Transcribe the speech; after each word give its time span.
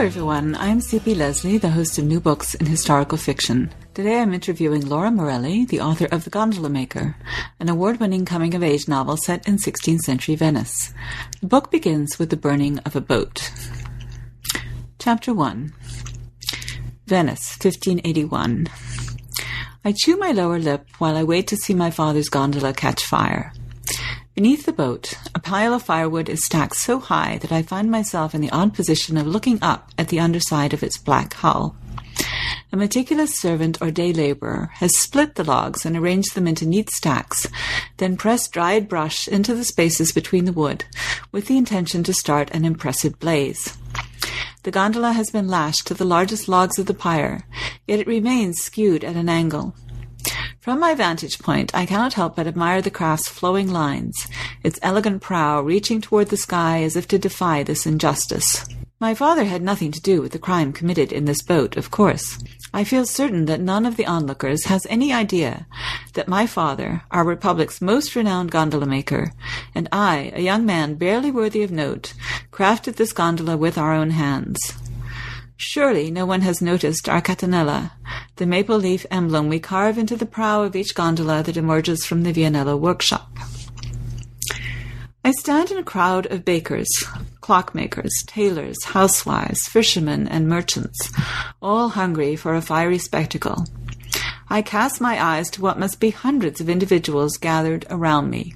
Hello, 0.00 0.08
everyone. 0.08 0.54
I'm 0.54 0.80
C.P. 0.80 1.14
Leslie, 1.14 1.58
the 1.58 1.68
host 1.68 1.98
of 1.98 2.06
New 2.06 2.20
Books 2.20 2.54
in 2.54 2.64
Historical 2.64 3.18
Fiction. 3.18 3.70
Today 3.92 4.18
I'm 4.18 4.32
interviewing 4.32 4.88
Laura 4.88 5.10
Morelli, 5.10 5.66
the 5.66 5.82
author 5.82 6.06
of 6.06 6.24
The 6.24 6.30
Gondola 6.30 6.70
Maker, 6.70 7.16
an 7.58 7.68
award 7.68 8.00
winning 8.00 8.24
coming 8.24 8.54
of 8.54 8.62
age 8.62 8.88
novel 8.88 9.18
set 9.18 9.46
in 9.46 9.58
16th 9.58 9.98
century 9.98 10.36
Venice. 10.36 10.94
The 11.42 11.48
book 11.48 11.70
begins 11.70 12.18
with 12.18 12.30
the 12.30 12.38
burning 12.38 12.78
of 12.78 12.96
a 12.96 13.02
boat. 13.02 13.52
Chapter 14.98 15.34
1 15.34 15.70
Venice, 17.06 17.58
1581. 17.62 18.68
I 19.84 19.92
chew 19.94 20.16
my 20.16 20.30
lower 20.30 20.58
lip 20.58 20.88
while 20.96 21.14
I 21.14 21.24
wait 21.24 21.46
to 21.48 21.58
see 21.58 21.74
my 21.74 21.90
father's 21.90 22.30
gondola 22.30 22.72
catch 22.72 23.04
fire. 23.04 23.52
Beneath 24.36 24.64
the 24.64 24.72
boat, 24.72 25.14
a 25.34 25.40
pile 25.40 25.74
of 25.74 25.82
firewood 25.82 26.28
is 26.28 26.44
stacked 26.44 26.76
so 26.76 27.00
high 27.00 27.38
that 27.38 27.50
I 27.50 27.62
find 27.62 27.90
myself 27.90 28.34
in 28.34 28.40
the 28.40 28.50
odd 28.50 28.72
position 28.72 29.16
of 29.16 29.26
looking 29.26 29.58
up 29.60 29.90
at 29.98 30.08
the 30.08 30.20
underside 30.20 30.72
of 30.72 30.84
its 30.84 30.96
black 30.96 31.34
hull. 31.34 31.76
A 32.72 32.76
meticulous 32.76 33.36
servant 33.36 33.82
or 33.82 33.90
day 33.90 34.12
laborer 34.12 34.70
has 34.74 34.96
split 34.96 35.34
the 35.34 35.42
logs 35.42 35.84
and 35.84 35.96
arranged 35.96 36.36
them 36.36 36.46
into 36.46 36.64
neat 36.64 36.88
stacks, 36.90 37.48
then 37.96 38.16
pressed 38.16 38.52
dried 38.52 38.88
brush 38.88 39.26
into 39.26 39.54
the 39.54 39.64
spaces 39.64 40.12
between 40.12 40.44
the 40.44 40.52
wood, 40.52 40.84
with 41.32 41.46
the 41.46 41.58
intention 41.58 42.04
to 42.04 42.14
start 42.14 42.50
an 42.52 42.64
impressive 42.64 43.18
blaze. 43.18 43.76
The 44.62 44.70
gondola 44.70 45.12
has 45.12 45.30
been 45.30 45.48
lashed 45.48 45.88
to 45.88 45.94
the 45.94 46.04
largest 46.04 46.48
logs 46.48 46.78
of 46.78 46.86
the 46.86 46.94
pyre, 46.94 47.42
yet 47.88 47.98
it 47.98 48.06
remains 48.06 48.60
skewed 48.60 49.02
at 49.02 49.16
an 49.16 49.28
angle. 49.28 49.74
From 50.60 50.78
my 50.78 50.94
vantage 50.94 51.38
point, 51.38 51.74
I 51.74 51.86
cannot 51.86 52.12
help 52.12 52.36
but 52.36 52.46
admire 52.46 52.82
the 52.82 52.90
craft's 52.90 53.30
flowing 53.30 53.72
lines, 53.72 54.28
its 54.62 54.78
elegant 54.82 55.22
prow 55.22 55.62
reaching 55.62 56.02
toward 56.02 56.28
the 56.28 56.36
sky 56.36 56.82
as 56.82 56.96
if 56.96 57.08
to 57.08 57.18
defy 57.18 57.62
this 57.62 57.86
injustice. 57.86 58.66
My 59.00 59.14
father 59.14 59.44
had 59.44 59.62
nothing 59.62 59.90
to 59.92 60.02
do 60.02 60.20
with 60.20 60.32
the 60.32 60.38
crime 60.38 60.74
committed 60.74 61.12
in 61.12 61.24
this 61.24 61.40
boat, 61.40 61.78
of 61.78 61.90
course. 61.90 62.38
I 62.74 62.84
feel 62.84 63.06
certain 63.06 63.46
that 63.46 63.62
none 63.62 63.86
of 63.86 63.96
the 63.96 64.04
onlookers 64.04 64.66
has 64.66 64.86
any 64.90 65.14
idea 65.14 65.66
that 66.12 66.28
my 66.28 66.46
father, 66.46 67.04
our 67.10 67.24
republic's 67.24 67.80
most 67.80 68.14
renowned 68.14 68.50
gondola 68.50 68.84
maker, 68.84 69.32
and 69.74 69.88
I, 69.90 70.30
a 70.34 70.42
young 70.42 70.66
man 70.66 70.96
barely 70.96 71.30
worthy 71.30 71.62
of 71.62 71.70
note, 71.70 72.12
crafted 72.52 72.96
this 72.96 73.14
gondola 73.14 73.56
with 73.56 73.78
our 73.78 73.94
own 73.94 74.10
hands. 74.10 74.74
Surely 75.62 76.10
no 76.10 76.24
one 76.24 76.40
has 76.40 76.62
noticed 76.62 77.06
our 77.06 77.20
catenella, 77.20 77.90
the 78.36 78.46
maple 78.46 78.78
leaf 78.78 79.04
emblem 79.10 79.50
we 79.50 79.60
carve 79.60 79.98
into 79.98 80.16
the 80.16 80.24
prow 80.24 80.62
of 80.62 80.74
each 80.74 80.94
gondola 80.94 81.42
that 81.42 81.58
emerges 81.58 82.06
from 82.06 82.22
the 82.22 82.32
Vianello 82.32 82.80
workshop. 82.80 83.30
I 85.22 85.32
stand 85.32 85.70
in 85.70 85.76
a 85.76 85.82
crowd 85.82 86.24
of 86.32 86.46
bakers, 86.46 86.88
clockmakers, 87.42 88.08
tailors, 88.26 88.82
housewives, 88.84 89.68
fishermen, 89.68 90.26
and 90.28 90.48
merchants, 90.48 91.12
all 91.60 91.90
hungry 91.90 92.36
for 92.36 92.54
a 92.54 92.62
fiery 92.62 92.98
spectacle. 92.98 93.66
I 94.48 94.62
cast 94.62 94.98
my 94.98 95.22
eyes 95.22 95.50
to 95.50 95.60
what 95.60 95.78
must 95.78 96.00
be 96.00 96.08
hundreds 96.08 96.62
of 96.62 96.70
individuals 96.70 97.36
gathered 97.36 97.84
around 97.90 98.30
me. 98.30 98.54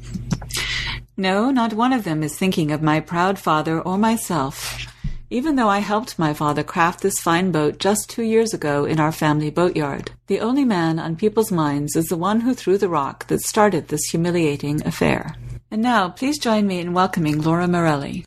No, 1.18 1.50
not 1.50 1.74
one 1.74 1.92
of 1.92 2.04
them 2.04 2.22
is 2.22 2.34
thinking 2.34 2.72
of 2.72 2.80
my 2.80 2.98
proud 2.98 3.38
father 3.38 3.78
or 3.78 3.98
myself, 3.98 4.90
even 5.34 5.56
though 5.56 5.68
I 5.68 5.80
helped 5.80 6.16
my 6.16 6.32
father 6.32 6.62
craft 6.62 7.00
this 7.00 7.18
fine 7.18 7.50
boat 7.50 7.80
just 7.80 8.08
two 8.08 8.22
years 8.22 8.54
ago 8.54 8.84
in 8.84 9.00
our 9.00 9.10
family 9.10 9.50
boatyard. 9.50 10.12
The 10.28 10.38
only 10.38 10.64
man 10.64 11.00
on 11.00 11.16
people's 11.16 11.50
minds 11.50 11.96
is 11.96 12.04
the 12.04 12.16
one 12.16 12.42
who 12.42 12.54
threw 12.54 12.78
the 12.78 12.88
rock 12.88 13.26
that 13.26 13.40
started 13.40 13.88
this 13.88 14.04
humiliating 14.12 14.86
affair. 14.86 15.34
And 15.72 15.82
now, 15.82 16.08
please 16.08 16.38
join 16.38 16.68
me 16.68 16.78
in 16.78 16.92
welcoming 16.92 17.42
Laura 17.42 17.66
Morelli. 17.66 18.24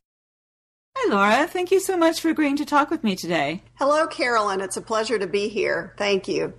Hi, 0.98 1.10
Laura. 1.10 1.48
Thank 1.48 1.72
you 1.72 1.80
so 1.80 1.96
much 1.96 2.20
for 2.20 2.28
agreeing 2.28 2.58
to 2.58 2.66
talk 2.66 2.90
with 2.90 3.06
me 3.06 3.16
today. 3.16 3.64
Hello, 3.76 4.06
Carolyn. 4.08 4.60
It's 4.60 4.76
a 4.76 4.82
pleasure 4.82 5.18
to 5.18 5.28
be 5.28 5.48
here. 5.48 5.94
Thank 5.98 6.28
you. 6.28 6.54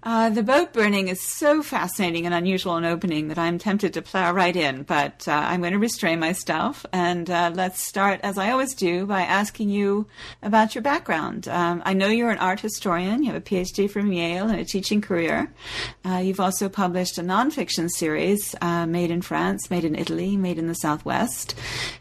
Uh, 0.00 0.30
the 0.30 0.44
boat 0.44 0.72
burning 0.72 1.08
is 1.08 1.20
so 1.20 1.60
fascinating 1.60 2.24
and 2.24 2.32
unusual 2.32 2.76
an 2.76 2.84
opening 2.84 3.26
that 3.28 3.38
I'm 3.38 3.58
tempted 3.58 3.92
to 3.94 4.02
plow 4.02 4.32
right 4.32 4.54
in, 4.54 4.84
but 4.84 5.26
uh, 5.26 5.32
I'm 5.32 5.60
going 5.60 5.72
to 5.72 5.78
restrain 5.78 6.20
myself. 6.20 6.86
And 6.92 7.28
uh, 7.28 7.50
let's 7.52 7.82
start, 7.82 8.20
as 8.22 8.38
I 8.38 8.52
always 8.52 8.74
do, 8.74 9.06
by 9.06 9.22
asking 9.22 9.70
you 9.70 10.06
about 10.40 10.76
your 10.76 10.82
background. 10.82 11.48
Um, 11.48 11.82
I 11.84 11.94
know 11.94 12.06
you're 12.06 12.30
an 12.30 12.38
art 12.38 12.60
historian, 12.60 13.24
you 13.24 13.32
have 13.32 13.42
a 13.42 13.44
PhD 13.44 13.90
from 13.90 14.12
Yale 14.12 14.48
and 14.48 14.60
a 14.60 14.64
teaching 14.64 15.00
career. 15.00 15.52
Uh, 16.04 16.18
you've 16.18 16.38
also 16.38 16.68
published 16.68 17.18
a 17.18 17.22
nonfiction 17.22 17.90
series, 17.90 18.54
uh, 18.60 18.86
Made 18.86 19.10
in 19.10 19.20
France, 19.20 19.68
Made 19.68 19.84
in 19.84 19.96
Italy, 19.96 20.36
Made 20.36 20.58
in 20.58 20.68
the 20.68 20.74
Southwest, 20.74 21.56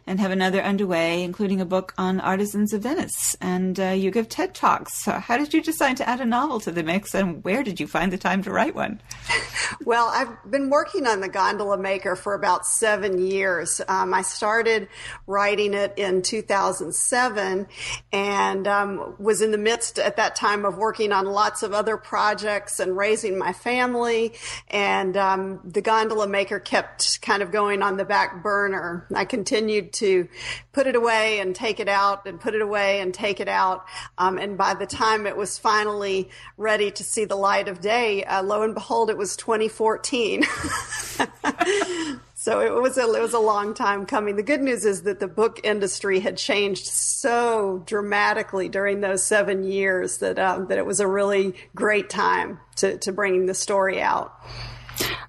and 0.06 0.19
have 0.19 0.31
another 0.31 0.62
underway, 0.62 1.24
including 1.24 1.62
a 1.62 1.66
book 1.66 1.96
on 1.97 2.19
artisans 2.19 2.74
of 2.74 2.84
Venice. 2.84 3.35
And 3.41 3.79
uh, 3.79 3.85
you 3.88 4.12
give 4.12 4.29
TED 4.29 4.53
Talks. 4.53 5.03
So 5.03 5.14
how 5.14 5.38
did 5.38 5.52
you 5.52 5.64
decide 5.64 5.97
to 5.97 6.08
add 6.08 6.22
a 6.22 6.25
novel 6.25 6.59
to 6.59 6.72
the 6.72 6.84
mix, 6.84 7.16
and 7.16 7.44
where 7.44 7.64
did 7.64 7.79
you 7.79 7.86
find 7.87 8.11
the 8.11 8.17
time 8.17 8.43
to 8.43 8.51
write 8.51 8.75
one? 8.75 9.01
well, 9.85 10.07
I've 10.07 10.49
been 10.49 10.69
working 10.69 11.07
on 11.07 11.21
the 11.21 11.29
Gondola 11.29 11.77
Maker 11.77 12.15
for 12.15 12.33
about 12.33 12.65
seven 12.65 13.19
years. 13.19 13.81
Um, 13.87 14.13
I 14.13 14.21
started 14.21 14.87
writing 15.25 15.73
it 15.73 15.93
in 15.97 16.21
2007 16.21 17.67
and 18.11 18.67
um, 18.67 19.15
was 19.19 19.41
in 19.41 19.51
the 19.51 19.57
midst 19.57 19.99
at 19.99 20.17
that 20.17 20.35
time 20.35 20.65
of 20.65 20.77
working 20.77 21.11
on 21.11 21.25
lots 21.25 21.63
of 21.63 21.73
other 21.73 21.97
projects 21.97 22.79
and 22.79 22.95
raising 22.95 23.37
my 23.37 23.53
family. 23.53 24.33
And 24.69 25.15
um, 25.17 25.61
the 25.63 25.81
Gondola 25.81 26.27
Maker 26.27 26.59
kept 26.59 27.21
kind 27.21 27.41
of 27.41 27.51
going 27.51 27.81
on 27.81 27.97
the 27.97 28.05
back 28.05 28.43
burner. 28.43 29.07
I 29.13 29.25
continued 29.25 29.93
to 29.93 30.27
put 30.71 30.87
it 30.87 30.95
away 30.95 31.39
and 31.39 31.55
take 31.55 31.79
it 31.79 31.87
out 31.87 32.25
and 32.27 32.39
put 32.39 32.53
it 32.53 32.61
away 32.61 33.01
and 33.01 33.13
take 33.13 33.39
it 33.39 33.47
out. 33.47 33.85
Um, 34.17 34.37
and 34.37 34.57
by 34.57 34.73
the 34.73 34.85
time 34.85 35.25
it 35.25 35.35
was 35.35 35.57
finally 35.57 36.29
ready 36.57 36.91
to 36.91 37.03
see 37.03 37.25
the 37.25 37.35
light 37.35 37.67
of 37.67 37.76
day, 37.81 38.23
uh, 38.23 38.43
lo 38.43 38.63
and 38.63 38.73
behold, 38.73 39.09
it 39.09 39.17
was 39.17 39.35
2014. 39.35 40.43
so 42.35 42.59
it 42.61 42.73
was 42.73 42.97
a 42.97 43.01
it 43.01 43.21
was 43.21 43.33
a 43.33 43.39
long 43.39 43.73
time 43.73 44.05
coming. 44.05 44.35
The 44.35 44.43
good 44.43 44.61
news 44.61 44.85
is 44.85 45.03
that 45.03 45.19
the 45.19 45.27
book 45.27 45.59
industry 45.63 46.19
had 46.19 46.37
changed 46.37 46.85
so 46.87 47.83
dramatically 47.85 48.69
during 48.69 49.01
those 49.01 49.23
seven 49.23 49.63
years 49.63 50.19
that 50.19 50.39
um, 50.39 50.67
that 50.67 50.77
it 50.77 50.85
was 50.85 50.99
a 50.99 51.07
really 51.07 51.55
great 51.75 52.09
time 52.09 52.59
to 52.77 52.97
to 52.99 53.11
bringing 53.11 53.45
the 53.45 53.53
story 53.53 54.01
out. 54.01 54.33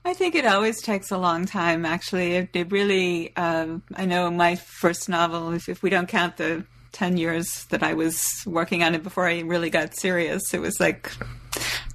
I 0.04 0.14
think 0.14 0.34
it 0.34 0.46
always 0.46 0.80
takes 0.80 1.10
a 1.10 1.18
long 1.18 1.44
time. 1.44 1.84
Actually, 1.84 2.36
it, 2.36 2.50
it 2.54 2.72
really. 2.72 3.36
Um, 3.36 3.82
I 3.94 4.06
know 4.06 4.30
my 4.30 4.56
first 4.56 5.08
novel, 5.08 5.52
if, 5.52 5.68
if 5.68 5.82
we 5.82 5.90
don't 5.90 6.08
count 6.08 6.38
the 6.38 6.64
10 6.92 7.16
years 7.16 7.64
that 7.70 7.82
I 7.82 7.94
was 7.94 8.42
working 8.46 8.82
on 8.82 8.94
it 8.94 9.02
before 9.02 9.28
I 9.28 9.40
really 9.40 9.70
got 9.70 9.94
serious. 9.94 10.52
It 10.52 10.60
was 10.60 10.80
like, 10.80 11.12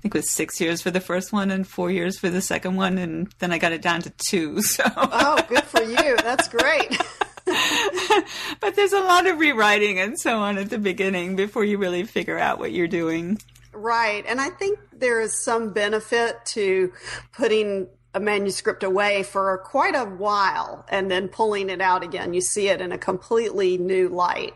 think 0.03 0.15
it 0.15 0.17
was 0.17 0.31
six 0.31 0.59
years 0.59 0.81
for 0.81 0.91
the 0.91 0.99
first 0.99 1.31
one 1.31 1.49
and 1.49 1.65
four 1.65 1.89
years 1.89 2.19
for 2.19 2.29
the 2.29 2.41
second 2.41 2.75
one. 2.75 2.97
And 2.97 3.33
then 3.39 3.53
I 3.53 3.57
got 3.57 3.71
it 3.71 3.81
down 3.81 4.01
to 4.01 4.09
two. 4.17 4.61
So. 4.73 4.83
Oh, 4.95 5.39
good 5.47 5.63
for 5.63 5.81
you. 5.83 6.17
That's 6.17 6.47
great. 6.47 6.89
but 8.59 8.75
there's 8.75 8.91
a 8.91 8.99
lot 8.99 9.27
of 9.27 9.39
rewriting 9.39 9.99
and 9.99 10.19
so 10.19 10.39
on 10.39 10.57
at 10.57 10.69
the 10.69 10.79
beginning 10.79 11.35
before 11.35 11.63
you 11.63 11.77
really 11.77 12.03
figure 12.03 12.39
out 12.39 12.59
what 12.59 12.71
you're 12.71 12.87
doing. 12.87 13.37
Right. 13.71 14.25
And 14.27 14.41
I 14.41 14.49
think 14.49 14.79
there 14.91 15.21
is 15.21 15.43
some 15.43 15.73
benefit 15.73 16.43
to 16.47 16.91
putting 17.33 17.87
a 18.13 18.19
manuscript 18.19 18.83
away 18.83 19.23
for 19.23 19.57
quite 19.59 19.95
a 19.95 20.05
while 20.05 20.85
and 20.89 21.09
then 21.09 21.27
pulling 21.27 21.69
it 21.69 21.81
out 21.81 22.03
again. 22.03 22.33
You 22.33 22.41
see 22.41 22.67
it 22.69 22.81
in 22.81 22.91
a 22.91 22.97
completely 22.97 23.77
new 23.77 24.09
light. 24.09 24.53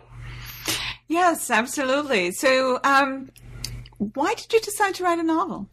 Yes, 1.07 1.51
absolutely. 1.51 2.31
So, 2.31 2.79
um, 2.83 3.29
why 3.97 4.33
did 4.33 4.51
you 4.53 4.59
decide 4.59 4.95
to 4.95 5.03
write 5.03 5.19
a 5.19 5.23
novel? 5.23 5.69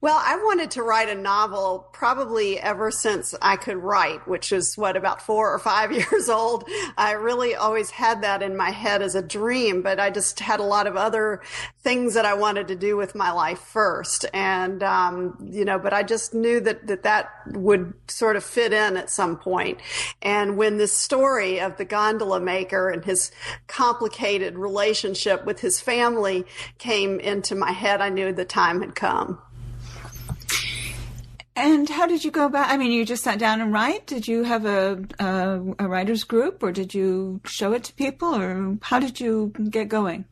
Well, 0.00 0.20
I 0.22 0.36
wanted 0.36 0.72
to 0.72 0.82
write 0.82 1.08
a 1.08 1.14
novel 1.14 1.88
probably 1.92 2.58
ever 2.58 2.90
since 2.90 3.34
I 3.40 3.56
could 3.56 3.76
write, 3.76 4.26
which 4.26 4.50
was 4.50 4.76
what, 4.76 4.96
about 4.96 5.22
four 5.22 5.52
or 5.52 5.58
five 5.58 5.92
years 6.12 6.28
old. 6.28 6.68
I 6.96 7.12
really 7.12 7.54
always 7.54 7.90
had 7.90 8.22
that 8.22 8.42
in 8.42 8.56
my 8.56 8.70
head 8.70 9.02
as 9.02 9.14
a 9.14 9.22
dream, 9.22 9.82
but 9.82 10.00
I 10.00 10.10
just 10.10 10.40
had 10.40 10.60
a 10.60 10.64
lot 10.64 10.86
of 10.86 10.96
other 10.96 11.40
things 11.80 12.14
that 12.14 12.24
I 12.24 12.34
wanted 12.34 12.68
to 12.68 12.76
do 12.76 12.96
with 12.96 13.14
my 13.14 13.30
life 13.32 13.60
first. 13.60 14.26
And, 14.32 14.82
um, 14.82 15.36
you 15.50 15.64
know, 15.64 15.78
but 15.78 15.92
I 15.92 16.02
just 16.02 16.34
knew 16.34 16.60
that, 16.60 16.86
that 16.86 17.02
that 17.04 17.30
would 17.46 17.94
sort 18.08 18.36
of 18.36 18.44
fit 18.44 18.72
in 18.72 18.96
at 18.96 19.10
some 19.10 19.36
point. 19.36 19.78
And 20.20 20.56
when 20.56 20.78
this 20.78 20.96
story 20.96 21.60
of 21.60 21.76
the 21.76 21.84
gondola 21.84 22.40
maker 22.40 22.88
and 22.88 23.04
his 23.04 23.30
complicated 23.66 24.58
relationship 24.58 25.44
with 25.44 25.60
his 25.60 25.80
family 25.80 26.44
came 26.78 27.20
into 27.20 27.54
my 27.54 27.72
head, 27.72 28.00
I 28.00 28.08
knew 28.08 28.32
the 28.32 28.44
time 28.44 28.80
had 28.80 28.94
come. 28.94 29.38
And 31.54 31.88
how 31.88 32.06
did 32.06 32.24
you 32.24 32.30
go 32.30 32.46
about? 32.46 32.70
I 32.70 32.78
mean, 32.78 32.92
you 32.92 33.04
just 33.04 33.22
sat 33.22 33.38
down 33.38 33.60
and 33.60 33.72
write. 33.72 34.06
Did 34.06 34.26
you 34.26 34.42
have 34.44 34.64
a, 34.64 35.04
a, 35.18 35.60
a 35.80 35.88
writers 35.88 36.24
group, 36.24 36.62
or 36.62 36.72
did 36.72 36.94
you 36.94 37.40
show 37.44 37.72
it 37.72 37.84
to 37.84 37.92
people, 37.92 38.34
or 38.34 38.78
how 38.80 38.98
did 38.98 39.20
you 39.20 39.52
get 39.68 39.88
going? 39.88 40.24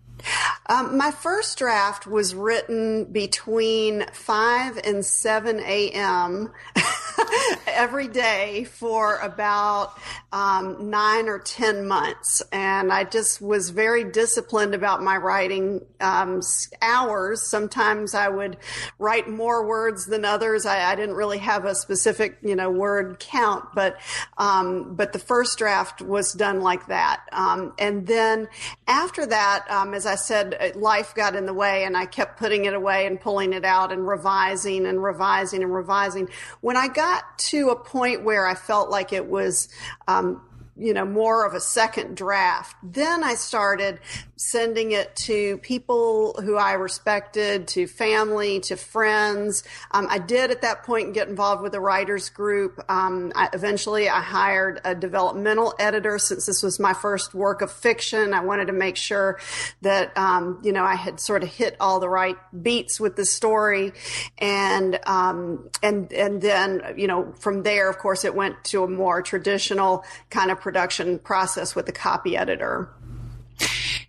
Um, 0.66 0.96
my 0.96 1.10
first 1.10 1.58
draft 1.58 2.06
was 2.06 2.34
written 2.34 3.06
between 3.06 4.06
5 4.12 4.78
and 4.84 5.04
7 5.04 5.60
a.m. 5.60 6.52
every 7.66 8.08
day 8.08 8.64
for 8.64 9.16
about 9.16 9.98
um, 10.32 10.90
nine 10.90 11.28
or 11.28 11.38
10 11.38 11.88
months. 11.88 12.42
And 12.52 12.92
I 12.92 13.04
just 13.04 13.40
was 13.40 13.70
very 13.70 14.04
disciplined 14.04 14.74
about 14.74 15.02
my 15.02 15.16
writing 15.16 15.84
um, 16.00 16.40
hours. 16.82 17.42
Sometimes 17.42 18.14
I 18.14 18.28
would 18.28 18.56
write 18.98 19.28
more 19.28 19.66
words 19.66 20.06
than 20.06 20.24
others. 20.24 20.66
I, 20.66 20.92
I, 20.92 20.94
didn't 20.94 21.14
really 21.16 21.38
have 21.38 21.64
a 21.64 21.74
specific, 21.74 22.38
you 22.42 22.54
know, 22.54 22.70
word 22.70 23.18
count, 23.18 23.64
but, 23.74 23.98
um, 24.38 24.94
but 24.94 25.12
the 25.12 25.18
first 25.18 25.58
draft 25.58 26.00
was 26.00 26.32
done 26.32 26.60
like 26.60 26.86
that. 26.86 27.22
Um, 27.32 27.74
and 27.78 28.06
then 28.06 28.48
after 28.86 29.26
that, 29.26 29.66
um, 29.68 29.94
as 29.94 30.06
I 30.06 30.14
said, 30.14 30.72
life 30.76 31.14
got 31.14 31.34
in 31.34 31.46
the 31.46 31.54
way 31.54 31.84
and 31.84 31.96
I 31.96 32.06
kept 32.06 32.38
putting 32.38 32.66
it 32.66 32.74
away 32.74 33.06
and 33.06 33.20
pulling 33.20 33.52
it 33.52 33.64
out 33.64 33.92
and 33.92 34.06
revising 34.06 34.86
and 34.86 35.02
revising 35.02 35.62
and 35.62 35.74
revising. 35.74 36.28
When 36.60 36.76
I 36.76 36.88
got 36.88 37.09
to 37.38 37.70
a 37.70 37.76
point 37.76 38.24
where 38.24 38.46
I 38.46 38.54
felt 38.54 38.90
like 38.90 39.12
it 39.12 39.26
was 39.26 39.68
um, 40.08 40.42
you 40.76 40.94
know, 40.94 41.04
more 41.04 41.46
of 41.46 41.54
a 41.54 41.60
second 41.60 42.16
draft. 42.16 42.76
Then 42.82 43.22
I 43.24 43.34
started 43.34 44.00
sending 44.36 44.92
it 44.92 45.14
to 45.14 45.58
people 45.58 46.40
who 46.42 46.56
I 46.56 46.72
respected, 46.72 47.68
to 47.68 47.86
family, 47.86 48.60
to 48.60 48.76
friends. 48.76 49.64
Um, 49.90 50.06
I 50.08 50.18
did 50.18 50.50
at 50.50 50.62
that 50.62 50.84
point 50.84 51.12
get 51.12 51.28
involved 51.28 51.62
with 51.62 51.74
a 51.74 51.80
writers 51.80 52.30
group. 52.30 52.82
Um, 52.88 53.32
I, 53.34 53.50
eventually, 53.52 54.08
I 54.08 54.20
hired 54.20 54.80
a 54.84 54.94
developmental 54.94 55.74
editor 55.78 56.18
since 56.18 56.46
this 56.46 56.62
was 56.62 56.80
my 56.80 56.94
first 56.94 57.34
work 57.34 57.60
of 57.60 57.70
fiction. 57.70 58.32
I 58.32 58.40
wanted 58.40 58.66
to 58.66 58.72
make 58.72 58.96
sure 58.96 59.38
that, 59.82 60.16
um, 60.16 60.60
you 60.62 60.72
know, 60.72 60.84
I 60.84 60.94
had 60.94 61.20
sort 61.20 61.42
of 61.42 61.50
hit 61.50 61.76
all 61.80 62.00
the 62.00 62.08
right 62.08 62.36
beats 62.62 62.98
with 62.98 63.16
the 63.16 63.26
story. 63.26 63.92
And, 64.38 64.98
um, 65.06 65.68
and, 65.82 66.10
and 66.12 66.40
then, 66.40 66.94
you 66.96 67.06
know, 67.06 67.32
from 67.38 67.62
there, 67.62 67.90
of 67.90 67.98
course, 67.98 68.24
it 68.24 68.34
went 68.34 68.64
to 68.64 68.84
a 68.84 68.88
more 68.88 69.20
traditional 69.20 70.04
kind 70.30 70.50
of 70.50 70.59
production 70.60 71.18
process 71.18 71.74
with 71.74 71.86
the 71.86 71.92
copy 71.92 72.36
editor. 72.36 72.88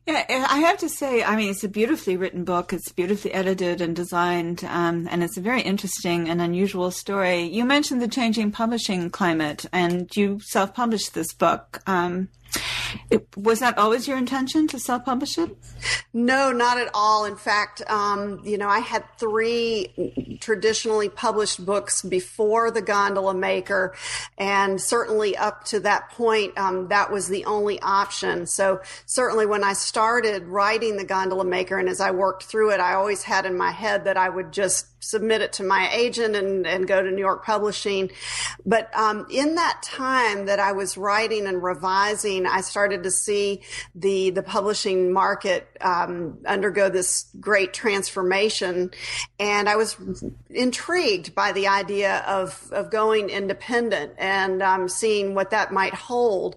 Yeah, 0.07 0.25
I 0.27 0.59
have 0.59 0.79
to 0.79 0.89
say, 0.89 1.23
I 1.23 1.35
mean, 1.35 1.51
it's 1.51 1.63
a 1.63 1.69
beautifully 1.69 2.17
written 2.17 2.43
book. 2.43 2.73
It's 2.73 2.91
beautifully 2.91 3.33
edited 3.33 3.81
and 3.81 3.95
designed, 3.95 4.63
um, 4.63 5.07
and 5.11 5.23
it's 5.23 5.37
a 5.37 5.41
very 5.41 5.61
interesting 5.61 6.27
and 6.27 6.41
unusual 6.41 6.89
story. 6.89 7.43
You 7.43 7.65
mentioned 7.65 8.01
the 8.01 8.07
changing 8.07 8.51
publishing 8.51 9.11
climate, 9.11 9.65
and 9.71 10.09
you 10.15 10.39
self-published 10.41 11.13
this 11.13 11.33
book. 11.33 11.81
Um, 11.85 12.29
it, 13.09 13.25
was 13.37 13.59
that 13.59 13.77
always 13.77 14.07
your 14.07 14.17
intention 14.17 14.67
to 14.67 14.79
self 14.79 15.05
publish 15.05 15.37
it? 15.37 15.55
No, 16.13 16.51
not 16.51 16.77
at 16.77 16.89
all. 16.93 17.25
In 17.25 17.35
fact, 17.35 17.81
um, 17.89 18.41
you 18.43 18.57
know, 18.57 18.67
I 18.67 18.79
had 18.79 19.03
three 19.17 20.37
traditionally 20.41 21.09
published 21.09 21.65
books 21.65 22.01
before 22.01 22.71
The 22.71 22.81
Gondola 22.81 23.33
Maker, 23.33 23.95
and 24.37 24.81
certainly 24.81 25.37
up 25.37 25.63
to 25.65 25.79
that 25.81 26.09
point, 26.11 26.57
um, 26.57 26.87
that 26.89 27.11
was 27.11 27.27
the 27.27 27.45
only 27.45 27.79
option. 27.81 28.45
So, 28.45 28.81
certainly 29.05 29.45
when 29.45 29.63
I 29.63 29.73
started 29.73 30.43
writing 30.43 30.97
The 30.97 31.05
Gondola 31.05 31.45
Maker 31.45 31.77
and 31.77 31.89
as 31.89 32.01
I 32.01 32.11
worked 32.11 32.43
through 32.43 32.71
it, 32.71 32.79
I 32.79 32.93
always 32.93 33.23
had 33.23 33.45
in 33.45 33.57
my 33.57 33.71
head 33.71 34.05
that 34.05 34.17
I 34.17 34.29
would 34.29 34.51
just 34.51 34.87
submit 35.01 35.41
it 35.41 35.51
to 35.53 35.63
my 35.63 35.89
agent 35.91 36.35
and, 36.35 36.65
and 36.65 36.87
go 36.87 37.01
to 37.01 37.11
New 37.11 37.19
York 37.19 37.43
Publishing. 37.43 38.11
But 38.65 38.95
um, 38.95 39.25
in 39.29 39.55
that 39.55 39.81
time 39.83 40.45
that 40.45 40.59
I 40.59 40.71
was 40.71 40.95
writing 40.95 41.47
and 41.47 41.61
revising, 41.61 42.45
I 42.45 42.61
started 42.61 43.03
to 43.03 43.11
see 43.11 43.61
the 43.93 44.29
the 44.29 44.43
publishing 44.43 45.11
market 45.11 45.67
um, 45.81 46.37
undergo 46.45 46.89
this 46.89 47.25
great 47.39 47.73
transformation, 47.73 48.91
and 49.39 49.67
I 49.67 49.75
was 49.75 49.97
intrigued 50.49 51.35
by 51.35 51.51
the 51.51 51.67
idea 51.67 52.19
of 52.27 52.69
of 52.71 52.91
going 52.91 53.29
independent 53.29 54.13
and 54.17 54.61
um, 54.61 54.87
seeing 54.87 55.35
what 55.35 55.49
that 55.49 55.73
might 55.73 55.93
hold. 55.93 56.55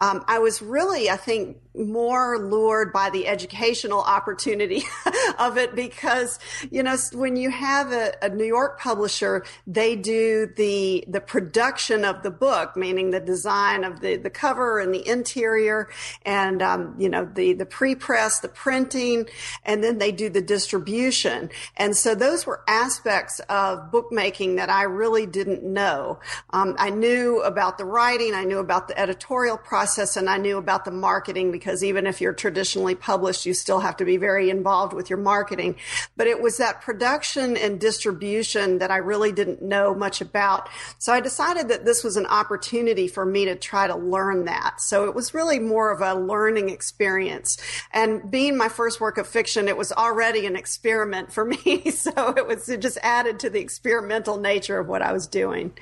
Um, 0.00 0.24
I 0.26 0.38
was 0.38 0.62
really, 0.62 1.10
I 1.10 1.16
think, 1.16 1.58
more 1.74 2.38
lured 2.38 2.92
by 2.92 3.10
the 3.10 3.26
educational 3.26 4.00
opportunity 4.00 4.82
of 5.38 5.56
it 5.56 5.74
because 5.74 6.38
you 6.70 6.82
know 6.82 6.96
when 7.12 7.36
you 7.36 7.50
have 7.50 7.92
a, 7.92 8.12
a, 8.22 8.28
New 8.28 8.44
York 8.44 8.78
publisher 8.78 9.44
they 9.66 9.96
do 9.96 10.48
the 10.56 11.04
the 11.08 11.20
production 11.20 12.04
of 12.04 12.22
the 12.22 12.30
book 12.30 12.76
meaning 12.76 13.10
the 13.10 13.20
design 13.20 13.84
of 13.84 14.00
the 14.00 14.16
the 14.16 14.30
cover 14.30 14.80
and 14.80 14.94
the 14.94 15.06
interior 15.08 15.88
and 16.24 16.62
um, 16.62 16.94
you 16.98 17.08
know 17.08 17.24
the 17.34 17.52
the 17.52 17.66
pre-press 17.66 18.40
the 18.40 18.48
printing 18.48 19.26
and 19.64 19.82
then 19.82 19.98
they 19.98 20.12
do 20.12 20.28
the 20.28 20.42
distribution. 20.42 21.50
And 21.76 21.96
so 21.96 22.14
those 22.14 22.46
were 22.46 22.62
aspects 22.66 23.40
of 23.48 23.90
bookmaking 23.90 24.56
that 24.56 24.70
I 24.70 24.82
really 24.82 25.26
didn't 25.26 25.62
know. 25.62 26.18
Um, 26.50 26.74
I 26.78 26.90
knew 26.90 27.40
about 27.42 27.78
the 27.78 27.84
writing 27.84 28.34
I 28.34 28.44
knew 28.44 28.58
about 28.58 28.88
the 28.88 28.98
editorial 28.98 29.56
process 29.56 30.16
and 30.16 30.28
I 30.28 30.38
knew 30.38 30.58
about 30.58 30.84
the 30.84 30.90
marketing 30.90 31.52
because 31.62 31.84
even 31.84 32.08
if 32.08 32.20
you're 32.20 32.32
traditionally 32.32 32.96
published, 32.96 33.46
you 33.46 33.54
still 33.54 33.78
have 33.78 33.96
to 33.96 34.04
be 34.04 34.16
very 34.16 34.50
involved 34.50 34.92
with 34.92 35.08
your 35.08 35.18
marketing. 35.20 35.76
But 36.16 36.26
it 36.26 36.42
was 36.42 36.56
that 36.56 36.80
production 36.80 37.56
and 37.56 37.78
distribution 37.78 38.78
that 38.78 38.90
I 38.90 38.96
really 38.96 39.30
didn't 39.30 39.62
know 39.62 39.94
much 39.94 40.20
about. 40.20 40.68
So 40.98 41.12
I 41.12 41.20
decided 41.20 41.68
that 41.68 41.84
this 41.84 42.02
was 42.02 42.16
an 42.16 42.26
opportunity 42.26 43.06
for 43.06 43.24
me 43.24 43.44
to 43.44 43.54
try 43.54 43.86
to 43.86 43.94
learn 43.94 44.46
that. 44.46 44.80
So 44.80 45.04
it 45.04 45.14
was 45.14 45.34
really 45.34 45.60
more 45.60 45.92
of 45.92 46.00
a 46.00 46.20
learning 46.20 46.68
experience. 46.68 47.58
And 47.92 48.28
being 48.28 48.56
my 48.56 48.68
first 48.68 49.00
work 49.00 49.16
of 49.16 49.28
fiction, 49.28 49.68
it 49.68 49.76
was 49.76 49.92
already 49.92 50.46
an 50.46 50.56
experiment 50.56 51.32
for 51.32 51.44
me. 51.44 51.90
so 51.92 52.34
it 52.36 52.44
was 52.44 52.68
it 52.68 52.80
just 52.80 52.98
added 53.02 53.38
to 53.38 53.50
the 53.50 53.60
experimental 53.60 54.36
nature 54.36 54.80
of 54.80 54.88
what 54.88 55.00
I 55.00 55.12
was 55.12 55.28
doing. 55.28 55.72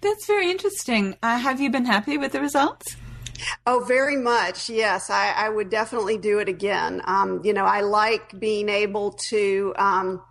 That's 0.00 0.26
very 0.26 0.50
interesting. 0.50 1.16
Uh, 1.22 1.38
have 1.38 1.60
you 1.60 1.70
been 1.70 1.84
happy 1.84 2.18
with 2.18 2.32
the 2.32 2.40
results? 2.40 2.96
Oh, 3.66 3.84
very 3.86 4.16
much. 4.16 4.68
Yes, 4.68 5.10
I, 5.10 5.32
I 5.32 5.48
would 5.48 5.70
definitely 5.70 6.18
do 6.18 6.38
it 6.38 6.48
again. 6.48 7.02
Um, 7.04 7.40
you 7.44 7.52
know, 7.52 7.64
I 7.64 7.80
like 7.80 8.38
being 8.38 8.68
able 8.68 9.12
to. 9.12 9.74
Um, 9.76 10.22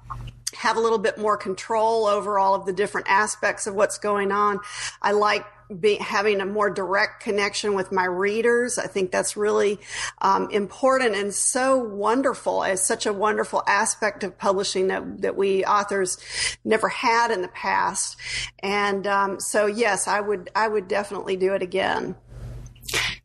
have 0.55 0.77
a 0.77 0.79
little 0.79 0.97
bit 0.97 1.17
more 1.17 1.35
control 1.35 2.05
over 2.05 2.39
all 2.39 2.55
of 2.55 2.65
the 2.65 2.71
different 2.71 3.07
aspects 3.09 3.67
of 3.67 3.75
what's 3.75 3.97
going 3.97 4.31
on. 4.31 4.57
I 5.01 5.11
like 5.11 5.45
be, 5.79 5.95
having 5.95 6.41
a 6.41 6.45
more 6.45 6.69
direct 6.69 7.23
connection 7.23 7.73
with 7.73 7.91
my 7.91 8.05
readers. 8.05 8.77
I 8.77 8.87
think 8.87 9.11
that's 9.11 9.35
really 9.35 9.79
um, 10.21 10.49
important 10.51 11.15
and 11.15 11.33
so 11.33 11.77
wonderful. 11.77 12.63
It's 12.63 12.85
such 12.85 13.05
a 13.05 13.13
wonderful 13.13 13.63
aspect 13.67 14.23
of 14.23 14.37
publishing 14.37 14.87
that 14.87 15.21
that 15.21 15.35
we 15.35 15.65
authors 15.65 16.17
never 16.63 16.87
had 16.87 17.31
in 17.31 17.41
the 17.41 17.47
past. 17.47 18.17
And 18.59 19.07
um, 19.07 19.39
so, 19.39 19.65
yes, 19.65 20.07
I 20.07 20.21
would 20.21 20.49
I 20.55 20.67
would 20.67 20.87
definitely 20.87 21.35
do 21.35 21.53
it 21.53 21.61
again. 21.61 22.15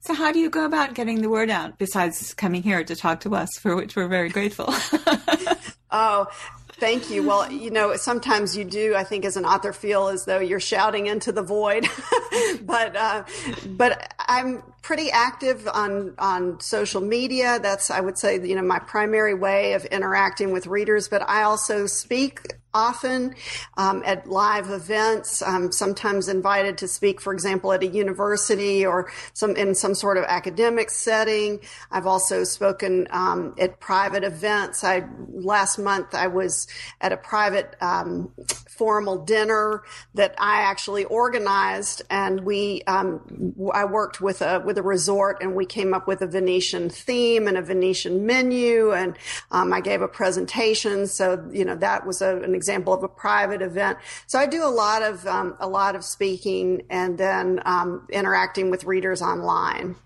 So, 0.01 0.15
how 0.15 0.33
do 0.33 0.39
you 0.39 0.51
go 0.51 0.65
about 0.65 0.95
getting 0.95 1.23
the 1.23 1.29
word 1.29 1.51
out 1.51 1.79
besides 1.79 2.35
coming 2.35 2.63
here 2.63 2.83
to 2.83 2.97
talk 2.97 3.21
to 3.21 3.35
us, 3.35 3.51
for 3.59 3.77
which 3.77 3.97
we're 3.97 4.09
very 4.09 4.29
grateful? 4.29 4.67
oh, 5.91 6.27
Thank 6.81 7.11
you. 7.11 7.23
Well, 7.23 7.53
you 7.53 7.71
know, 7.71 7.95
sometimes 7.97 8.57
you 8.57 8.65
do, 8.65 8.95
I 8.97 9.05
think, 9.05 9.27
as 9.27 9.37
an 9.37 9.45
author, 9.45 9.75
feel 9.75 10.09
as 10.09 10.25
though 10.25 10.39
you're 10.39 10.61
shouting 10.61 11.09
into 11.09 11.31
the 11.31 11.43
void. 11.43 11.87
but, 12.63 12.97
uh, 12.97 13.25
but 13.67 14.15
I'm 14.19 14.63
pretty 14.81 15.11
active 15.11 15.69
on, 15.69 16.15
on 16.19 16.59
social 16.61 17.03
media. 17.03 17.59
That's, 17.61 17.91
I 17.91 18.01
would 18.01 18.17
say, 18.17 18.41
you 18.43 18.55
know, 18.55 18.63
my 18.63 18.79
primary 18.79 19.35
way 19.35 19.75
of 19.75 19.85
interacting 19.85 20.53
with 20.53 20.67
readers. 20.67 21.07
But 21.07 21.29
I 21.29 21.43
also 21.43 21.85
speak 21.85 22.55
often 22.73 23.35
um, 23.77 24.03
at 24.05 24.29
live 24.29 24.71
events. 24.71 25.43
I'm 25.43 25.73
sometimes 25.73 26.29
invited 26.29 26.79
to 26.79 26.89
speak, 26.89 27.21
for 27.21 27.33
example, 27.33 27.73
at 27.73 27.83
a 27.83 27.87
university 27.87 28.87
or 28.87 29.11
some 29.33 29.57
in 29.57 29.75
some 29.75 29.95
sort 29.95 30.17
of 30.17 30.25
academic 30.25 30.91
setting. 30.91 31.61
I've 31.91 32.07
also 32.07 32.45
spoken 32.45 33.07
um, 33.11 33.55
at 33.59 33.81
private 33.81 34.25
events. 34.25 34.85
I 34.85 35.05
last 35.29 35.79
month 35.79 36.15
I 36.15 36.29
was 36.29 36.67
at 37.01 37.13
a 37.13 37.17
private 37.17 37.77
um, 37.81 38.33
formal 38.81 39.19
dinner 39.19 39.83
that 40.15 40.35
I 40.39 40.63
actually 40.63 41.05
organized, 41.05 42.01
and 42.09 42.41
we 42.41 42.83
um, 42.87 43.55
I 43.75 43.85
worked 43.85 44.23
with 44.23 44.41
a 44.41 44.61
with 44.61 44.79
a 44.79 44.83
resort, 44.83 45.43
and 45.43 45.55
we 45.55 45.67
came 45.67 45.93
up 45.93 46.07
with 46.09 46.23
a 46.23 46.27
Venetian 46.27 46.89
theme 46.89 47.47
and 47.47 47.59
a 47.59 47.63
Venetian 47.63 48.25
menu, 48.25 48.93
and 48.93 49.19
um, 49.51 49.73
I 49.75 49.83
gave 49.83 50.01
a 50.01 50.09
presentation. 50.09 51.07
So 51.07 51.47
you 51.53 51.67
know 51.67 51.77
that 51.77 52.07
was 52.07 52.23
a, 52.23 52.39
an 52.39 52.55
example 52.61 52.93
of 52.93 53.03
a 53.03 53.09
private 53.09 53.63
event. 53.63 53.97
So 54.27 54.39
I 54.39 54.47
do 54.47 54.63
a 54.63 54.75
lot 54.85 55.01
of 55.03 55.27
um, 55.27 55.57
a 55.61 55.69
lot 55.69 55.97
of 55.97 56.05
speaking 56.05 56.83
and 56.91 57.17
then 57.17 57.63
um, 57.65 58.07
interacting 58.13 58.71
with 58.71 58.85
readers 58.85 59.23
online. 59.23 59.97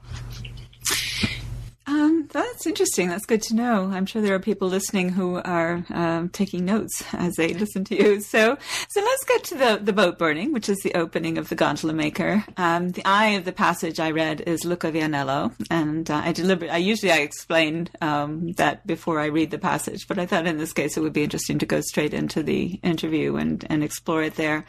That's 2.35 2.67
interesting. 2.67 3.11
That's 3.11 3.27
good 3.27 3.43
to 3.43 3.55
know. 3.55 3.93
I'm 3.93 4.07
sure 4.07 4.21
there 4.21 4.35
are 4.35 4.41
people 4.41 4.67
listening 4.67 5.11
who 5.11 5.37
are 5.37 5.85
um, 5.91 6.31
taking 6.31 6.65
notes 6.65 7.05
as 7.13 7.33
they 7.37 7.55
listen 7.55 7.85
to 7.85 7.97
you. 7.97 8.21
So, 8.21 8.59
so 8.89 9.01
let's 9.01 9.25
get 9.25 9.45
to 9.45 9.55
the, 9.55 9.81
the 9.81 9.93
boat 9.93 10.19
burning, 10.19 10.53
which 10.53 10.69
is 10.69 10.79
the 10.79 10.95
opening 10.95 11.39
of 11.39 11.49
the 11.49 11.55
Gondola 11.55 11.93
Maker. 11.93 12.45
Um, 12.57 12.89
the 12.89 13.05
eye 13.05 13.37
of 13.37 13.45
the 13.45 13.53
passage 13.53 14.01
I 14.01 14.11
read 14.11 14.41
is 14.41 14.65
Luca 14.65 14.91
Vianello, 14.91 15.55
and 15.71 16.11
uh, 16.11 16.23
I. 16.25 16.35
I 16.75 16.79
usually 16.79 17.13
I 17.13 17.19
explain 17.19 17.89
um, 18.01 18.51
that 18.55 18.85
before 18.85 19.21
I 19.21 19.27
read 19.27 19.53
the 19.53 19.59
passage, 19.59 20.09
but 20.09 20.19
I 20.19 20.27
thought 20.27 20.47
in 20.47 20.59
this 20.59 20.73
case 20.73 20.97
it 20.97 21.03
would 21.03 21.13
be 21.13 21.23
interesting 21.23 21.61
to 21.61 21.67
go 21.67 21.81
straight 21.83 22.13
into 22.13 22.43
the 22.43 22.81
interview 22.83 23.37
and 23.37 23.65
and 23.71 23.85
explore 23.85 24.25
it 24.25 24.35
there. 24.35 24.67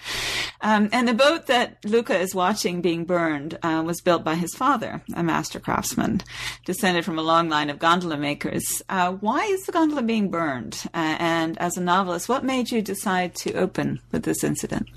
Um, 0.62 0.90
and 0.92 1.08
the 1.08 1.16
boat 1.16 1.48
that 1.48 1.84
Luca 1.84 2.16
is 2.16 2.36
watching 2.36 2.82
being 2.82 3.06
burned 3.06 3.58
uh, 3.64 3.82
was 3.84 4.02
built 4.02 4.24
by 4.24 4.36
his 4.36 4.54
father, 4.54 5.02
a 5.16 5.24
master 5.24 5.60
craftsman, 5.60 6.22
descended 6.66 7.04
from 7.04 7.18
a 7.18 7.24
long 7.24 7.50
line 7.56 7.70
of 7.70 7.80
gondola 7.80 8.18
makers. 8.18 8.82
Uh, 8.90 9.14
why 9.14 9.46
is 9.46 9.66
the 9.66 9.72
gondola 9.72 10.02
being 10.02 10.30
burned? 10.30 10.84
Uh, 10.94 11.16
and 11.20 11.58
as 11.60 11.78
a 11.78 11.82
novelist, 11.82 12.28
what 12.28 12.44
made 12.44 12.70
you 12.70 12.82
decide 12.82 13.34
to 13.34 13.54
open 13.54 14.02
with 14.12 14.24
this 14.24 14.44
incident? 14.44 14.90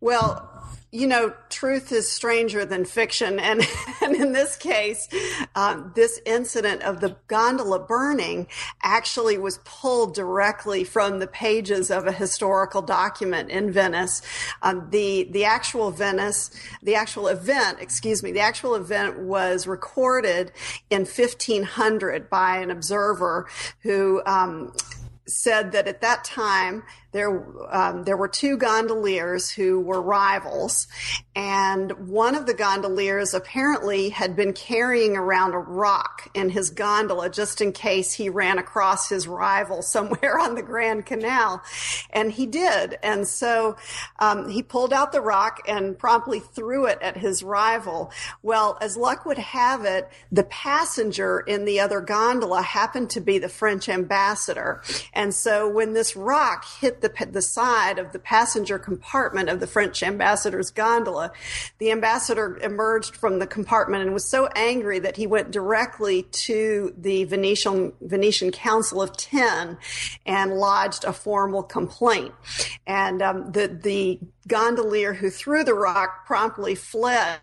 Well, 0.00 0.51
you 0.94 1.06
know, 1.06 1.32
truth 1.48 1.90
is 1.90 2.10
stranger 2.12 2.66
than 2.66 2.84
fiction. 2.84 3.40
And, 3.40 3.66
and 4.02 4.14
in 4.14 4.32
this 4.32 4.56
case, 4.56 5.08
um, 5.54 5.90
this 5.96 6.20
incident 6.26 6.82
of 6.82 7.00
the 7.00 7.16
gondola 7.28 7.78
burning 7.78 8.46
actually 8.82 9.38
was 9.38 9.58
pulled 9.64 10.14
directly 10.14 10.84
from 10.84 11.18
the 11.18 11.26
pages 11.26 11.90
of 11.90 12.06
a 12.06 12.12
historical 12.12 12.82
document 12.82 13.50
in 13.50 13.72
Venice. 13.72 14.20
Um, 14.60 14.88
the, 14.90 15.28
the 15.30 15.46
actual 15.46 15.90
Venice, 15.90 16.50
the 16.82 16.94
actual 16.94 17.28
event, 17.28 17.78
excuse 17.80 18.22
me, 18.22 18.30
the 18.30 18.40
actual 18.40 18.74
event 18.74 19.18
was 19.18 19.66
recorded 19.66 20.52
in 20.90 21.06
1500 21.06 22.28
by 22.28 22.58
an 22.58 22.70
observer 22.70 23.48
who, 23.80 24.22
um, 24.26 24.74
said 25.26 25.72
that 25.72 25.86
at 25.86 26.00
that 26.00 26.24
time 26.24 26.82
there 27.12 27.44
um, 27.70 28.04
there 28.04 28.16
were 28.16 28.28
two 28.28 28.56
gondoliers 28.56 29.50
who 29.50 29.80
were 29.80 30.00
rivals, 30.00 30.88
and 31.36 32.08
one 32.08 32.34
of 32.34 32.46
the 32.46 32.54
gondoliers 32.54 33.34
apparently 33.34 34.08
had 34.08 34.34
been 34.34 34.54
carrying 34.54 35.14
around 35.16 35.52
a 35.52 35.58
rock 35.58 36.30
in 36.32 36.48
his 36.48 36.70
gondola 36.70 37.28
just 37.28 37.60
in 37.60 37.72
case 37.72 38.14
he 38.14 38.30
ran 38.30 38.58
across 38.58 39.10
his 39.10 39.28
rival 39.28 39.82
somewhere 39.92 40.38
on 40.38 40.54
the 40.54 40.62
Grand 40.62 41.04
Canal, 41.04 41.62
and 42.10 42.32
he 42.32 42.46
did, 42.46 42.98
and 43.02 43.28
so 43.28 43.76
um, 44.18 44.48
he 44.48 44.62
pulled 44.62 44.92
out 44.92 45.12
the 45.12 45.20
rock 45.20 45.60
and 45.68 45.98
promptly 45.98 46.40
threw 46.40 46.86
it 46.86 46.98
at 47.02 47.18
his 47.18 47.42
rival. 47.42 48.10
Well, 48.42 48.78
as 48.80 48.96
luck 48.96 49.26
would 49.26 49.38
have 49.38 49.84
it, 49.84 50.08
the 50.30 50.44
passenger 50.44 51.40
in 51.40 51.66
the 51.66 51.80
other 51.80 52.00
gondola 52.00 52.62
happened 52.62 53.10
to 53.10 53.20
be 53.20 53.36
the 53.36 53.50
French 53.50 53.90
ambassador, 53.90 54.82
and 55.12 55.34
so 55.34 55.68
when 55.68 55.92
this 55.92 56.16
rock 56.16 56.64
hit 56.80 57.01
the, 57.02 57.26
the 57.30 57.42
side 57.42 57.98
of 57.98 58.12
the 58.12 58.18
passenger 58.18 58.78
compartment 58.78 59.48
of 59.48 59.60
the 59.60 59.66
French 59.66 60.02
ambassador's 60.02 60.70
gondola. 60.70 61.32
The 61.78 61.90
ambassador 61.90 62.58
emerged 62.58 63.16
from 63.16 63.38
the 63.38 63.46
compartment 63.46 64.04
and 64.04 64.14
was 64.14 64.24
so 64.24 64.46
angry 64.54 64.98
that 65.00 65.16
he 65.16 65.26
went 65.26 65.50
directly 65.50 66.22
to 66.22 66.94
the 66.96 67.24
Venetian, 67.24 67.92
Venetian 68.00 68.50
Council 68.50 69.02
of 69.02 69.16
Ten 69.16 69.76
and 70.24 70.54
lodged 70.54 71.04
a 71.04 71.12
formal 71.12 71.62
complaint. 71.62 72.32
And 72.86 73.20
um, 73.20 73.52
the, 73.52 73.68
the 73.68 74.20
gondolier 74.48 75.14
who 75.14 75.30
threw 75.30 75.64
the 75.64 75.74
rock 75.74 76.26
promptly 76.26 76.74
fled 76.74 77.40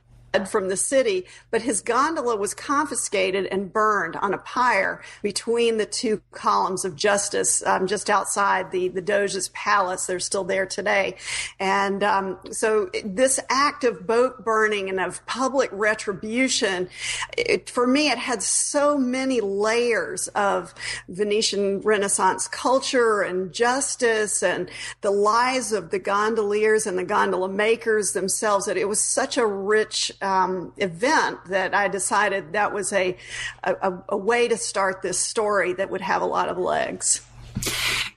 from 0.48 0.69
the 0.69 0.77
city, 0.77 1.25
but 1.51 1.62
his 1.62 1.81
gondola 1.81 2.36
was 2.36 2.53
confiscated 2.53 3.45
and 3.48 3.71
burned 3.71 4.15
on 4.17 4.33
a 4.33 4.38
pyre 4.38 5.01
between 5.21 5.77
the 5.77 5.86
two 5.86 6.21
columns 6.31 6.86
of 6.86 6.95
justice 6.95 7.65
um, 7.65 7.88
just 7.88 8.09
outside 8.09 8.71
the, 8.71 8.88
the 8.89 9.01
Doge's 9.01 9.50
palace. 9.50 10.05
They're 10.05 10.19
still 10.19 10.43
there 10.43 10.65
today. 10.65 11.17
And 11.59 12.03
um, 12.03 12.38
so 12.51 12.89
this 13.03 13.39
act 13.50 13.83
of 13.83 14.05
boat 14.05 14.43
burning 14.43 14.89
and 14.89 15.00
of 15.00 15.25
public 15.25 15.69
retribution, 15.74 16.89
it, 17.38 17.69
for 17.69 17.88
me, 17.88 18.09
it 18.09 18.17
had 18.17 18.43
so 18.43 18.98
many 18.98 19.41
layers 19.41 20.27
of 20.29 20.74
Venetian 21.07 21.81
Renaissance 21.81 22.48
culture 22.48 23.21
and 23.21 23.51
justice 23.51 24.43
and 24.43 24.69
the 25.01 25.12
lives 25.12 25.71
of 25.71 25.89
the 25.89 26.00
gondoliers 26.00 26.86
and 26.86 26.98
the 26.98 27.03
gondola 27.03 27.50
makers 27.50 28.13
themselves 28.13 28.65
that 28.65 28.77
it 28.77 28.88
was 28.88 29.00
such 29.00 29.38
a 29.38 29.45
rich 29.45 30.12
um, 30.21 30.73
event 30.77 31.39
that 31.47 31.73
I 31.73 31.88
decided 31.88 32.53
that 32.53 32.73
was 32.73 32.91
a, 32.93 33.17
a, 33.63 33.93
a 34.09 34.17
way 34.17 34.47
to 34.47 34.57
start 34.57 35.01
this 35.01 35.19
story 35.19 35.73
that 35.73 35.89
would 35.89 36.01
have 36.01 36.21
a 36.21 36.25
lot 36.25 36.49
of 36.49 36.57
legs. 36.57 37.21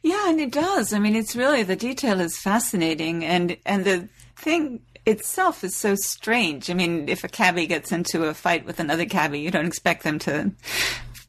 Yeah, 0.02 0.28
and 0.28 0.40
it 0.40 0.52
does. 0.52 0.92
I 0.92 0.98
mean, 0.98 1.14
it's 1.14 1.36
really 1.36 1.62
the 1.62 1.76
detail 1.76 2.20
is 2.20 2.38
fascinating, 2.38 3.24
and 3.24 3.56
and 3.64 3.84
the 3.84 4.08
thing 4.36 4.80
itself 5.06 5.64
is 5.64 5.76
so 5.76 5.94
strange. 5.94 6.70
I 6.70 6.74
mean, 6.74 7.08
if 7.08 7.24
a 7.24 7.28
cabbie 7.28 7.66
gets 7.66 7.92
into 7.92 8.24
a 8.24 8.34
fight 8.34 8.64
with 8.64 8.80
another 8.80 9.06
cabbie, 9.06 9.40
you 9.40 9.50
don't 9.50 9.66
expect 9.66 10.04
them 10.04 10.18
to 10.20 10.52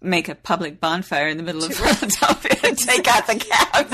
make 0.04 0.28
a 0.28 0.36
public 0.36 0.80
bonfire 0.82 1.28
in 1.28 1.38
the 1.38 1.44
middle 1.44 1.64
of 1.64 1.74
Philadelphia 1.74 2.58
and 2.64 2.78
take 2.78 3.08
out 3.08 3.26
the 3.26 3.36
cab. 3.36 3.88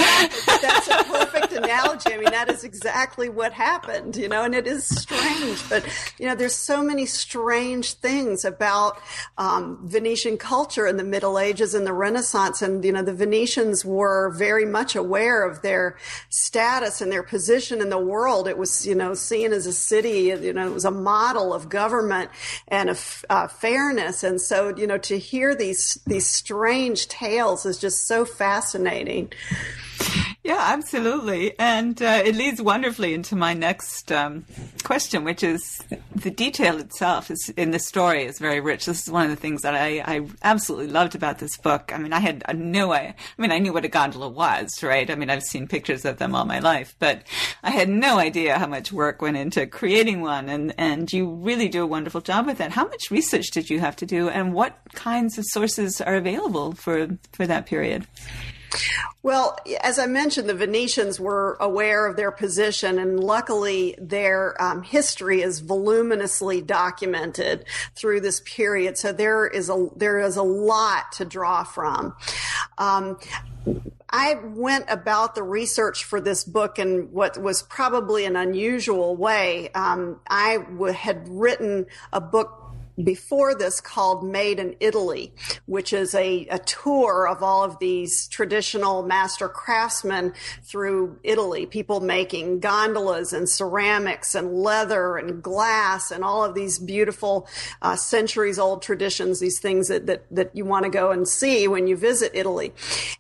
That's 0.62 0.88
a 0.88 1.04
perfect 1.06 1.54
analogy. 1.54 2.14
I 2.14 2.18
mean, 2.18 2.32
that 2.32 2.50
is 2.50 2.64
exactly 2.64 3.30
what 3.30 3.54
happened, 3.54 4.16
you 4.18 4.28
know, 4.28 4.44
and 4.44 4.56
it 4.56 4.66
is 4.66 4.88
strange, 4.88 5.68
but, 5.70 5.86
you 6.18 6.26
know, 6.26 6.36
there's 6.36 6.56
so 6.56 6.84
many 6.84 7.06
strange 7.06 7.94
things 7.94 8.44
about 8.44 9.00
um, 9.38 9.80
Venetian 9.84 10.38
culture 10.38 10.88
in 10.88 10.98
the 10.98 11.04
Middle 11.04 11.38
Ages 11.38 11.76
and 11.76 11.86
the 11.86 11.94
Renaissance. 11.94 12.62
And, 12.62 12.84
you 12.84 12.92
know, 12.92 13.04
the 13.04 13.14
Venetians 13.14 13.86
were 13.86 14.32
very 14.32 14.66
much 14.66 14.96
aware 14.96 15.44
of 15.44 15.62
their 15.62 15.98
status 16.30 17.02
and 17.02 17.12
their 17.12 17.24
position 17.24 17.82
in 17.82 17.90
the 17.90 18.00
world. 18.00 18.48
It 18.48 18.58
was, 18.58 18.86
you 18.86 18.96
know, 18.96 19.14
seen 19.14 19.54
as 19.54 19.68
a 19.68 19.74
city, 19.74 20.34
you 20.42 20.54
know, 20.54 20.68
it 20.68 20.74
was 20.74 20.86
a 20.86 20.92
model 20.92 21.54
of 21.54 21.70
government 21.70 22.32
and 22.68 22.90
of 22.90 23.26
uh, 23.30 23.48
fairness. 23.48 24.24
And 24.24 24.42
so, 24.42 24.76
you 24.76 24.88
know, 24.88 24.98
to 25.00 25.20
hear 25.20 25.54
these 25.54 25.99
these 26.06 26.28
strange 26.28 27.08
tales 27.08 27.66
is 27.66 27.78
just 27.78 28.08
so 28.08 28.26
fascinating. 28.26 29.32
Yeah, 30.50 30.66
absolutely. 30.74 31.54
And 31.60 32.02
uh, 32.02 32.24
it 32.26 32.36
leads 32.36 32.60
wonderfully 32.60 33.14
into 33.14 33.36
my 33.36 33.54
next 33.54 34.12
um, 34.12 34.46
question, 34.84 35.24
which 35.24 35.44
is 35.44 35.84
the 36.16 36.32
detail 36.32 36.80
itself 36.80 37.30
is 37.30 37.54
in 37.56 37.70
the 37.70 37.78
story 37.78 38.24
is 38.24 38.40
very 38.40 38.60
rich. 38.60 38.88
This 38.88 39.04
is 39.04 39.12
one 39.12 39.26
of 39.26 39.30
the 39.30 39.36
things 39.36 39.62
that 39.62 39.76
I, 39.76 40.00
I 40.04 40.28
absolutely 40.42 40.88
loved 40.88 41.14
about 41.14 41.38
this 41.38 41.56
book. 41.56 41.92
I 41.94 42.00
mean, 42.00 42.14
I 42.14 42.20
had 42.20 42.44
no, 42.58 42.92
I, 42.92 43.00
I 43.00 43.16
mean, 43.38 43.52
I 43.52 43.60
knew 43.60 43.72
what 43.72 43.86
a 43.86 43.90
gondola 43.90 44.28
was, 44.28 44.82
right? 44.82 45.08
I 45.12 45.14
mean, 45.14 45.30
I've 45.30 45.44
seen 45.44 45.68
pictures 45.68 46.04
of 46.04 46.18
them 46.18 46.34
all 46.34 46.46
my 46.46 46.58
life, 46.58 46.96
but 46.98 47.22
I 47.62 47.70
had 47.70 47.88
no 47.88 48.18
idea 48.18 48.58
how 48.58 48.66
much 48.66 48.92
work 48.92 49.22
went 49.22 49.38
into 49.38 49.68
creating 49.68 50.22
one. 50.22 50.50
And, 50.50 50.74
and 50.80 51.14
you 51.14 51.30
really 51.30 51.70
do 51.70 51.84
a 51.84 51.86
wonderful 51.86 52.22
job 52.22 52.48
with 52.48 52.58
that. 52.58 52.72
How 52.72 52.88
much 52.88 53.12
research 53.12 53.52
did 53.52 53.70
you 53.70 53.82
have 53.82 53.96
to 53.98 54.06
do 54.08 54.30
and 54.30 54.56
what 54.56 54.80
kinds 54.96 55.38
of 55.38 55.46
sources 55.46 56.02
are 56.02 56.16
available 56.16 56.72
for, 56.72 57.20
for 57.34 57.46
that 57.46 57.68
period? 57.68 58.08
Well, 59.22 59.58
as 59.82 60.00
I 60.00 60.06
mentioned, 60.06 60.48
the 60.48 60.54
Venetians 60.54 61.20
were 61.20 61.58
aware 61.60 62.08
of 62.08 62.16
their 62.16 62.32
position, 62.32 63.00
and 63.00 63.20
luckily, 63.20 63.96
their 64.00 64.62
um, 64.62 64.82
history 64.84 65.42
is 65.42 65.60
voluminously 65.60 66.62
documented 66.62 67.66
through 67.96 68.22
this 68.22 68.42
period. 68.46 68.98
So 68.98 69.12
there 69.12 69.48
is 69.48 69.70
a 69.70 69.88
there 69.96 70.20
is 70.20 70.38
a 70.38 70.44
lot 70.44 71.12
to 71.14 71.26
draw 71.26 71.64
from. 71.64 72.16
Um, 72.78 73.18
I 74.10 74.36
went 74.36 74.86
about 74.90 75.36
the 75.36 75.44
research 75.44 76.04
for 76.04 76.20
this 76.20 76.44
book 76.44 76.80
in 76.80 77.12
what 77.12 77.40
was 77.40 77.62
probably 77.62 78.26
an 78.26 78.36
unusual 78.36 79.16
way. 79.16 79.70
Um, 79.76 80.20
I 80.28 80.58
w- 80.58 80.94
had 80.94 81.28
written 81.28 81.86
a 82.12 82.20
book 82.20 82.59
before 83.04 83.56
this 83.56 83.80
called 83.82 84.24
Made 84.24 84.60
in 84.60 84.76
Italy, 84.80 85.34
which 85.66 85.94
is 85.94 86.14
a, 86.16 86.48
a 86.48 86.60
tour 86.60 87.28
of 87.28 87.42
all 87.42 87.64
of 87.64 87.80
these 87.80 88.28
traditional 88.28 89.04
master 89.04 89.48
craftsmen 89.48 90.34
through 90.64 91.20
Italy, 91.24 91.66
people 91.66 92.00
making 92.00 92.60
gondolas 92.60 93.34
and 93.34 93.48
ceramics 93.48 94.36
and 94.36 94.54
leather 94.54 95.18
and 95.18 95.42
glass 95.42 96.12
and 96.12 96.24
all 96.24 96.44
of 96.44 96.56
these 96.56 96.80
beautiful 96.80 97.48
uh, 97.82 97.96
centuries 97.96 98.60
old 98.60 98.82
traditions, 98.82 99.40
these 99.40 99.60
things 99.60 99.88
that, 99.88 100.06
that, 100.08 100.26
that 100.32 100.56
you 100.56 100.66
want 100.66 100.84
to 100.84 100.90
go 100.90 101.12
and 101.12 101.28
see 101.28 101.68
when 101.68 101.88
you 101.88 101.96
visit 101.96 102.32
Italy. 102.34 102.74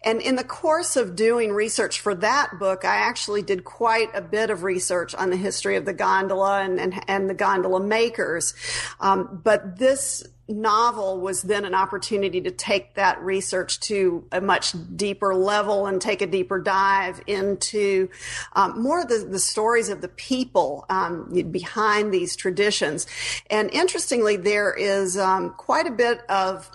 And 0.03 0.21
in 0.21 0.36
the 0.36 0.43
course 0.43 0.95
of 0.95 1.15
doing 1.15 1.51
research 1.51 2.00
for 2.00 2.15
that 2.15 2.59
book, 2.59 2.83
I 2.83 2.98
actually 2.98 3.41
did 3.41 3.63
quite 3.63 4.09
a 4.13 4.21
bit 4.21 4.50
of 4.50 4.63
research 4.63 5.15
on 5.15 5.29
the 5.29 5.38
history 5.38 5.75
of 5.75 5.86
the 5.86 5.93
gondola 5.93 6.62
and, 6.62 6.79
and, 6.79 7.03
and 7.07 7.29
the 7.29 7.33
gondola 7.33 7.79
makers. 7.79 8.53
Um, 9.00 9.41
but 9.43 9.68
this 9.77 10.23
novel 10.49 11.19
was 11.19 11.43
then 11.43 11.63
an 11.63 11.75
opportunity 11.75 12.41
to 12.41 12.51
take 12.51 12.95
that 12.95 13.21
research 13.21 13.79
to 13.79 14.25
a 14.31 14.41
much 14.41 14.73
deeper 14.95 15.35
level 15.35 15.85
and 15.85 16.01
take 16.01 16.21
a 16.21 16.27
deeper 16.27 16.59
dive 16.59 17.21
into 17.27 18.09
um, 18.53 18.81
more 18.81 19.01
of 19.01 19.07
the, 19.07 19.19
the, 19.29 19.39
stories 19.39 19.89
of 19.89 20.01
the 20.01 20.07
people 20.07 20.85
um, 20.89 21.29
behind 21.51 22.11
these 22.11 22.35
traditions. 22.35 23.05
And 23.49 23.69
interestingly, 23.71 24.38
there 24.38 24.73
is 24.73 25.17
um, 25.17 25.51
quite 25.51 25.85
a 25.85 25.91
bit 25.91 26.21
of 26.29 26.69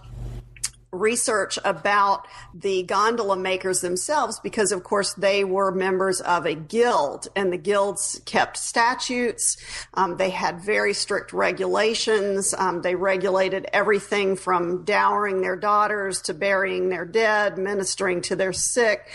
research 0.95 1.59
about 1.65 2.27
the 2.55 2.83
gondola 2.85 3.37
makers 3.37 3.81
themselves 3.81 4.41
because, 4.41 4.73
of 4.73 4.85
course, 4.85 5.15
they 5.15 5.45
were 5.45 5.71
members 5.71 6.21
of 6.21 6.47
a 6.47 6.55
guild 6.55 7.29
and 7.35 7.53
the 7.53 7.59
guilds 7.59 8.21
kept 8.25 8.57
statutes. 8.57 9.57
Um, 9.95 10.17
they 10.17 10.31
had 10.31 10.61
very 10.61 10.95
strict 10.95 11.33
regulations. 11.33 12.55
Um, 12.57 12.83
they 12.83 12.95
regulated 12.95 13.67
everything 13.73 14.37
from 14.37 14.85
dowering 14.85 15.41
their 15.41 15.57
daughters 15.57 16.23
to 16.23 16.35
burying 16.35 16.89
their 16.89 17.05
dead, 17.05 17.59
ministering 17.59 18.21
to 18.23 18.37
their 18.37 18.53
sick, 18.53 19.09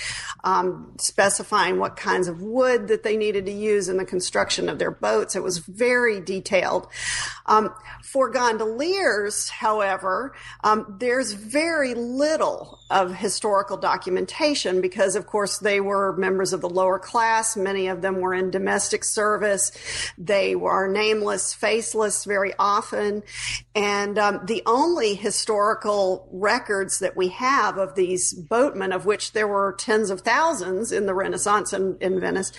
um, 0.43 0.93
specifying 0.99 1.79
what 1.79 1.95
kinds 1.95 2.27
of 2.27 2.41
wood 2.41 2.87
that 2.87 3.03
they 3.03 3.17
needed 3.17 3.45
to 3.45 3.51
use 3.51 3.89
in 3.89 3.97
the 3.97 4.05
construction 4.05 4.69
of 4.69 4.79
their 4.79 4.91
boats. 4.91 5.35
It 5.35 5.43
was 5.43 5.59
very 5.59 6.19
detailed. 6.19 6.87
Um, 7.45 7.73
for 8.03 8.29
gondoliers, 8.29 9.49
however, 9.49 10.35
um, 10.63 10.97
there's 10.99 11.33
very 11.33 11.68
little 11.77 12.79
of 12.89 13.15
historical 13.15 13.77
documentation 13.77 14.81
because, 14.81 15.15
of 15.15 15.27
course, 15.27 15.59
they 15.59 15.79
were 15.79 16.15
members 16.17 16.53
of 16.53 16.61
the 16.61 16.69
lower 16.69 16.99
class. 16.99 17.55
Many 17.55 17.87
of 17.87 18.01
them 18.01 18.19
were 18.19 18.33
in 18.33 18.51
domestic 18.51 19.03
service. 19.03 19.71
They 20.17 20.55
were 20.55 20.87
nameless, 20.87 21.53
faceless 21.53 22.25
very 22.25 22.53
often. 22.57 23.23
And 23.79 24.19
um, 24.19 24.45
the 24.45 24.61
only 24.65 25.15
historical 25.15 26.27
records 26.33 26.99
that 26.99 27.15
we 27.15 27.29
have 27.29 27.77
of 27.77 27.95
these 27.95 28.33
boatmen, 28.33 28.91
of 28.91 29.05
which 29.05 29.31
there 29.31 29.47
were 29.47 29.73
tens 29.79 30.09
of 30.09 30.19
thousands 30.19 30.91
in 30.91 31.05
the 31.05 31.13
Renaissance 31.13 31.71
in, 31.71 31.97
in 32.01 32.19
Venice, 32.19 32.51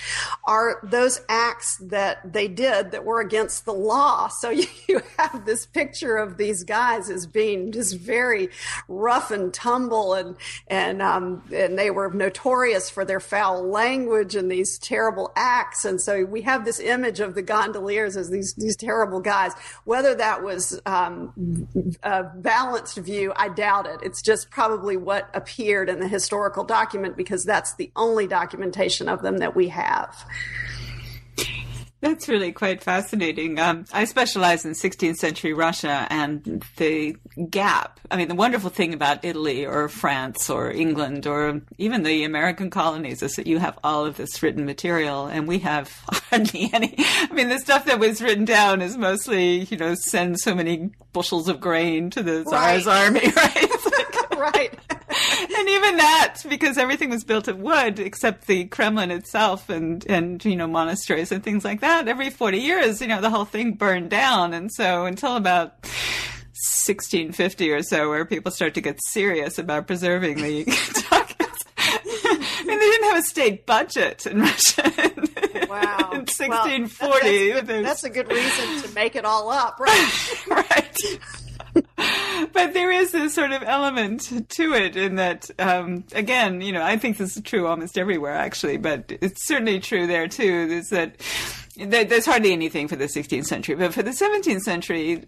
are 0.47 0.81
those 0.83 1.21
acts 1.29 1.77
that 1.77 2.33
they 2.33 2.49
did 2.49 2.93
that 2.93 3.05
were 3.05 3.21
against 3.21 3.67
the 3.67 3.75
law. 3.75 4.29
So 4.29 4.49
you, 4.89 5.03
have 5.19 5.45
this 5.45 5.67
picture 5.67 6.17
of 6.17 6.37
these 6.39 6.65
guys 6.65 7.11
as 7.11 7.27
being 7.27 7.73
just 7.73 7.99
very 7.99 8.49
rough 8.89 9.31
and 9.31 9.53
tumble 9.53 10.15
and 10.15 10.37
and 10.67 11.03
um, 11.03 11.43
and 11.53 11.79
they 11.79 11.91
were 11.91 12.11
notorious 12.11 12.89
for 12.89 13.05
their 13.05 13.21
foul 13.21 13.69
language 13.69 14.35
and 14.35 14.51
these 14.51 14.79
terrible 14.79 15.31
acts 15.37 15.85
and 15.85 16.01
so 16.01 16.25
we 16.25 16.43
have 16.43 16.65
this 16.65 16.81
image 16.81 17.21
of 17.21 17.35
the 17.35 17.43
gondoliers 17.43 18.17
as 18.17 18.31
these 18.31 18.55
these 18.55 18.77
terrible 18.77 19.21
guys 19.21 19.53
whether 19.85 20.15
that 20.15 20.43
was 20.43 20.81
um, 20.87 21.10
Um, 21.11 21.69
a 22.03 22.25
balanced 22.25 22.99
view 22.99 23.33
I 23.37 23.49
doubt 23.49 23.87
it. 23.87 24.01
It's 24.03 24.23
just 24.23 24.51
probably 24.51 24.97
what 24.97 25.29
appeared 25.35 25.89
in 25.89 26.01
the 26.01 26.09
historical 26.09 26.65
document 26.65 27.17
because 27.17 27.45
that's 27.45 27.75
the 27.75 27.91
only 27.97 28.27
documentation 28.27 29.09
of 29.09 29.23
them 29.23 29.39
that 29.39 29.55
we 29.57 29.69
have 29.69 30.25
that's 32.01 32.29
really 32.29 32.53
quite 32.53 32.83
fascinating. 32.83 33.59
Um, 33.59 33.85
I 33.93 34.05
specialize 34.05 34.65
in 34.65 34.73
16th 34.73 35.17
century 35.17 35.53
Russia 35.53 36.07
and 36.11 36.65
the 36.77 37.17
gap. 37.51 38.01
I 38.11 38.17
mean, 38.17 38.29
the 38.29 38.35
wonderful 38.35 38.71
thing 38.71 38.95
about 38.95 39.25
Italy 39.25 39.67
or 39.67 39.89
France 39.89 40.49
or 40.49 40.71
England 40.71 41.27
or 41.27 41.61
even 41.79 42.03
the 42.03 42.25
American 42.25 42.71
colonies 42.71 43.23
is 43.23 43.37
that 43.37 43.47
you 43.47 43.59
have 43.59 43.79
all 43.85 44.07
of 44.07 44.17
this 44.17 44.43
written 44.43 44.65
material 44.65 45.27
and 45.27 45.47
we 45.47 45.59
have 45.59 45.91
hardly 46.31 46.71
any. 46.73 46.95
I 46.99 47.29
mean, 47.33 47.49
the 47.49 47.59
stuff 47.59 47.85
that 47.85 47.99
was 47.99 48.23
written 48.23 48.47
down 48.47 48.81
is 48.81 48.97
mostly, 48.97 49.65
you 49.65 49.77
know, 49.77 49.95
send 49.95 50.41
so 50.41 50.55
many 50.55 50.91
bushels 51.13 51.49
of 51.49 51.61
grain 51.61 52.11
to 52.11 52.23
the 52.23 52.45
Tsar's 52.45 52.87
right. 52.87 53.05
army, 53.05 53.33
right? 53.37 54.37
right 54.37 55.00
and 55.57 55.69
even 55.69 55.97
that, 55.97 56.37
because 56.49 56.79
everything 56.79 57.11
was 57.11 57.25
built 57.25 57.49
of 57.49 57.59
wood 57.59 57.99
except 57.99 58.47
the 58.47 58.67
Kremlin 58.67 59.11
itself 59.11 59.69
and, 59.69 60.07
and, 60.09 60.45
you 60.45 60.55
know, 60.55 60.67
monasteries 60.67 61.33
and 61.33 61.43
things 61.43 61.65
like 61.65 61.81
that, 61.81 62.07
every 62.07 62.31
40 62.31 62.59
years, 62.59 63.01
you 63.01 63.09
know, 63.09 63.21
the 63.21 63.31
whole 63.31 63.45
thing 63.45 63.73
burned 63.73 64.11
down. 64.11 64.55
And 64.55 64.71
so 64.73 65.07
until 65.07 65.37
about 65.37 65.75
1650 65.83 67.71
or 67.73 67.83
so, 67.83 68.09
where 68.09 68.25
people 68.25 68.53
start 68.53 68.75
to 68.75 68.81
get 68.81 69.01
serious 69.09 69.59
about 69.59 69.87
preserving 69.87 70.37
the 70.37 70.65
documents. 71.11 71.65
I 71.79 72.65
mean, 72.67 72.79
they 72.79 72.87
didn't 72.87 73.11
have 73.11 73.19
a 73.19 73.23
state 73.23 73.67
budget 73.67 74.27
in 74.27 74.41
Russia. 74.41 74.83
Wow. 75.69 76.11
in 76.13 76.27
1640. 76.27 76.91
Well, 77.01 77.63
that's, 77.63 77.67
that's, 77.67 77.83
that's, 77.83 78.05
a 78.05 78.11
good 78.11 78.31
reason 78.31 78.83
to 78.83 78.95
make 78.95 79.17
it 79.17 79.25
all 79.25 79.51
up, 79.51 79.81
right? 79.81 80.47
right. 80.49 80.97
but 82.53 82.75
there 82.75 82.91
is 82.91 83.13
this 83.13 83.35
sort 83.35 83.53
of 83.53 83.63
element 83.63 84.49
to 84.49 84.73
it 84.75 84.97
in 84.97 85.17
that, 85.17 85.51
um, 85.59 86.05
again, 86.13 86.61
you 86.61 86.73
know, 86.73 86.83
I 86.83 86.97
think 86.97 87.17
this 87.17 87.37
is 87.37 87.43
true 87.43 87.67
almost 87.67 87.99
everywhere, 87.99 88.35
actually, 88.35 88.77
but 88.77 89.13
it's 89.21 89.47
certainly 89.47 89.81
true 89.81 90.07
there 90.07 90.29
too. 90.29 90.69
Is 90.71 90.91
that 90.91 91.17
there's 91.77 92.27
hardly 92.27 92.53
anything 92.53 92.89
for 92.89 92.97
the 92.97 93.07
16th 93.07 93.47
century, 93.47 93.75
but 93.75 93.95
for 93.95 94.03
the 94.03 94.11
17th 94.11 94.61
century, 94.61 95.25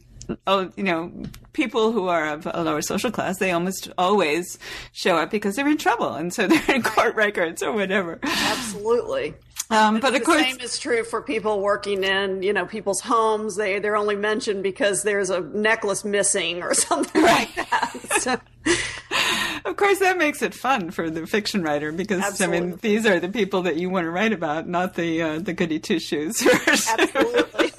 oh, 0.47 0.71
you 0.77 0.83
know, 0.83 1.13
people 1.53 1.93
who 1.93 2.09
are 2.09 2.33
of 2.33 2.47
a 2.53 2.63
lower 2.63 2.83
social 2.83 3.11
class, 3.11 3.39
they 3.39 3.53
almost 3.53 3.91
always 3.99 4.59
show 4.93 5.17
up 5.17 5.31
because 5.31 5.57
they're 5.57 5.69
in 5.69 5.79
trouble, 5.79 6.13
and 6.15 6.33
so 6.33 6.47
they're 6.47 6.75
in 6.75 6.83
court 6.83 7.15
records 7.15 7.63
or 7.63 7.73
whatever. 7.73 8.19
Absolutely. 8.23 9.35
Um, 9.71 10.01
but 10.01 10.15
of 10.15 10.25
course, 10.25 10.43
the 10.43 10.51
same 10.51 10.61
is 10.61 10.79
true 10.79 11.03
for 11.05 11.23
people 11.23 11.61
working 11.61 12.05
in, 12.05 12.43
you 12.43 12.53
know, 12.53 12.67
people's 12.67 13.01
homes. 13.01 13.57
They 13.57 13.79
they're 13.79 13.97
only 13.97 14.17
mentioned 14.17 14.63
because 14.63 15.03
there's 15.03 15.31
a 15.31 15.41
necklace 15.41 16.05
missing 16.05 16.63
or 16.63 16.75
something 16.75 17.23
like 17.23 17.55
that. 17.55 17.93
So. 18.21 18.39
of 19.65 19.77
course, 19.77 19.99
that 20.01 20.19
makes 20.19 20.43
it 20.43 20.55
fun 20.55 20.91
for 20.91 21.11
the 21.11 21.27
fiction 21.27 21.63
writer 21.63 21.93
because 21.93 22.23
Absolutely. 22.23 22.57
I 22.57 22.61
mean, 22.61 22.79
these 22.83 23.07
are 23.07 23.19
the 23.21 23.29
people 23.29 23.63
that 23.63 23.77
you 23.77 23.91
want 23.91 24.05
to 24.05 24.11
write 24.11 24.33
about, 24.33 24.69
not 24.69 24.95
the 24.95 25.23
uh, 25.23 25.39
the 25.39 25.53
goody 25.53 25.79
two 25.79 25.99
shoes. 25.99 26.43
Absolutely. 26.67 27.73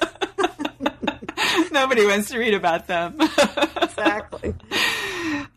Nobody 1.74 2.06
wants 2.06 2.30
to 2.30 2.38
read 2.38 2.54
about 2.54 2.86
them. 2.86 3.16
exactly. 3.82 4.54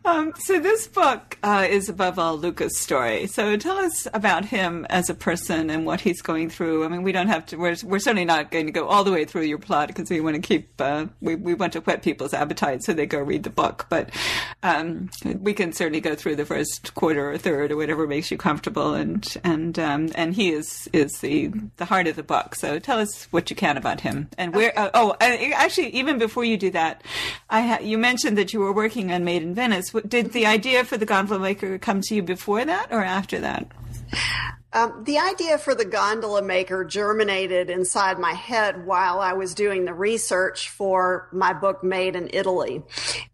Um, 0.08 0.32
so 0.38 0.58
this 0.58 0.86
book 0.86 1.36
uh, 1.42 1.66
is 1.68 1.90
above 1.90 2.18
all 2.18 2.38
Luca's 2.38 2.78
story. 2.78 3.26
So 3.26 3.58
tell 3.58 3.76
us 3.76 4.08
about 4.14 4.46
him 4.46 4.86
as 4.88 5.10
a 5.10 5.14
person 5.14 5.68
and 5.68 5.84
what 5.84 6.00
he's 6.00 6.22
going 6.22 6.48
through. 6.48 6.84
I 6.84 6.88
mean, 6.88 7.02
we 7.02 7.12
don't 7.12 7.28
have 7.28 7.44
to. 7.46 7.56
We're, 7.56 7.76
we're 7.84 7.98
certainly 7.98 8.24
not 8.24 8.50
going 8.50 8.66
to 8.66 8.72
go 8.72 8.88
all 8.88 9.04
the 9.04 9.12
way 9.12 9.26
through 9.26 9.42
your 9.42 9.58
plot 9.58 9.88
because 9.88 10.08
we 10.08 10.20
want 10.20 10.36
to 10.36 10.40
keep. 10.40 10.80
Uh, 10.80 11.06
we 11.20 11.34
we 11.34 11.52
want 11.52 11.74
to 11.74 11.80
whet 11.80 12.02
people's 12.02 12.32
appetite 12.32 12.82
so 12.84 12.94
they 12.94 13.04
go 13.04 13.18
read 13.18 13.42
the 13.42 13.50
book. 13.50 13.86
But 13.90 14.10
um, 14.62 15.10
we 15.24 15.52
can 15.52 15.72
certainly 15.72 16.00
go 16.00 16.14
through 16.14 16.36
the 16.36 16.46
first 16.46 16.94
quarter 16.94 17.32
or 17.32 17.36
third 17.36 17.70
or 17.70 17.76
whatever 17.76 18.06
makes 18.06 18.30
you 18.30 18.38
comfortable. 18.38 18.94
And 18.94 19.36
and 19.44 19.78
um, 19.78 20.08
and 20.14 20.34
he 20.34 20.52
is 20.52 20.88
is 20.94 21.18
the 21.18 21.52
the 21.76 21.84
heart 21.84 22.06
of 22.06 22.16
the 22.16 22.22
book. 22.22 22.54
So 22.54 22.78
tell 22.78 22.98
us 22.98 23.26
what 23.30 23.50
you 23.50 23.56
can 23.56 23.76
about 23.76 24.00
him 24.00 24.28
and 24.38 24.54
where. 24.54 24.70
Okay. 24.70 24.80
Uh, 24.80 24.90
oh, 24.94 25.16
actually, 25.20 25.88
even 25.88 26.07
before 26.16 26.44
you 26.44 26.56
do 26.56 26.70
that, 26.70 27.02
I 27.50 27.60
ha- 27.62 27.82
you 27.82 27.98
mentioned 27.98 28.38
that 28.38 28.52
you 28.52 28.60
were 28.60 28.72
working 28.72 29.12
on 29.12 29.24
Made 29.24 29.42
in 29.42 29.54
Venice 29.54 29.92
did 30.06 30.32
the 30.32 30.46
idea 30.46 30.84
for 30.84 30.96
the 30.96 31.04
gondola 31.04 31.40
maker 31.40 31.78
come 31.78 32.00
to 32.02 32.14
you 32.14 32.22
before 32.22 32.64
that 32.64 32.90
or 32.90 33.02
after 33.02 33.40
that? 33.40 33.66
Um, 34.70 35.02
the 35.04 35.18
idea 35.18 35.56
for 35.56 35.74
the 35.74 35.86
gondola 35.86 36.42
maker 36.42 36.84
germinated 36.84 37.70
inside 37.70 38.18
my 38.18 38.34
head 38.34 38.84
while 38.84 39.18
I 39.18 39.32
was 39.32 39.54
doing 39.54 39.86
the 39.86 39.94
research 39.94 40.68
for 40.68 41.28
my 41.32 41.54
book 41.54 41.82
Made 41.82 42.14
in 42.16 42.28
Italy. 42.34 42.82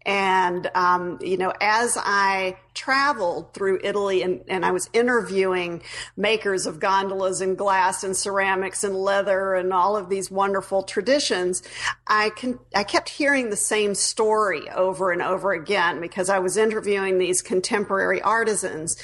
And, 0.05 0.71
um, 0.75 1.19
you 1.21 1.35
know, 1.35 1.51
as 1.59 1.97
I 1.99 2.57
traveled 2.73 3.53
through 3.53 3.81
Italy 3.83 4.21
and, 4.21 4.45
and 4.47 4.63
I 4.63 4.71
was 4.71 4.89
interviewing 4.93 5.83
makers 6.15 6.65
of 6.65 6.79
gondolas 6.79 7.41
and 7.41 7.57
glass 7.57 8.05
and 8.05 8.15
ceramics 8.15 8.85
and 8.85 8.95
leather 8.95 9.55
and 9.55 9.73
all 9.73 9.97
of 9.97 10.07
these 10.07 10.31
wonderful 10.31 10.83
traditions, 10.83 11.63
I 12.07 12.29
can, 12.29 12.59
I 12.73 12.85
kept 12.85 13.09
hearing 13.09 13.49
the 13.49 13.57
same 13.57 13.93
story 13.93 14.69
over 14.69 15.11
and 15.11 15.21
over 15.21 15.51
again 15.51 15.99
because 15.99 16.29
I 16.29 16.39
was 16.39 16.55
interviewing 16.55 17.17
these 17.17 17.41
contemporary 17.41 18.21
artisans 18.21 18.95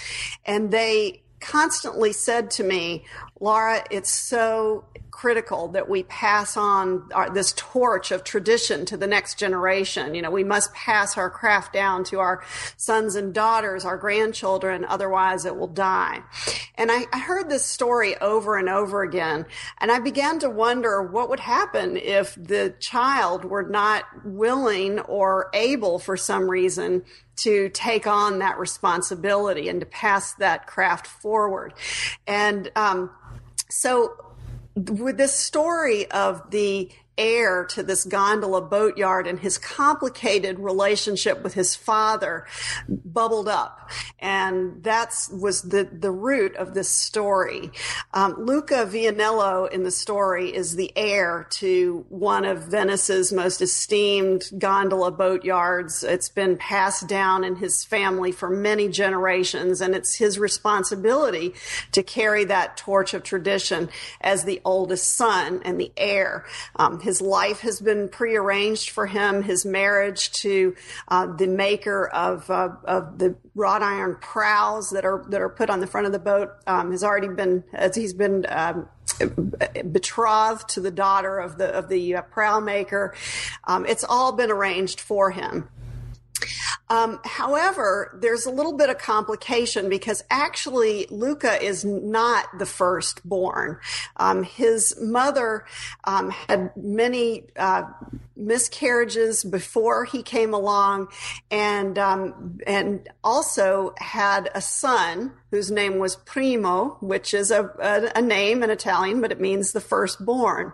and 0.45 0.71
they 0.71 1.23
constantly 1.41 2.13
said 2.13 2.51
to 2.51 2.63
me, 2.63 3.03
Laura, 3.39 3.83
it's 3.89 4.11
so 4.11 4.85
critical 5.21 5.67
that 5.67 5.87
we 5.87 6.01
pass 6.01 6.57
on 6.57 7.07
our, 7.13 7.29
this 7.29 7.53
torch 7.55 8.09
of 8.09 8.23
tradition 8.23 8.87
to 8.87 8.97
the 8.97 9.05
next 9.05 9.37
generation. 9.37 10.15
You 10.15 10.23
know, 10.23 10.31
we 10.31 10.43
must 10.43 10.73
pass 10.73 11.15
our 11.15 11.29
craft 11.29 11.73
down 11.73 12.03
to 12.05 12.17
our 12.17 12.43
sons 12.75 13.13
and 13.13 13.31
daughters, 13.31 13.85
our 13.85 13.97
grandchildren, 13.97 14.83
otherwise 14.83 15.45
it 15.45 15.55
will 15.55 15.67
die. 15.67 16.23
And 16.73 16.91
I, 16.91 17.05
I 17.13 17.19
heard 17.19 17.51
this 17.51 17.63
story 17.63 18.17
over 18.17 18.57
and 18.57 18.67
over 18.67 19.03
again, 19.03 19.45
and 19.77 19.91
I 19.91 19.99
began 19.99 20.39
to 20.39 20.49
wonder 20.49 21.03
what 21.03 21.29
would 21.29 21.39
happen 21.39 21.97
if 21.97 22.33
the 22.33 22.73
child 22.79 23.45
were 23.45 23.61
not 23.61 24.05
willing 24.25 25.01
or 25.01 25.51
able 25.53 25.99
for 25.99 26.17
some 26.17 26.49
reason 26.49 27.03
to 27.35 27.69
take 27.69 28.07
on 28.07 28.39
that 28.39 28.57
responsibility 28.57 29.69
and 29.69 29.81
to 29.81 29.85
pass 29.85 30.33
that 30.35 30.65
craft 30.65 31.05
forward. 31.05 31.75
And 32.25 32.71
um, 32.75 33.11
so, 33.69 34.15
with 34.75 35.17
this 35.17 35.33
story 35.33 36.09
of 36.11 36.49
the 36.51 36.89
heir 37.21 37.65
to 37.65 37.83
this 37.83 38.03
gondola 38.03 38.61
boatyard 38.61 39.27
and 39.27 39.39
his 39.39 39.59
complicated 39.59 40.57
relationship 40.57 41.43
with 41.43 41.53
his 41.53 41.75
father 41.75 42.45
bubbled 42.89 43.47
up. 43.47 43.91
And 44.19 44.83
that's 44.83 45.29
was 45.29 45.61
the, 45.61 45.83
the 45.83 46.11
root 46.11 46.55
of 46.55 46.73
this 46.73 46.89
story. 46.89 47.71
Um, 48.13 48.35
Luca 48.39 48.87
Vianello 48.87 49.69
in 49.69 49.83
the 49.83 49.91
story 49.91 50.55
is 50.55 50.75
the 50.75 50.91
heir 50.95 51.47
to 51.51 52.05
one 52.09 52.45
of 52.45 52.63
Venice's 52.63 53.31
most 53.33 53.61
esteemed 53.61 54.49
gondola 54.57 55.11
boatyards. 55.11 56.03
It's 56.03 56.29
been 56.29 56.57
passed 56.57 57.07
down 57.07 57.43
in 57.43 57.57
his 57.57 57.83
family 57.83 58.31
for 58.31 58.49
many 58.49 58.87
generations, 58.87 59.81
and 59.81 59.93
it's 59.93 60.15
his 60.15 60.39
responsibility 60.39 61.53
to 61.91 62.01
carry 62.01 62.45
that 62.45 62.77
torch 62.77 63.13
of 63.13 63.23
tradition 63.23 63.89
as 64.21 64.45
the 64.45 64.61
oldest 64.63 65.15
son 65.15 65.61
and 65.65 65.79
the 65.79 65.91
heir. 65.97 66.45
Um, 66.77 67.01
his 67.01 67.10
life 67.19 67.61
has 67.61 67.81
been 67.81 68.07
prearranged 68.07 68.91
for 68.91 69.07
him. 69.07 69.41
His 69.41 69.65
marriage 69.65 70.31
to 70.33 70.75
uh, 71.07 71.25
the 71.35 71.47
maker 71.47 72.07
of 72.07 72.49
uh, 72.49 72.69
of 72.85 73.17
the 73.17 73.35
wrought 73.55 73.81
iron 73.81 74.17
prows 74.21 74.91
that 74.91 75.03
are 75.03 75.25
that 75.29 75.41
are 75.41 75.49
put 75.49 75.69
on 75.69 75.79
the 75.79 75.87
front 75.87 76.05
of 76.05 76.13
the 76.13 76.19
boat 76.19 76.51
um, 76.67 76.91
has 76.91 77.03
already 77.03 77.27
been 77.27 77.63
as 77.73 77.95
he's 77.95 78.13
been 78.13 78.45
um, 78.47 78.87
betrothed 79.91 80.69
to 80.69 80.79
the 80.79 80.91
daughter 80.91 81.39
of 81.39 81.57
the 81.57 81.67
of 81.75 81.89
the 81.89 82.15
uh, 82.15 82.21
prow 82.21 82.59
maker. 82.59 83.15
Um, 83.65 83.85
it's 83.85 84.03
all 84.03 84.31
been 84.31 84.51
arranged 84.51 85.01
for 85.01 85.31
him. 85.31 85.67
Um, 86.91 87.21
however, 87.23 88.19
there's 88.21 88.45
a 88.45 88.51
little 88.51 88.73
bit 88.73 88.89
of 88.89 88.97
complication 88.97 89.87
because 89.87 90.21
actually 90.29 91.07
Luca 91.09 91.63
is 91.63 91.85
not 91.85 92.47
the 92.59 92.65
firstborn. 92.65 93.79
Um, 94.17 94.43
his 94.43 94.99
mother 94.99 95.63
um, 96.03 96.31
had 96.31 96.75
many 96.75 97.45
uh, 97.55 97.83
miscarriages 98.35 99.45
before 99.45 100.03
he 100.03 100.21
came 100.21 100.53
along, 100.53 101.07
and 101.49 101.97
um, 101.97 102.59
and 102.67 103.07
also 103.23 103.93
had 103.97 104.49
a 104.53 104.61
son 104.61 105.31
whose 105.51 105.69
name 105.69 105.99
was 105.99 106.15
Primo, 106.15 106.97
which 107.01 107.33
is 107.33 107.51
a, 107.51 107.65
a, 107.79 108.19
a, 108.19 108.21
name 108.21 108.63
in 108.63 108.69
Italian, 108.69 109.19
but 109.19 109.33
it 109.33 109.41
means 109.41 109.73
the 109.73 109.81
firstborn. 109.81 110.71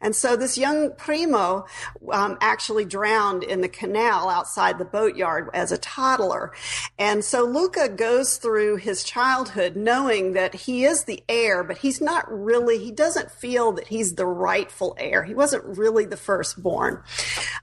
And 0.00 0.14
so 0.14 0.34
this 0.34 0.58
young 0.58 0.90
Primo 0.96 1.66
um, 2.10 2.36
actually 2.40 2.84
drowned 2.84 3.44
in 3.44 3.60
the 3.60 3.68
canal 3.68 4.28
outside 4.28 4.78
the 4.78 4.84
boatyard 4.84 5.47
as 5.54 5.72
a 5.72 5.78
toddler. 5.78 6.52
And 6.98 7.24
so 7.24 7.44
Luca 7.44 7.88
goes 7.88 8.36
through 8.36 8.76
his 8.76 9.04
childhood 9.04 9.76
knowing 9.76 10.32
that 10.32 10.54
he 10.54 10.84
is 10.84 11.04
the 11.04 11.22
heir, 11.28 11.62
but 11.64 11.78
he's 11.78 12.00
not 12.00 12.24
really, 12.28 12.78
he 12.78 12.90
doesn't 12.90 13.30
feel 13.30 13.72
that 13.72 13.86
he's 13.86 14.14
the 14.14 14.26
rightful 14.26 14.96
heir. 14.98 15.22
He 15.22 15.34
wasn't 15.34 15.64
really 15.64 16.04
the 16.04 16.16
firstborn. 16.16 17.02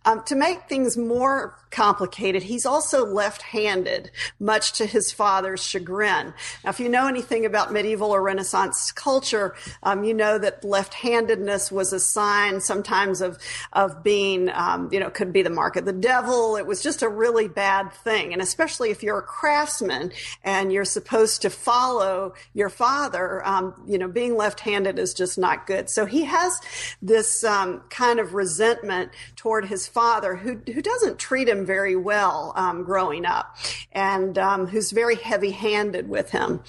Um, 0.05 0.23
to 0.25 0.35
make 0.35 0.69
things 0.69 0.97
more 0.97 1.57
complicated, 1.71 2.43
he's 2.43 2.65
also 2.65 3.05
left-handed, 3.05 4.11
much 4.39 4.73
to 4.73 4.85
his 4.85 5.11
father's 5.11 5.63
chagrin. 5.63 6.33
Now, 6.63 6.69
if 6.69 6.79
you 6.79 6.89
know 6.89 7.07
anything 7.07 7.45
about 7.45 7.73
medieval 7.73 8.11
or 8.11 8.21
Renaissance 8.21 8.91
culture, 8.91 9.55
um, 9.83 10.03
you 10.03 10.13
know 10.13 10.37
that 10.37 10.63
left-handedness 10.63 11.71
was 11.71 11.91
a 11.91 11.99
sign 11.99 12.61
sometimes 12.61 13.21
of 13.21 13.37
of 13.73 14.03
being, 14.03 14.49
um, 14.53 14.89
you 14.91 14.99
know, 14.99 15.09
could 15.09 15.33
be 15.33 15.41
the 15.41 15.49
mark 15.49 15.75
of 15.75 15.83
the 15.83 15.91
devil. 15.91 16.55
It 16.55 16.65
was 16.65 16.81
just 16.81 17.01
a 17.01 17.09
really 17.09 17.47
bad 17.47 17.74
thing, 17.93 18.33
and 18.33 18.41
especially 18.41 18.91
if 18.91 19.03
you're 19.03 19.19
a 19.19 19.23
craftsman 19.23 20.11
and 20.43 20.71
you're 20.71 20.85
supposed 20.85 21.41
to 21.41 21.49
follow 21.49 22.33
your 22.53 22.69
father, 22.69 23.45
um, 23.45 23.73
you 23.87 23.97
know, 23.97 24.07
being 24.07 24.37
left-handed 24.37 24.99
is 24.99 25.13
just 25.13 25.37
not 25.37 25.67
good. 25.67 25.89
So 25.89 26.05
he 26.05 26.23
has 26.25 26.59
this 27.01 27.43
um, 27.43 27.81
kind 27.89 28.19
of 28.19 28.33
resentment 28.33 29.11
toward 29.35 29.65
his 29.65 29.87
father, 29.87 30.35
who 30.35 30.61
who 30.71 30.81
doesn't 30.81 31.19
treat 31.19 31.49
him 31.49 31.65
very 31.65 31.95
well 31.95 32.53
um, 32.55 32.83
growing 32.83 33.25
up, 33.25 33.57
and 33.91 34.37
um, 34.37 34.67
who's 34.67 34.91
very 34.91 35.15
heavy-handed 35.15 36.07
with 36.07 36.29
him 36.29 36.45
him. 36.45 36.61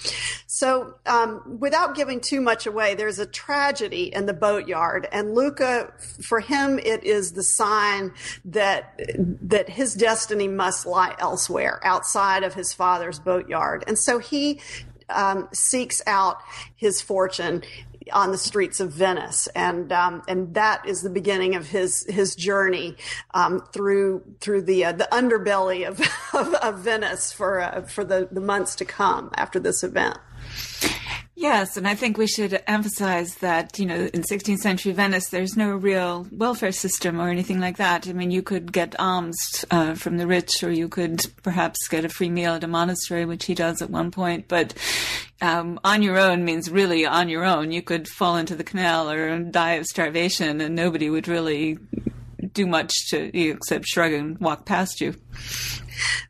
So, 0.47 0.95
um, 1.05 1.57
without 1.59 1.95
giving 1.95 2.19
too 2.19 2.41
much 2.41 2.65
away, 2.65 2.95
there's 2.95 3.19
a 3.19 3.25
tragedy 3.25 4.13
in 4.13 4.25
the 4.25 4.33
boatyard, 4.33 5.07
and 5.11 5.35
Luca, 5.35 5.93
for 5.97 6.39
him, 6.39 6.79
it 6.79 7.03
is 7.03 7.33
the 7.33 7.43
sign 7.43 8.13
that 8.45 8.99
that 9.41 9.69
his 9.69 9.93
destiny 9.93 10.47
must 10.47 10.85
lie 10.85 10.96
elsewhere, 11.19 11.79
outside 11.83 12.43
of 12.43 12.53
his 12.53 12.73
father's 12.73 13.19
boatyard, 13.19 13.83
and 13.87 13.97
so 13.97 14.19
he 14.19 14.59
um, 15.09 15.47
seeks 15.53 16.01
out 16.05 16.37
his 16.75 17.01
fortune 17.01 17.63
on 18.11 18.31
the 18.31 18.37
streets 18.37 18.79
of 18.79 18.91
Venice, 18.91 19.47
and 19.47 19.91
um, 19.91 20.21
and 20.27 20.53
that 20.53 20.85
is 20.87 21.01
the 21.01 21.09
beginning 21.09 21.55
of 21.55 21.67
his 21.67 22.05
his 22.09 22.35
journey 22.35 22.95
um, 23.33 23.61
through 23.73 24.23
through 24.39 24.61
the 24.63 24.85
uh, 24.85 24.91
the 24.93 25.07
underbelly 25.11 25.87
of, 25.87 25.99
of, 26.33 26.53
of 26.55 26.79
Venice 26.79 27.31
for 27.31 27.59
uh, 27.59 27.81
for 27.81 28.03
the, 28.03 28.27
the 28.31 28.41
months 28.41 28.75
to 28.75 28.85
come 28.85 29.31
after 29.35 29.59
this 29.59 29.83
event. 29.83 30.17
Yes, 31.47 31.77
and 31.77 31.87
I 31.87 31.95
think 31.95 32.17
we 32.17 32.27
should 32.27 32.61
emphasize 32.67 33.35
that, 33.35 33.79
you 33.79 33.85
know, 33.85 34.09
in 34.13 34.21
16th 34.21 34.57
century 34.57 34.91
Venice, 34.91 35.29
there's 35.29 35.55
no 35.55 35.77
real 35.77 36.27
welfare 36.29 36.73
system 36.73 37.21
or 37.21 37.29
anything 37.29 37.61
like 37.61 37.77
that. 37.77 38.05
I 38.05 38.11
mean, 38.11 38.31
you 38.31 38.41
could 38.41 38.73
get 38.73 38.99
alms 38.99 39.63
uh, 39.71 39.93
from 39.93 40.17
the 40.17 40.27
rich, 40.27 40.61
or 40.61 40.69
you 40.69 40.89
could 40.89 41.25
perhaps 41.43 41.87
get 41.87 42.03
a 42.03 42.09
free 42.09 42.29
meal 42.29 42.55
at 42.55 42.65
a 42.65 42.67
monastery, 42.67 43.23
which 43.23 43.45
he 43.45 43.55
does 43.55 43.81
at 43.81 43.89
one 43.89 44.11
point. 44.11 44.49
But 44.49 44.73
um, 45.39 45.79
on 45.85 46.01
your 46.01 46.17
own 46.17 46.43
means 46.43 46.69
really 46.69 47.05
on 47.05 47.29
your 47.29 47.45
own. 47.45 47.71
You 47.71 47.81
could 47.81 48.09
fall 48.09 48.35
into 48.35 48.57
the 48.57 48.65
canal 48.65 49.09
or 49.09 49.39
die 49.39 49.75
of 49.75 49.85
starvation, 49.85 50.59
and 50.59 50.75
nobody 50.75 51.09
would 51.09 51.29
really 51.29 51.79
do 52.51 52.67
much 52.67 52.91
to 53.11 53.31
you 53.33 53.53
except 53.53 53.85
shrug 53.85 54.11
and 54.11 54.37
walk 54.39 54.65
past 54.65 54.99
you. 54.99 55.15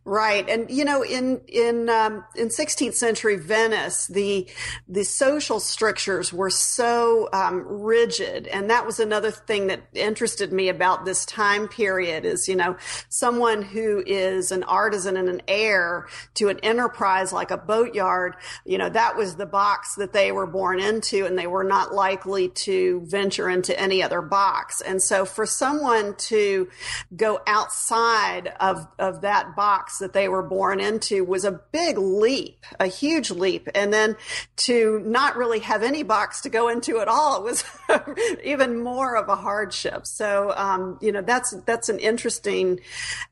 Right, 0.05 0.47
and 0.49 0.71
you 0.71 0.85
know, 0.85 1.03
in 1.03 1.41
in 1.47 1.89
um, 1.89 2.23
in 2.35 2.47
16th 2.47 2.93
century 2.93 3.35
Venice, 3.35 4.07
the 4.07 4.47
the 4.87 5.03
social 5.03 5.59
strictures 5.59 6.31
were 6.31 6.49
so 6.49 7.27
um, 7.33 7.65
rigid, 7.67 8.47
and 8.47 8.69
that 8.69 8.85
was 8.85 9.01
another 9.01 9.31
thing 9.31 9.67
that 9.67 9.81
interested 9.93 10.53
me 10.53 10.69
about 10.69 11.03
this 11.03 11.25
time 11.25 11.67
period. 11.67 12.23
Is 12.23 12.47
you 12.47 12.55
know, 12.55 12.77
someone 13.09 13.61
who 13.61 14.01
is 14.05 14.53
an 14.53 14.63
artisan 14.63 15.17
and 15.17 15.27
an 15.27 15.41
heir 15.47 16.07
to 16.35 16.47
an 16.47 16.59
enterprise 16.59 17.33
like 17.33 17.51
a 17.51 17.57
boatyard, 17.57 18.35
you 18.63 18.77
know, 18.77 18.87
that 18.87 19.17
was 19.17 19.35
the 19.35 19.45
box 19.45 19.95
that 19.95 20.13
they 20.13 20.31
were 20.31 20.47
born 20.47 20.79
into, 20.79 21.25
and 21.25 21.37
they 21.37 21.47
were 21.47 21.65
not 21.65 21.93
likely 21.93 22.47
to 22.49 23.01
venture 23.07 23.49
into 23.49 23.77
any 23.77 24.01
other 24.01 24.21
box. 24.21 24.79
And 24.79 25.01
so, 25.01 25.25
for 25.25 25.45
someone 25.45 26.15
to 26.15 26.69
go 27.13 27.41
outside 27.45 28.53
of 28.61 28.87
of 28.97 29.19
that 29.21 29.56
box 29.57 29.97
that 29.97 30.13
they 30.13 30.29
were 30.29 30.43
born 30.43 30.79
into 30.79 31.25
was 31.25 31.43
a 31.43 31.51
big 31.51 31.97
leap, 31.97 32.63
a 32.79 32.87
huge 32.87 33.31
leap. 33.31 33.67
And 33.75 33.91
then 33.91 34.15
to 34.57 35.01
not 35.03 35.35
really 35.35 35.59
have 35.59 35.83
any 35.83 36.03
box 36.03 36.39
to 36.41 36.49
go 36.49 36.69
into 36.69 36.99
at 36.99 37.09
all 37.09 37.43
was 37.43 37.65
even 38.43 38.81
more 38.81 39.17
of 39.17 39.27
a 39.27 39.35
hardship. 39.35 40.05
So, 40.05 40.53
um, 40.55 40.99
you 41.01 41.11
know, 41.11 41.23
that's, 41.23 41.51
that's 41.65 41.89
an 41.89 41.99
interesting 41.99 42.79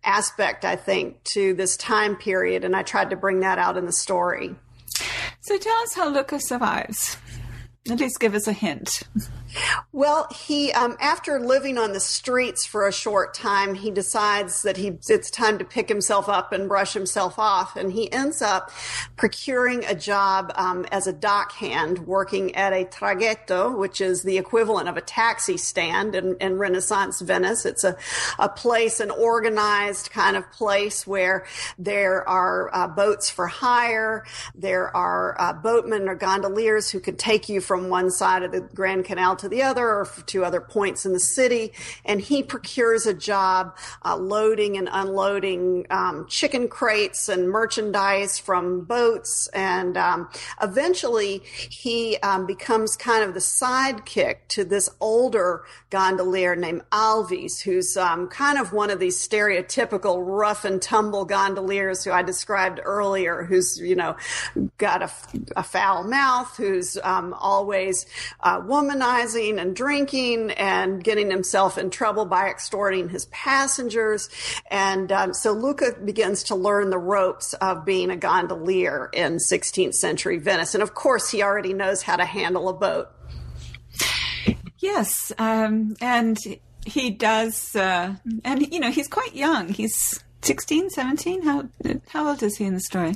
aspect, 0.04 0.66
I 0.66 0.76
think, 0.76 1.24
to 1.36 1.54
this 1.54 1.78
time 1.78 2.18
period. 2.18 2.66
And 2.66 2.76
I 2.76 2.82
tried 2.82 3.12
to 3.12 3.16
bring 3.16 3.40
that 3.42 3.60
out 3.60 3.78
in 3.78 3.86
the 3.86 3.94
story. 3.94 4.56
So 5.42 5.58
tell 5.60 5.78
us 5.84 5.94
how 5.94 6.10
Lucas 6.10 6.48
survives. 6.48 7.18
At 7.90 8.00
least 8.00 8.20
give 8.20 8.34
us 8.34 8.48
a 8.48 8.54
hint. 8.54 9.04
Well, 9.92 10.28
he 10.46 10.72
um, 10.74 10.98
after 11.00 11.40
living 11.40 11.78
on 11.78 11.94
the 11.94 12.00
streets 12.00 12.66
for 12.66 12.88
a 12.88 12.92
short 12.92 13.34
time, 13.34 13.76
he 13.76 13.92
decides 13.92 14.64
that 14.64 14.78
he 14.78 14.98
it's 15.08 15.30
time 15.30 15.58
to 15.60 15.66
pick 15.66 15.88
himself 15.88 16.28
up 16.28 16.52
and 16.52 16.68
brush 16.68 16.94
himself 16.94 17.40
off, 17.40 17.76
and 17.76 17.92
he 17.92 18.12
ends 18.12 18.42
up 18.42 18.72
procuring 19.16 19.86
a 19.86 19.96
job 19.96 20.52
um, 20.56 20.86
as 20.92 21.08
a 21.08 21.14
dockhand, 21.14 22.00
working 22.00 22.56
at 22.56 22.74
a 22.74 22.86
traghetto, 22.86 23.78
which 23.78 24.02
is 24.02 24.24
the 24.24 24.38
equivalent 24.38 24.90
of 24.90 24.98
a 24.98 25.02
taxi 25.02 25.58
stand 25.58 26.16
in, 26.16 26.36
in 26.42 26.58
Renaissance 26.58 27.22
Venice. 27.22 27.66
It's 27.66 27.84
a 27.84 27.96
a 28.40 28.50
place, 28.50 29.00
an 29.00 29.12
organized 29.12 30.12
kind 30.12 30.36
of 30.36 30.52
place 30.52 31.08
where 31.08 31.46
there 31.78 32.28
are 32.28 32.70
uh, 32.74 32.88
boats 32.88 33.30
for 33.30 33.48
hire, 33.48 34.26
there 34.54 34.96
are 34.96 35.40
uh, 35.40 35.54
boatmen 35.54 36.10
or 36.10 36.16
gondoliers 36.16 36.90
who 36.90 37.00
can 37.00 37.16
take 37.16 37.50
you 37.50 37.62
from 37.62 37.90
one 37.90 38.12
side 38.12 38.44
of 38.44 38.52
the 38.52 38.62
Grand 38.62 39.06
Canal 39.06 39.36
to 39.38 39.45
to 39.46 39.50
the 39.50 39.64
other 39.64 39.88
or 39.88 40.08
to 40.26 40.44
other 40.44 40.62
points 40.62 41.06
in 41.06 41.14
the 41.14 41.20
city. 41.20 41.72
And 42.04 42.20
he 42.20 42.44
procures 42.44 43.06
a 43.06 43.14
job 43.14 43.78
uh, 44.04 44.18
loading 44.18 44.78
and 44.78 44.90
unloading 44.92 45.86
um, 45.90 46.26
chicken 46.28 46.68
crates 46.68 47.30
and 47.30 47.50
merchandise 47.50 48.40
from 48.40 48.82
boats. 48.82 49.48
And 49.54 49.98
um, 49.98 50.30
eventually 50.62 51.44
he 51.46 52.18
um, 52.18 52.46
becomes 52.46 52.98
kind 52.98 53.24
of 53.24 53.34
the 53.34 53.40
sidekick 53.40 54.48
to 54.50 54.66
this 54.66 54.90
older 55.00 55.64
gondolier 55.90 56.56
named 56.56 56.82
Alvis, 56.92 57.62
who's 57.62 57.96
um, 57.98 58.28
kind 58.28 58.58
of 58.58 58.74
one 58.74 58.90
of 58.90 59.00
these 59.00 59.18
stereotypical 59.18 60.24
rough 60.26 60.66
and 60.66 60.82
tumble 60.82 61.26
gondoliers 61.26 62.04
who 62.04 62.12
I 62.12 62.24
described 62.24 62.80
earlier, 62.84 63.44
who's, 63.44 63.80
you 63.80 63.96
know, 63.96 64.18
got 64.78 65.02
a, 65.04 65.12
a 65.56 65.64
foul 65.64 66.04
mouth, 66.04 66.58
who's 66.58 66.98
um, 67.04 67.34
always 67.34 68.06
uh, 68.42 68.60
womanized 68.62 69.25
womanizing 69.26 69.62
and 69.62 69.76
drinking 69.76 70.52
and 70.52 71.04
getting 71.04 71.30
himself 71.30 71.78
in 71.78 71.90
trouble 71.90 72.26
by 72.26 72.50
extorting 72.50 73.10
his 73.10 73.26
passengers. 73.28 74.30
And 74.70 75.12
um, 75.12 75.34
so 75.34 75.52
Luca 75.52 75.96
begins 76.04 76.44
to 76.44 76.56
learn 76.56 76.90
the 76.90 76.98
ropes 76.98 77.54
of 77.56 77.86
being 77.86 78.12
a 78.12 78.18
gondolier 78.18 79.10
in 79.14 79.38
16th 79.38 79.96
century 79.96 80.38
Venice. 80.38 80.74
And 80.74 80.84
of 80.84 80.94
course, 80.94 81.30
he 81.30 81.44
already 81.44 81.74
knows 81.74 82.02
how 82.02 82.16
to 82.16 82.26
handle 82.26 82.70
a 82.70 82.74
boat. 82.74 83.10
Yes, 84.80 85.32
um, 85.40 85.96
and 86.00 86.38
he 86.86 87.10
does, 87.10 87.76
uh, 87.76 88.16
and 88.44 88.72
you 88.72 88.80
know 88.80 88.92
he's 88.92 89.08
quite 89.08 89.34
young. 89.34 89.70
He's 89.70 90.24
16, 90.44 90.92
17? 90.92 91.42
How 91.42 91.68
how 92.10 92.28
old 92.28 92.44
is 92.44 92.58
he 92.58 92.66
in 92.66 92.76
the 92.76 92.80
story? 92.80 93.16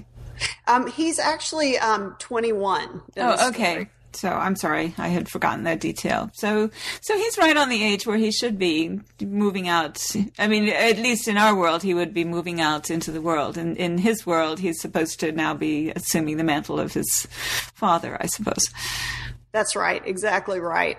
Um, 0.67 0.87
he's 0.87 1.19
actually 1.19 1.77
um, 1.77 2.15
21. 2.17 3.01
Oh, 3.17 3.49
okay. 3.49 3.89
So 4.13 4.29
I'm 4.29 4.55
sorry, 4.55 4.93
I 4.97 5.09
had 5.09 5.29
forgotten 5.29 5.63
that 5.63 5.79
detail. 5.79 6.29
So, 6.33 6.69
so 7.01 7.17
he's 7.17 7.37
right 7.37 7.55
on 7.55 7.69
the 7.69 7.83
age 7.83 8.07
where 8.07 8.17
he 8.17 8.31
should 8.31 8.57
be 8.57 8.99
moving 9.21 9.67
out. 9.67 10.03
I 10.39 10.47
mean, 10.47 10.69
at 10.69 10.97
least 10.97 11.27
in 11.27 11.37
our 11.37 11.55
world, 11.55 11.83
he 11.83 11.93
would 11.93 12.13
be 12.13 12.25
moving 12.25 12.59
out 12.59 12.89
into 12.89 13.11
the 13.11 13.21
world. 13.21 13.57
And 13.57 13.77
in 13.77 13.97
his 13.97 14.25
world, 14.25 14.59
he's 14.59 14.81
supposed 14.81 15.19
to 15.19 15.31
now 15.31 15.53
be 15.53 15.91
assuming 15.95 16.37
the 16.37 16.43
mantle 16.43 16.79
of 16.79 16.93
his 16.93 17.27
father, 17.75 18.17
I 18.19 18.25
suppose. 18.27 18.65
That's 19.51 19.75
right. 19.75 20.01
Exactly 20.05 20.59
right. 20.59 20.97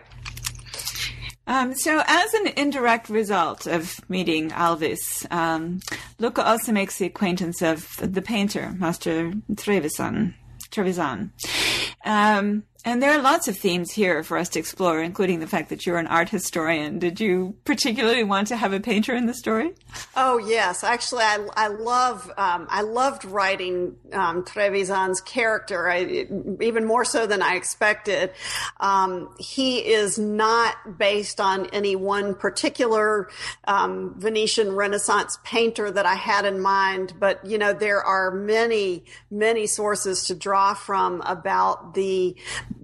Um, 1.46 1.74
so, 1.74 2.00
as 2.06 2.32
an 2.34 2.46
indirect 2.56 3.08
result 3.08 3.66
of 3.66 3.98
meeting 4.08 4.50
Alvis, 4.50 5.26
um, 5.32 5.80
Luca 6.20 6.46
also 6.46 6.70
makes 6.70 6.98
the 6.98 7.06
acquaintance 7.06 7.60
of 7.60 7.96
the 8.00 8.22
painter, 8.22 8.72
Master 8.78 9.32
Trevisan. 9.54 10.34
Trevisan. 10.70 11.30
Um, 12.04 12.62
and 12.84 13.02
there 13.02 13.10
are 13.12 13.20
lots 13.20 13.48
of 13.48 13.56
themes 13.56 13.92
here 13.92 14.22
for 14.22 14.38
us 14.38 14.48
to 14.50 14.58
explore, 14.58 15.02
including 15.02 15.40
the 15.40 15.46
fact 15.46 15.68
that 15.68 15.84
you're 15.84 15.98
an 15.98 16.06
art 16.06 16.28
historian. 16.28 16.98
Did 16.98 17.20
you 17.20 17.56
particularly 17.64 18.24
want 18.24 18.48
to 18.48 18.56
have 18.56 18.72
a 18.72 18.80
painter 18.80 19.14
in 19.14 19.26
the 19.26 19.34
story? 19.34 19.72
Oh 20.16 20.38
yes, 20.38 20.82
actually, 20.82 21.24
I, 21.24 21.46
I 21.56 21.68
love 21.68 22.30
um, 22.36 22.66
I 22.70 22.82
loved 22.82 23.24
writing 23.24 23.96
um, 24.12 24.44
Trevisan's 24.44 25.20
character, 25.20 25.90
I, 25.90 26.26
even 26.60 26.86
more 26.86 27.04
so 27.04 27.26
than 27.26 27.42
I 27.42 27.54
expected. 27.54 28.32
Um, 28.78 29.34
he 29.38 29.78
is 29.78 30.18
not 30.18 30.98
based 30.98 31.40
on 31.40 31.66
any 31.66 31.96
one 31.96 32.34
particular 32.34 33.28
um, 33.64 34.14
Venetian 34.18 34.72
Renaissance 34.72 35.38
painter 35.44 35.90
that 35.90 36.06
I 36.06 36.14
had 36.14 36.44
in 36.44 36.60
mind, 36.60 37.14
but 37.18 37.44
you 37.44 37.58
know 37.58 37.72
there 37.72 38.02
are 38.02 38.30
many 38.30 39.04
many 39.30 39.66
sources 39.66 40.24
to 40.24 40.34
draw 40.34 40.74
from 40.74 41.20
about 41.22 41.94
the 41.94 42.36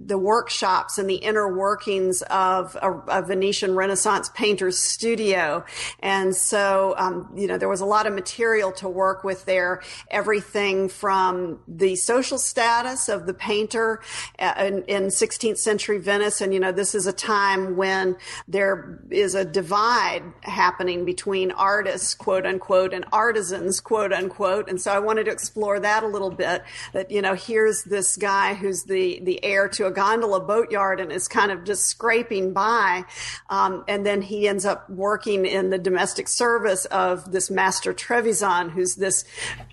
the 0.07 0.17
workshops 0.17 0.97
and 0.97 1.09
the 1.09 1.15
inner 1.15 1.53
workings 1.53 2.21
of 2.23 2.77
a, 2.81 2.91
a 3.07 3.21
Venetian 3.21 3.75
Renaissance 3.75 4.29
painter's 4.33 4.77
studio. 4.77 5.65
And 5.99 6.35
so, 6.35 6.95
um, 6.97 7.31
you 7.35 7.47
know, 7.47 7.57
there 7.57 7.69
was 7.69 7.81
a 7.81 7.85
lot 7.85 8.07
of 8.07 8.13
material 8.13 8.71
to 8.73 8.87
work 8.87 9.23
with 9.23 9.45
there. 9.45 9.81
Everything 10.09 10.87
from 10.89 11.59
the 11.67 11.95
social 11.97 12.37
status 12.37 13.09
of 13.09 13.25
the 13.25 13.33
painter 13.33 14.01
uh, 14.39 14.53
in, 14.59 14.83
in 14.83 15.03
16th 15.07 15.57
century 15.57 15.97
Venice. 15.97 16.41
And, 16.41 16.53
you 16.53 16.59
know, 16.59 16.71
this 16.71 16.95
is 16.95 17.05
a 17.05 17.13
time 17.13 17.75
when 17.75 18.15
there 18.47 18.99
is 19.09 19.35
a 19.35 19.43
divide 19.43 20.23
happening 20.41 21.03
between 21.03 21.51
artists, 21.51 22.13
quote 22.15 22.45
unquote, 22.45 22.93
and 22.93 23.05
artisans, 23.11 23.81
quote 23.81 24.13
unquote. 24.13 24.69
And 24.69 24.79
so 24.79 24.91
I 24.91 24.99
wanted 24.99 25.25
to 25.25 25.31
explore 25.31 25.79
that 25.81 26.03
a 26.03 26.07
little 26.07 26.31
bit 26.31 26.63
that, 26.93 27.11
you 27.11 27.21
know, 27.21 27.33
here's 27.33 27.83
this 27.83 28.15
guy 28.15 28.53
who's 28.53 28.83
the, 28.83 29.19
the 29.23 29.43
heir 29.43 29.67
to 29.77 29.87
a 29.87 29.91
gondola 29.91 30.39
boatyard 30.39 30.99
and 30.99 31.11
is 31.11 31.27
kind 31.27 31.51
of 31.51 31.63
just 31.63 31.85
scraping 31.85 32.53
by. 32.53 33.05
Um, 33.49 33.83
and 33.87 34.05
then 34.05 34.21
he 34.21 34.47
ends 34.47 34.65
up 34.65 34.89
working 34.89 35.45
in 35.45 35.69
the 35.69 35.77
domestic 35.77 36.27
service 36.27 36.85
of 36.85 37.31
this 37.31 37.49
Master 37.49 37.93
Trevisan, 37.93 38.71
who's 38.71 38.95
this 38.95 39.23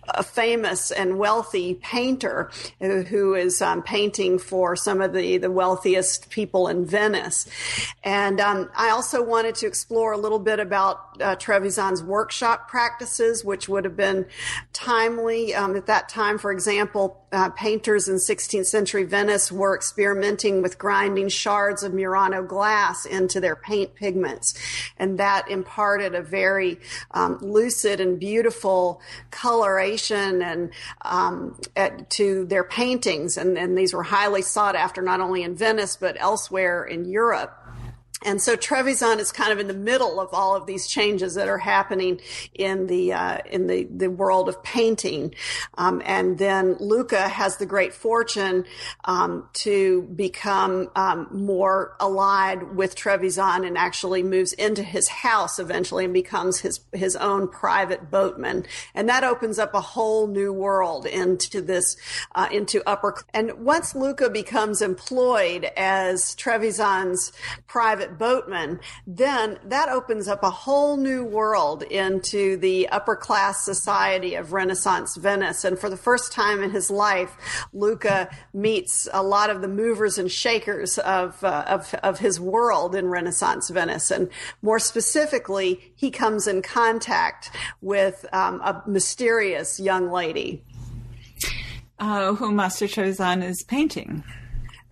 uh, 0.09 0.23
famous 0.23 0.91
and 0.91 1.19
wealthy 1.19 1.75
painter 1.75 2.51
who, 2.81 3.03
who 3.03 3.35
is 3.35 3.63
um, 3.63 3.83
painting 3.83 4.39
for 4.39 4.77
some 4.77 5.01
of 5.01 5.13
the, 5.13 5.39
the 5.39 5.51
wealthiest 5.51 6.31
people 6.31 6.69
in 6.69 6.85
Venice. 6.85 7.47
And 8.03 8.41
um, 8.41 8.71
I 8.77 8.91
also 8.91 9.23
wanted 9.23 9.55
to 9.57 9.67
explore 9.67 10.13
a 10.13 10.19
little 10.19 10.39
bit 10.39 10.61
about 10.61 11.21
uh, 11.21 11.37
Trevisan's 11.37 12.03
workshop 12.03 12.69
practices, 12.69 13.45
which 13.45 13.69
would 13.69 13.85
have 13.85 13.97
been 13.97 14.27
timely 14.73 15.55
um, 15.55 15.77
at 15.77 15.87
that 15.87 16.09
time. 16.09 16.39
For 16.39 16.53
example, 16.53 17.25
uh, 17.33 17.51
painters 17.51 18.09
in 18.09 18.17
16th 18.17 18.67
century 18.67 19.05
Venice 19.05 19.51
were 19.51 19.75
experimenting 19.95 20.61
with 20.61 20.77
grinding 20.77 21.29
shards 21.29 21.85
of 21.85 21.95
Murano 21.95 22.43
glass 22.43 23.07
into 23.07 23.41
their 23.41 23.55
paint 23.55 23.95
pigments. 23.95 24.53
And 24.99 25.19
that 25.21 25.49
imparted 25.49 26.17
a 26.17 26.21
very 26.21 26.81
um, 27.13 27.39
lucid 27.41 28.01
and 28.01 28.19
beautiful 28.19 29.01
coloration 29.31 30.43
and 30.43 30.71
um, 31.03 31.61
at, 31.77 32.11
to 32.11 32.45
their 32.47 32.65
paintings. 32.65 33.37
And, 33.37 33.57
and 33.57 33.79
these 33.79 33.95
were 33.95 34.03
highly 34.03 34.43
sought 34.43 34.75
after 34.75 35.01
not 35.01 35.21
only 35.21 35.45
in 35.45 35.55
Venice, 35.55 35.97
but 35.97 36.17
elsewhere 36.19 36.83
in 36.83 37.05
Europe. 37.05 37.57
And 38.25 38.41
so 38.41 38.57
Trevisan 38.57 39.19
is 39.19 39.31
kind 39.31 39.53
of 39.53 39.59
in 39.59 39.69
the 39.69 39.75
middle 39.75 40.19
of 40.19 40.31
all 40.33 40.57
of 40.57 40.67
these 40.67 40.87
changes 40.87 41.35
that 41.35 41.49
are 41.49 41.59
happening 41.59 42.21
in 42.55 42.87
the 42.87 43.13
uh, 43.13 43.39
in 43.51 43.67
the 43.67 43.85
the 43.85 44.11
world 44.11 44.49
of 44.49 44.63
painting. 44.63 45.35
Um, 45.77 46.03
and 46.05 46.39
then 46.39 46.77
Luca 46.81 47.29
has 47.29 47.59
the 47.59 47.67
great 47.67 47.93
fortune 47.93 48.65
um, 49.05 49.49
to 49.55 50.03
become 50.03 50.91
um, 50.97 51.29
more 51.31 51.97
allied 52.01 52.75
with 52.75 52.97
Trevisan 52.97 53.67
and 53.67 53.77
actually 53.77 54.23
moves 54.23 54.53
into 54.55 54.83
his 54.83 55.09
house 55.09 55.59
eventually 55.59 56.05
and 56.05 56.15
becomes 56.15 56.61
his 56.61 56.81
his 56.93 57.17
own 57.17 57.49
private 57.49 58.11
boatman. 58.11 58.65
And 58.95 59.09
that 59.09 59.25
opens 59.25 59.59
up 59.59 59.75
a 59.75 59.81
whole 59.81 60.27
new 60.27 60.53
world 60.53 61.07
into 61.07 61.61
this 61.61 61.97
uh, 62.35 62.49
into 62.51 62.83
upper. 62.89 63.15
And 63.35 63.53
once 63.65 63.95
Luca 63.95 64.31
becomes 64.31 64.81
employed 64.81 65.71
as 65.77 66.35
Trevisan's 66.37 67.33
private 67.67 68.14
boatman, 68.19 68.81
then 69.07 69.59
that 69.65 69.89
opens 69.89 70.29
up 70.29 70.43
a 70.43 70.51
whole 70.51 70.97
new 70.97 71.25
world 71.25 71.83
into 71.83 72.57
the 72.57 72.89
upper 72.89 73.17
class 73.17 73.65
society 73.65 74.35
of 74.35 74.53
Renaissance 74.53 75.17
Venice. 75.17 75.65
And 75.65 75.79
for 75.79 75.91
the 75.91 75.97
first 75.97 76.33
time 76.33 76.63
in 76.63 76.71
his 76.71 76.91
life, 76.91 77.37
Luca 77.73 78.29
meets 78.53 79.09
a 79.13 79.23
lot 79.23 79.51
of 79.51 79.61
the 79.61 79.69
movers 79.69 80.19
and 80.19 80.31
shakers 80.31 80.99
of, 80.99 81.43
uh, 81.45 81.65
of, 81.67 81.95
of 82.03 82.19
his 82.19 82.41
world 82.41 82.95
in 82.95 83.09
Renaissance 83.09 83.71
Venice. 83.71 84.11
And 84.11 84.29
more 84.63 84.79
specifically, 84.79 85.93
he 85.95 86.11
comes 86.11 86.47
in 86.47 86.63
contact 86.63 87.51
with 87.81 88.25
um, 88.33 88.61
a 88.61 88.83
mysterious 88.87 89.81
young 89.81 90.11
lady. 90.11 90.65
Uh, 91.99 92.35
who 92.35 92.51
Master 92.51 92.87
Trevisan 92.87 93.43
is 93.43 93.63
painting. 93.63 94.25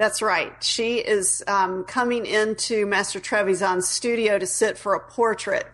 That's 0.03 0.21
right. 0.21 0.53
She 0.65 0.97
is 0.97 1.45
um, 1.47 1.85
coming 1.85 2.27
into 2.27 2.87
Master 2.87 3.21
Trevisan's 3.21 3.87
studio 3.87 4.37
to 4.37 4.49
sit 4.49 4.77
for 4.77 4.95
a 4.95 5.01
portrait. 5.01 5.65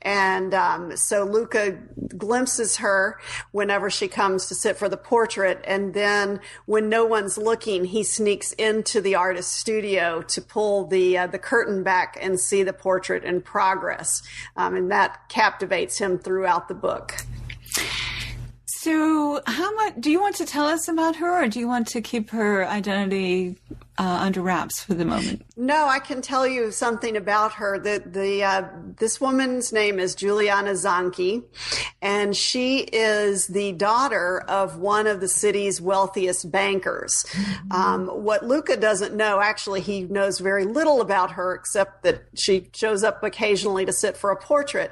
And 0.00 0.54
um, 0.54 0.96
so 0.96 1.24
Luca 1.24 1.76
glimpses 2.16 2.76
her 2.76 3.18
whenever 3.50 3.90
she 3.90 4.06
comes 4.06 4.46
to 4.46 4.54
sit 4.54 4.76
for 4.76 4.88
the 4.88 4.96
portrait. 4.96 5.60
And 5.64 5.92
then 5.92 6.38
when 6.66 6.88
no 6.88 7.04
one's 7.04 7.36
looking, 7.36 7.84
he 7.84 8.04
sneaks 8.04 8.52
into 8.52 9.00
the 9.00 9.16
artist's 9.16 9.56
studio 9.56 10.22
to 10.22 10.40
pull 10.40 10.86
the, 10.86 11.18
uh, 11.18 11.26
the 11.26 11.40
curtain 11.40 11.82
back 11.82 12.16
and 12.22 12.38
see 12.38 12.62
the 12.62 12.72
portrait 12.72 13.24
in 13.24 13.42
progress. 13.42 14.22
Um, 14.56 14.76
and 14.76 14.92
that 14.92 15.28
captivates 15.28 15.98
him 15.98 16.20
throughout 16.20 16.68
the 16.68 16.74
book. 16.74 17.16
So, 18.84 19.40
how 19.46 19.74
much 19.76 19.94
do 19.98 20.10
you 20.10 20.20
want 20.20 20.36
to 20.36 20.44
tell 20.44 20.66
us 20.66 20.88
about 20.88 21.16
her, 21.16 21.42
or 21.42 21.48
do 21.48 21.58
you 21.58 21.66
want 21.66 21.88
to 21.88 22.02
keep 22.02 22.28
her 22.28 22.66
identity 22.66 23.56
uh, 23.96 24.18
under 24.22 24.42
wraps 24.42 24.82
for 24.82 24.94
the 24.94 25.04
moment? 25.04 25.44
No, 25.56 25.86
I 25.86 26.00
can 26.00 26.20
tell 26.20 26.46
you 26.46 26.72
something 26.72 27.16
about 27.16 27.52
her. 27.54 27.78
That 27.78 28.12
the 28.12 28.42
uh, 28.42 28.68
this 28.96 29.20
woman's 29.20 29.72
name 29.72 30.00
is 30.00 30.14
Juliana 30.16 30.72
Zanchi, 30.72 31.44
and 32.02 32.36
she 32.36 32.78
is 32.78 33.46
the 33.46 33.72
daughter 33.72 34.40
of 34.48 34.78
one 34.78 35.06
of 35.06 35.20
the 35.20 35.28
city's 35.28 35.80
wealthiest 35.80 36.50
bankers. 36.50 37.24
Mm-hmm. 37.30 37.72
Um, 37.72 38.06
what 38.08 38.44
Luca 38.44 38.76
doesn't 38.76 39.14
know, 39.14 39.40
actually, 39.40 39.80
he 39.80 40.02
knows 40.02 40.40
very 40.40 40.64
little 40.64 41.00
about 41.00 41.32
her 41.32 41.54
except 41.54 42.02
that 42.02 42.24
she 42.34 42.68
shows 42.72 43.04
up 43.04 43.22
occasionally 43.22 43.84
to 43.86 43.92
sit 43.92 44.16
for 44.16 44.30
a 44.30 44.36
portrait. 44.36 44.90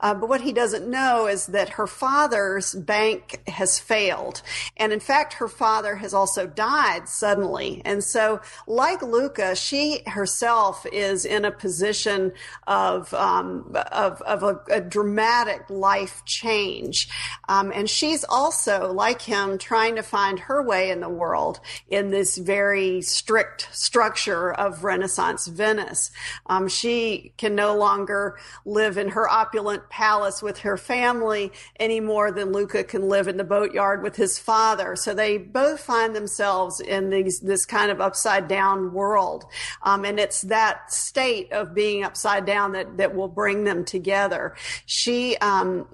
Uh, 0.00 0.14
but 0.14 0.28
what 0.28 0.40
he 0.40 0.52
doesn't 0.52 0.88
know 0.88 1.28
is 1.28 1.46
that 1.46 1.70
her 1.70 1.86
father's 1.86 2.74
bank 2.74 3.40
has 3.48 3.78
failed, 3.78 4.42
and 4.76 4.92
in 4.92 5.00
fact, 5.00 5.34
her 5.34 5.48
father 5.48 5.94
has 5.96 6.12
also 6.12 6.48
died 6.48 7.08
suddenly, 7.08 7.80
and 7.84 8.02
so 8.02 8.39
like 8.66 9.02
Luca, 9.02 9.54
she 9.54 10.02
herself 10.06 10.86
is 10.92 11.24
in 11.24 11.44
a 11.44 11.50
position 11.50 12.32
of 12.66 13.12
um, 13.14 13.74
of, 13.92 14.20
of 14.22 14.42
a, 14.42 14.60
a, 14.70 14.80
dramatic 14.80 15.68
life 15.68 16.22
change, 16.24 17.08
um, 17.48 17.72
and 17.74 17.88
she's 17.88 18.24
also 18.24 18.92
like 18.92 19.22
him 19.22 19.58
trying 19.58 19.96
to 19.96 20.02
find 20.02 20.38
her 20.40 20.62
way 20.62 20.90
in 20.90 21.00
the 21.00 21.08
world 21.08 21.60
in 21.88 22.10
this 22.10 22.36
very 22.38 23.02
strict 23.02 23.68
structure 23.72 24.52
of 24.52 24.84
Renaissance 24.84 25.46
Venice. 25.46 26.10
Um, 26.46 26.68
she 26.68 27.32
can 27.36 27.54
no 27.54 27.76
longer 27.76 28.38
live 28.64 28.96
in 28.96 29.10
her 29.10 29.28
opulent 29.28 29.88
palace 29.90 30.42
with 30.42 30.58
her 30.58 30.76
family 30.76 31.52
any 31.78 32.00
more 32.00 32.30
than 32.30 32.52
Luca 32.52 32.84
can 32.84 33.08
live 33.08 33.28
in 33.28 33.36
the 33.36 33.44
boatyard 33.44 34.02
with 34.02 34.16
his 34.16 34.38
father. 34.38 34.96
So 34.96 35.14
they 35.14 35.38
both 35.38 35.80
find 35.80 36.14
themselves 36.14 36.80
in 36.80 37.10
these 37.10 37.40
this 37.40 37.66
kind 37.66 37.90
of 37.90 38.00
upside 38.00 38.29
down 38.38 38.92
world, 38.92 39.46
um, 39.82 40.04
and 40.04 40.20
it's 40.20 40.42
that 40.42 40.92
state 40.92 41.50
of 41.52 41.74
being 41.74 42.04
upside 42.04 42.46
down 42.46 42.72
that 42.72 42.96
that 42.98 43.14
will 43.14 43.28
bring 43.28 43.64
them 43.64 43.84
together. 43.84 44.54
She 44.86 45.36
um, 45.38 45.88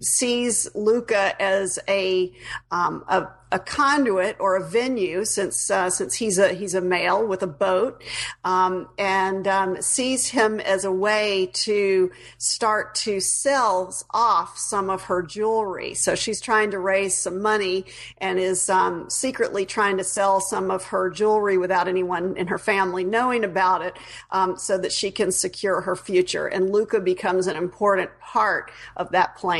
sees 0.00 0.68
Luca 0.74 1.40
as 1.40 1.78
a, 1.88 2.32
um, 2.70 3.04
a 3.08 3.28
a 3.50 3.58
conduit 3.58 4.36
or 4.40 4.56
a 4.56 4.68
venue 4.68 5.24
since 5.24 5.70
uh, 5.70 5.88
since 5.88 6.14
he's 6.14 6.38
a 6.38 6.52
he's 6.52 6.74
a 6.74 6.80
male 6.80 7.26
with 7.26 7.42
a 7.42 7.46
boat 7.46 8.02
um, 8.44 8.88
and 8.98 9.48
um, 9.48 9.80
sees 9.80 10.28
him 10.28 10.60
as 10.60 10.84
a 10.84 10.92
way 10.92 11.50
to 11.54 12.10
start 12.36 12.94
to 12.94 13.20
sell 13.20 13.94
off 14.10 14.58
some 14.58 14.90
of 14.90 15.04
her 15.04 15.22
jewelry. 15.22 15.94
So 15.94 16.14
she's 16.14 16.40
trying 16.40 16.72
to 16.72 16.78
raise 16.78 17.16
some 17.16 17.40
money 17.40 17.86
and 18.18 18.38
is 18.38 18.68
um, 18.68 19.08
secretly 19.08 19.64
trying 19.64 19.96
to 19.96 20.04
sell 20.04 20.40
some 20.40 20.70
of 20.70 20.84
her 20.84 21.08
jewelry 21.08 21.56
without 21.56 21.88
anyone 21.88 22.36
in 22.36 22.48
her 22.48 22.58
family 22.58 23.04
knowing 23.04 23.44
about 23.44 23.82
it, 23.82 23.96
um, 24.30 24.58
so 24.58 24.76
that 24.78 24.92
she 24.92 25.10
can 25.10 25.32
secure 25.32 25.80
her 25.80 25.96
future. 25.96 26.46
And 26.46 26.70
Luca 26.70 27.00
becomes 27.00 27.46
an 27.46 27.56
important 27.56 28.10
part 28.20 28.70
of 28.96 29.10
that 29.12 29.36
plan. 29.36 29.57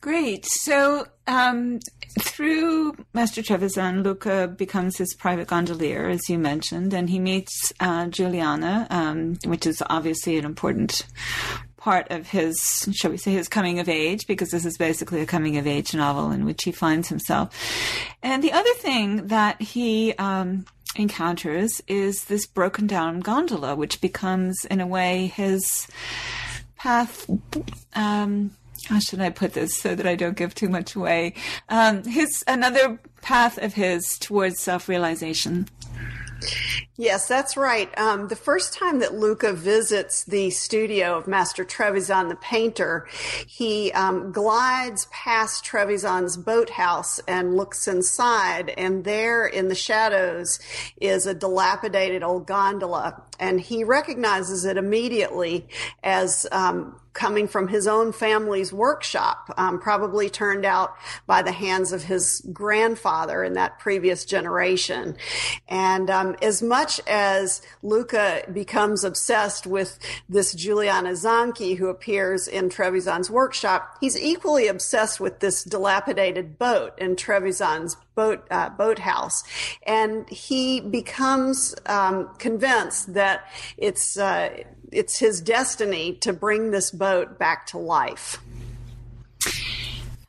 Great. 0.00 0.46
So, 0.46 1.06
um, 1.26 1.80
through 2.20 2.94
Master 3.12 3.42
Trevisan, 3.42 4.02
Luca 4.02 4.48
becomes 4.48 4.96
his 4.96 5.14
private 5.14 5.48
gondolier, 5.48 6.08
as 6.08 6.28
you 6.28 6.38
mentioned, 6.38 6.94
and 6.94 7.10
he 7.10 7.18
meets 7.18 7.72
uh, 7.80 8.06
Juliana, 8.06 8.86
um, 8.90 9.38
which 9.44 9.66
is 9.66 9.82
obviously 9.88 10.38
an 10.38 10.44
important 10.44 11.06
part 11.76 12.10
of 12.10 12.28
his, 12.28 12.88
shall 12.92 13.10
we 13.10 13.16
say, 13.16 13.32
his 13.32 13.48
coming 13.48 13.78
of 13.78 13.88
age, 13.88 14.26
because 14.26 14.50
this 14.50 14.64
is 14.64 14.76
basically 14.76 15.20
a 15.20 15.26
coming 15.26 15.56
of 15.56 15.66
age 15.66 15.94
novel 15.94 16.30
in 16.30 16.44
which 16.44 16.64
he 16.64 16.72
finds 16.72 17.08
himself. 17.08 17.54
And 18.22 18.42
the 18.42 18.52
other 18.52 18.72
thing 18.74 19.28
that 19.28 19.60
he 19.62 20.12
um, 20.14 20.66
encounters 20.96 21.80
is 21.88 22.24
this 22.24 22.46
broken 22.46 22.86
down 22.86 23.20
gondola, 23.20 23.76
which 23.76 24.00
becomes, 24.00 24.64
in 24.66 24.80
a 24.80 24.86
way, 24.86 25.28
his 25.28 25.86
path. 26.80 27.28
Um, 27.94 28.52
how 28.86 28.98
should 28.98 29.20
I 29.20 29.28
put 29.28 29.52
this 29.52 29.76
so 29.76 29.94
that 29.94 30.06
I 30.06 30.16
don't 30.16 30.36
give 30.36 30.54
too 30.54 30.68
much 30.68 30.96
away? 30.96 31.34
Um, 31.68 32.04
his 32.04 32.42
another 32.46 32.98
path 33.20 33.58
of 33.58 33.74
his 33.74 34.18
towards 34.18 34.60
self 34.60 34.88
realization. 34.88 35.68
Yes, 36.96 37.26
that's 37.26 37.56
right. 37.56 37.96
Um, 37.98 38.28
the 38.28 38.36
first 38.36 38.74
time 38.74 38.98
that 38.98 39.14
Luca 39.14 39.52
visits 39.52 40.24
the 40.24 40.50
studio 40.50 41.16
of 41.16 41.26
Master 41.26 41.64
Trevisan 41.64 42.28
the 42.28 42.36
painter, 42.36 43.06
he 43.46 43.90
um, 43.92 44.32
glides 44.32 45.06
past 45.10 45.64
Trevisan's 45.64 46.36
boathouse 46.36 47.18
and 47.20 47.56
looks 47.56 47.88
inside, 47.88 48.68
and 48.76 49.04
there 49.04 49.46
in 49.46 49.68
the 49.68 49.74
shadows 49.74 50.60
is 51.00 51.26
a 51.26 51.32
dilapidated 51.32 52.22
old 52.22 52.46
gondola, 52.46 53.22
and 53.38 53.60
he 53.60 53.82
recognizes 53.82 54.66
it 54.66 54.76
immediately 54.76 55.66
as 56.02 56.46
um, 56.52 56.99
coming 57.12 57.48
from 57.48 57.68
his 57.68 57.86
own 57.86 58.12
family's 58.12 58.72
workshop, 58.72 59.52
um, 59.56 59.80
probably 59.80 60.30
turned 60.30 60.64
out 60.64 60.94
by 61.26 61.42
the 61.42 61.52
hands 61.52 61.92
of 61.92 62.04
his 62.04 62.40
grandfather 62.52 63.42
in 63.42 63.54
that 63.54 63.78
previous 63.78 64.24
generation. 64.24 65.16
And 65.68 66.08
um, 66.10 66.36
as 66.40 66.62
much 66.62 67.00
as 67.06 67.62
Luca 67.82 68.42
becomes 68.52 69.04
obsessed 69.04 69.66
with 69.66 69.98
this 70.28 70.54
Juliana 70.54 71.10
Zanchi 71.10 71.76
who 71.76 71.88
appears 71.88 72.46
in 72.46 72.68
Trevisan's 72.68 73.30
workshop, 73.30 73.96
he's 74.00 74.16
equally 74.16 74.68
obsessed 74.68 75.20
with 75.20 75.40
this 75.40 75.64
dilapidated 75.64 76.58
boat 76.58 76.92
in 76.98 77.16
Trevisan's 77.16 77.96
boat 78.14 78.46
uh, 78.50 78.68
boathouse, 78.70 79.44
and 79.86 80.28
he 80.28 80.80
becomes 80.80 81.74
um, 81.86 82.28
convinced 82.38 83.14
that 83.14 83.48
it's 83.78 84.18
uh, 84.18 84.50
it's 84.92 85.18
his 85.18 85.40
destiny 85.40 86.14
to 86.14 86.32
bring 86.32 86.70
this 86.70 86.90
boat 86.90 87.38
back 87.38 87.66
to 87.68 87.78
life. 87.78 88.38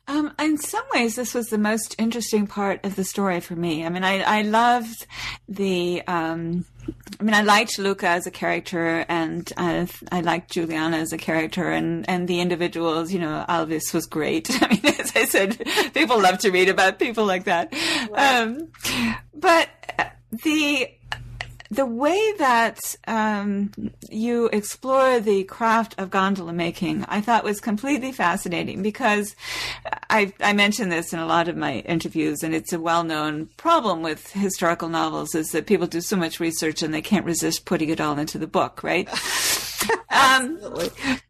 Um, 0.08 0.32
in 0.38 0.58
some 0.58 0.84
ways, 0.92 1.14
this 1.14 1.32
was 1.32 1.48
the 1.48 1.58
most 1.58 1.94
interesting 1.98 2.46
part 2.46 2.84
of 2.84 2.96
the 2.96 3.04
story 3.04 3.40
for 3.40 3.54
me. 3.54 3.86
I 3.86 3.88
mean, 3.88 4.04
I, 4.04 4.20
I 4.20 4.42
loved 4.42 5.06
the. 5.48 6.02
Um, 6.06 6.64
I 7.20 7.22
mean, 7.22 7.34
I 7.34 7.42
liked 7.42 7.78
Luca 7.78 8.08
as 8.08 8.26
a 8.26 8.30
character, 8.30 9.06
and 9.08 9.50
I, 9.56 9.86
I 10.10 10.20
liked 10.20 10.50
Juliana 10.50 10.96
as 10.98 11.12
a 11.12 11.18
character, 11.18 11.70
and, 11.70 12.06
and 12.10 12.26
the 12.26 12.40
individuals. 12.40 13.12
You 13.12 13.20
know, 13.20 13.44
Alvis 13.48 13.94
was 13.94 14.06
great. 14.06 14.50
I 14.62 14.68
mean, 14.68 14.94
as 14.98 15.12
I 15.14 15.24
said, 15.24 15.64
people 15.94 16.20
love 16.20 16.38
to 16.38 16.50
read 16.50 16.68
about 16.68 16.98
people 16.98 17.24
like 17.24 17.44
that. 17.44 17.72
Right. 18.10 18.42
Um, 18.42 18.68
but 19.32 19.68
the 20.32 20.88
the 21.72 21.86
way 21.86 22.34
that 22.36 22.94
um, 23.06 23.72
you 24.10 24.50
explore 24.52 25.20
the 25.20 25.44
craft 25.44 25.94
of 25.98 26.10
gondola 26.10 26.52
making, 26.52 27.06
I 27.08 27.22
thought 27.22 27.44
was 27.44 27.60
completely 27.60 28.12
fascinating 28.12 28.82
because 28.82 29.34
I, 30.10 30.34
I 30.40 30.52
mentioned 30.52 30.92
this 30.92 31.14
in 31.14 31.18
a 31.18 31.24
lot 31.24 31.48
of 31.48 31.56
my 31.56 31.76
interviews, 31.78 32.42
and 32.42 32.54
it's 32.54 32.74
a 32.74 32.80
well-known 32.80 33.48
problem 33.56 34.02
with 34.02 34.32
historical 34.32 34.90
novels 34.90 35.34
is 35.34 35.52
that 35.52 35.66
people 35.66 35.86
do 35.86 36.02
so 36.02 36.14
much 36.14 36.40
research 36.40 36.82
and 36.82 36.92
they 36.92 37.00
can't 37.00 37.24
resist 37.24 37.64
putting 37.64 37.88
it 37.88 38.02
all 38.02 38.18
into 38.18 38.36
the 38.36 38.46
book, 38.46 38.82
right? 38.82 39.08
um, 40.10 40.58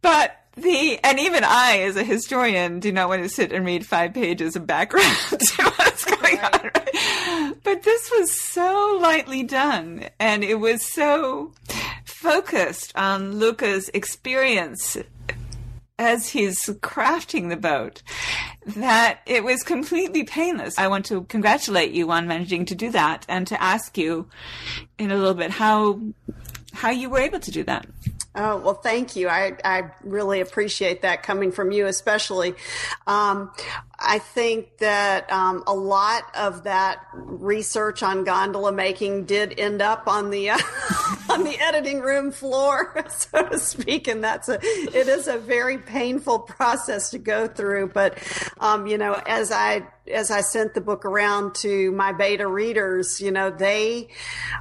but 0.02 0.41
the 0.56 0.98
and 1.02 1.18
even 1.18 1.44
I, 1.44 1.80
as 1.80 1.96
a 1.96 2.04
historian, 2.04 2.80
do 2.80 2.92
not 2.92 3.08
want 3.08 3.22
to 3.22 3.28
sit 3.28 3.52
and 3.52 3.64
read 3.64 3.86
five 3.86 4.12
pages 4.12 4.56
of 4.56 4.66
background 4.66 5.16
to 5.30 5.72
what's 5.76 6.04
going 6.04 6.36
right. 6.36 6.54
on. 6.54 6.70
Right? 6.74 7.54
But 7.64 7.82
this 7.82 8.10
was 8.10 8.38
so 8.38 8.98
lightly 9.00 9.42
done, 9.42 10.08
and 10.18 10.44
it 10.44 10.56
was 10.56 10.82
so 10.82 11.52
focused 12.04 12.92
on 12.96 13.38
Luca's 13.38 13.90
experience 13.94 14.96
as 15.98 16.28
he's 16.28 16.64
crafting 16.82 17.48
the 17.48 17.56
boat 17.56 18.02
that 18.66 19.20
it 19.26 19.44
was 19.44 19.62
completely 19.62 20.24
painless. 20.24 20.78
I 20.78 20.88
want 20.88 21.06
to 21.06 21.22
congratulate 21.24 21.92
you 21.92 22.10
on 22.10 22.26
managing 22.26 22.64
to 22.66 22.74
do 22.74 22.90
that 22.90 23.24
and 23.28 23.46
to 23.48 23.62
ask 23.62 23.96
you 23.96 24.28
in 24.98 25.10
a 25.10 25.16
little 25.16 25.34
bit 25.34 25.50
how 25.50 26.00
how 26.72 26.90
you 26.90 27.10
were 27.10 27.20
able 27.20 27.40
to 27.40 27.50
do 27.50 27.62
that. 27.64 27.86
Oh, 28.34 28.56
well, 28.56 28.74
thank 28.74 29.14
you. 29.14 29.28
I, 29.28 29.58
I 29.62 29.90
really 30.02 30.40
appreciate 30.40 31.02
that 31.02 31.22
coming 31.22 31.52
from 31.52 31.70
you, 31.70 31.86
especially. 31.86 32.54
Um, 33.06 33.52
I 33.98 34.18
think 34.20 34.78
that 34.78 35.30
um, 35.30 35.62
a 35.66 35.74
lot 35.74 36.24
of 36.34 36.64
that 36.64 37.04
research 37.12 38.02
on 38.02 38.24
gondola 38.24 38.72
making 38.72 39.26
did 39.26 39.60
end 39.60 39.82
up 39.82 40.08
on 40.08 40.30
the 40.30 40.50
uh, 40.50 40.58
on 41.32 41.44
the 41.44 41.58
editing 41.58 42.00
room 42.00 42.30
floor, 42.30 42.94
so 43.08 43.48
to 43.48 43.58
speak, 43.58 44.08
and 44.08 44.22
that's 44.22 44.48
a 44.48 44.58
it 44.62 45.08
is 45.08 45.28
a 45.28 45.38
very 45.38 45.78
painful 45.78 46.40
process 46.40 47.10
to 47.10 47.18
go 47.18 47.46
through. 47.46 47.88
But 47.88 48.18
um, 48.60 48.86
you 48.86 48.98
know, 48.98 49.20
as 49.26 49.50
I 49.50 49.86
as 50.10 50.30
I 50.30 50.40
sent 50.40 50.74
the 50.74 50.80
book 50.80 51.04
around 51.04 51.54
to 51.56 51.92
my 51.92 52.12
beta 52.12 52.46
readers, 52.46 53.20
you 53.20 53.30
know, 53.30 53.50
they 53.50 54.08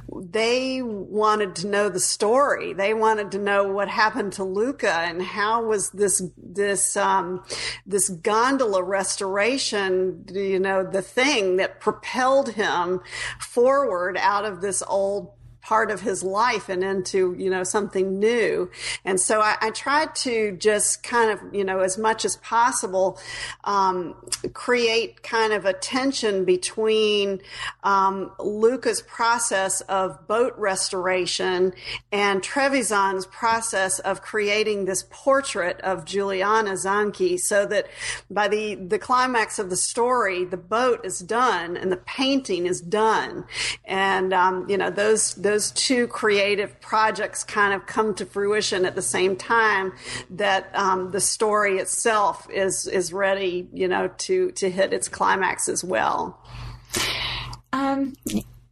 they 0.08 0.82
wanted 0.82 1.56
to 1.56 1.66
know 1.66 1.88
the 1.88 2.00
story. 2.00 2.72
They 2.72 2.94
wanted 2.94 3.32
to 3.32 3.38
know 3.38 3.72
what 3.72 3.88
happened 3.88 4.32
to 4.34 4.44
Luca 4.44 4.92
and 4.92 5.22
how 5.22 5.64
was 5.64 5.90
this 5.90 6.22
this 6.36 6.96
um, 6.96 7.44
this 7.86 8.08
gondola 8.08 8.82
restoration 8.82 10.24
you 10.32 10.58
know, 10.58 10.84
the 10.84 11.02
thing 11.02 11.56
that 11.56 11.80
propelled 11.80 12.50
him 12.50 13.00
forward 13.40 14.16
out 14.16 14.44
of 14.44 14.60
this 14.60 14.82
old 14.86 15.32
part 15.62 15.90
of 15.90 16.00
his 16.00 16.22
life 16.22 16.68
and 16.68 16.82
into 16.84 17.34
you 17.38 17.50
know 17.50 17.64
something 17.64 18.18
new. 18.18 18.70
And 19.04 19.20
so 19.20 19.40
i, 19.40 19.56
I 19.60 19.70
tried 19.70 20.14
to 20.16 20.56
just 20.56 21.02
kind 21.02 21.30
of 21.30 21.54
you 21.54 21.64
know 21.64 21.80
as 21.80 21.98
much 21.98 22.24
as 22.24 22.36
possible 22.36 23.18
um, 23.64 24.14
create 24.52 25.22
kind 25.22 25.52
of 25.52 25.64
a 25.64 25.72
tension 25.72 26.44
between 26.44 27.40
um, 27.82 28.32
luca's 28.38 29.02
process 29.02 29.80
of 29.82 30.26
boat 30.26 30.54
restoration 30.56 31.72
and 32.10 32.42
trevisan's 32.42 33.26
process 33.26 33.98
of 34.00 34.22
creating 34.22 34.84
this 34.84 35.04
portrait 35.10 35.80
of 35.82 36.04
juliana 36.04 36.72
zanchi 36.72 37.38
so 37.38 37.66
that 37.66 37.86
by 38.30 38.48
the 38.48 38.74
the 38.74 38.98
climax 38.98 39.58
of 39.58 39.70
the 39.70 39.76
story 39.76 40.44
the 40.44 40.56
boat 40.56 41.04
is 41.04 41.18
done 41.20 41.76
and 41.76 41.92
the 41.92 41.96
painting 41.96 42.66
is 42.66 42.80
done. 42.80 43.44
And 43.84 44.32
um, 44.32 44.68
you 44.68 44.78
know 44.78 44.90
those 44.90 45.34
those 45.34 45.51
two 45.60 46.06
creative 46.08 46.80
projects 46.80 47.44
kind 47.44 47.74
of 47.74 47.86
come 47.86 48.14
to 48.14 48.26
fruition 48.26 48.84
at 48.84 48.94
the 48.94 49.02
same 49.02 49.36
time 49.36 49.92
that 50.30 50.70
um, 50.74 51.10
the 51.10 51.20
story 51.20 51.78
itself 51.78 52.48
is 52.50 52.86
is 52.86 53.12
ready, 53.12 53.68
you 53.72 53.88
know, 53.88 54.08
to 54.18 54.50
to 54.52 54.70
hit 54.70 54.92
its 54.92 55.08
climax 55.08 55.68
as 55.68 55.84
well. 55.84 56.38
Um, 57.72 58.14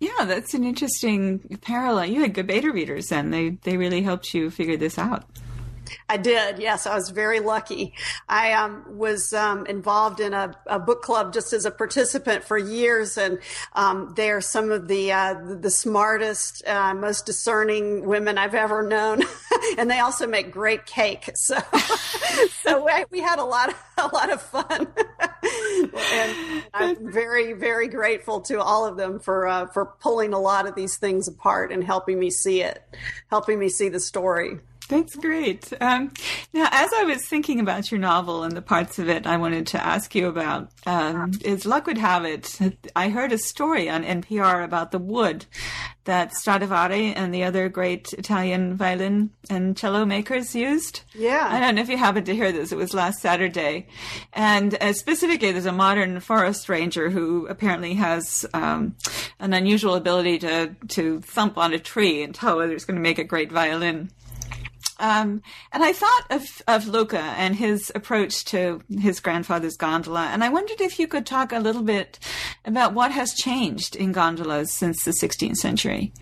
yeah, 0.00 0.24
that's 0.24 0.54
an 0.54 0.64
interesting 0.64 1.58
parallel. 1.60 2.06
You 2.06 2.20
had 2.22 2.34
good 2.34 2.46
beta 2.46 2.72
readers 2.72 3.12
and 3.12 3.32
they 3.32 3.50
they 3.50 3.76
really 3.76 4.02
helped 4.02 4.32
you 4.34 4.50
figure 4.50 4.76
this 4.76 4.98
out. 4.98 5.24
I 6.08 6.16
did. 6.16 6.58
Yes, 6.58 6.86
I 6.86 6.94
was 6.94 7.10
very 7.10 7.40
lucky. 7.40 7.94
I 8.28 8.52
um, 8.52 8.84
was 8.98 9.32
um, 9.32 9.66
involved 9.66 10.20
in 10.20 10.34
a, 10.34 10.54
a, 10.66 10.78
book 10.78 11.02
club 11.02 11.32
just 11.32 11.52
as 11.52 11.64
a 11.64 11.70
participant 11.70 12.44
for 12.44 12.58
years, 12.58 13.16
and 13.16 13.38
um, 13.74 14.12
they 14.16 14.30
are 14.30 14.40
some 14.40 14.70
of 14.70 14.88
the 14.88 15.12
uh, 15.12 15.34
the 15.60 15.70
smartest, 15.70 16.66
uh, 16.66 16.94
most 16.94 17.26
discerning 17.26 18.06
women 18.06 18.38
I've 18.38 18.54
ever 18.54 18.82
known, 18.82 19.22
and 19.78 19.90
they 19.90 20.00
also 20.00 20.26
make 20.26 20.50
great 20.50 20.86
cake. 20.86 21.30
So, 21.40 21.58
so 22.62 22.84
we, 22.84 22.92
we 23.10 23.20
had 23.20 23.38
a 23.38 23.44
lot 23.44 23.70
of, 23.70 23.74
a 23.98 24.06
lot 24.14 24.30
of 24.30 24.40
fun, 24.40 24.86
and 26.12 26.64
I'm 26.72 27.10
very 27.10 27.54
very 27.54 27.88
grateful 27.88 28.40
to 28.42 28.60
all 28.60 28.86
of 28.86 28.96
them 28.96 29.18
for 29.18 29.46
uh, 29.46 29.66
for 29.66 29.86
pulling 30.00 30.32
a 30.32 30.38
lot 30.38 30.68
of 30.68 30.74
these 30.74 30.96
things 30.96 31.28
apart 31.28 31.72
and 31.72 31.82
helping 31.82 32.18
me 32.18 32.30
see 32.30 32.62
it, 32.62 32.82
helping 33.30 33.58
me 33.58 33.68
see 33.68 33.88
the 33.88 34.00
story. 34.00 34.60
That's 34.90 35.14
great. 35.14 35.72
Um, 35.80 36.12
now, 36.52 36.68
as 36.72 36.90
I 36.92 37.04
was 37.04 37.24
thinking 37.24 37.60
about 37.60 37.92
your 37.92 38.00
novel 38.00 38.42
and 38.42 38.56
the 38.56 38.60
parts 38.60 38.98
of 38.98 39.08
it 39.08 39.24
I 39.24 39.36
wanted 39.36 39.68
to 39.68 39.84
ask 39.84 40.16
you 40.16 40.26
about, 40.26 40.68
um, 40.84 41.30
as 41.44 41.64
luck 41.64 41.86
would 41.86 41.98
have 41.98 42.24
it, 42.24 42.58
I 42.96 43.08
heard 43.08 43.30
a 43.30 43.38
story 43.38 43.88
on 43.88 44.02
NPR 44.02 44.64
about 44.64 44.90
the 44.90 44.98
wood 44.98 45.46
that 46.04 46.34
Stradivari 46.34 47.14
and 47.14 47.32
the 47.32 47.44
other 47.44 47.68
great 47.68 48.12
Italian 48.14 48.74
violin 48.74 49.30
and 49.48 49.76
cello 49.76 50.04
makers 50.04 50.56
used. 50.56 51.02
Yeah. 51.14 51.46
I 51.48 51.60
don't 51.60 51.76
know 51.76 51.82
if 51.82 51.88
you 51.88 51.96
happened 51.96 52.26
to 52.26 52.34
hear 52.34 52.50
this. 52.50 52.72
It 52.72 52.78
was 52.78 52.92
last 52.92 53.20
Saturday. 53.20 53.86
And 54.32 54.76
uh, 54.80 54.92
specifically, 54.92 55.52
there's 55.52 55.66
a 55.66 55.72
modern 55.72 56.18
forest 56.18 56.68
ranger 56.68 57.10
who 57.10 57.46
apparently 57.46 57.94
has 57.94 58.44
um, 58.54 58.96
an 59.38 59.52
unusual 59.52 59.94
ability 59.94 60.38
to, 60.40 60.74
to 60.88 61.20
thump 61.20 61.56
on 61.56 61.74
a 61.74 61.78
tree 61.78 62.24
and 62.24 62.34
tell 62.34 62.56
whether 62.56 62.72
it's 62.72 62.84
going 62.84 62.96
to 62.96 63.02
make 63.02 63.20
a 63.20 63.24
great 63.24 63.52
violin. 63.52 64.10
Um, 65.00 65.42
and 65.72 65.82
I 65.82 65.92
thought 65.92 66.26
of, 66.30 66.62
of 66.68 66.86
Luca 66.86 67.20
and 67.20 67.56
his 67.56 67.90
approach 67.94 68.44
to 68.46 68.82
his 69.00 69.18
grandfather's 69.18 69.76
gondola. 69.76 70.26
And 70.26 70.44
I 70.44 70.50
wondered 70.50 70.80
if 70.80 70.98
you 70.98 71.08
could 71.08 71.26
talk 71.26 71.52
a 71.52 71.58
little 71.58 71.82
bit 71.82 72.18
about 72.64 72.94
what 72.94 73.10
has 73.10 73.34
changed 73.34 73.96
in 73.96 74.12
gondolas 74.12 74.72
since 74.72 75.04
the 75.04 75.12
16th 75.12 75.56
century. 75.56 76.12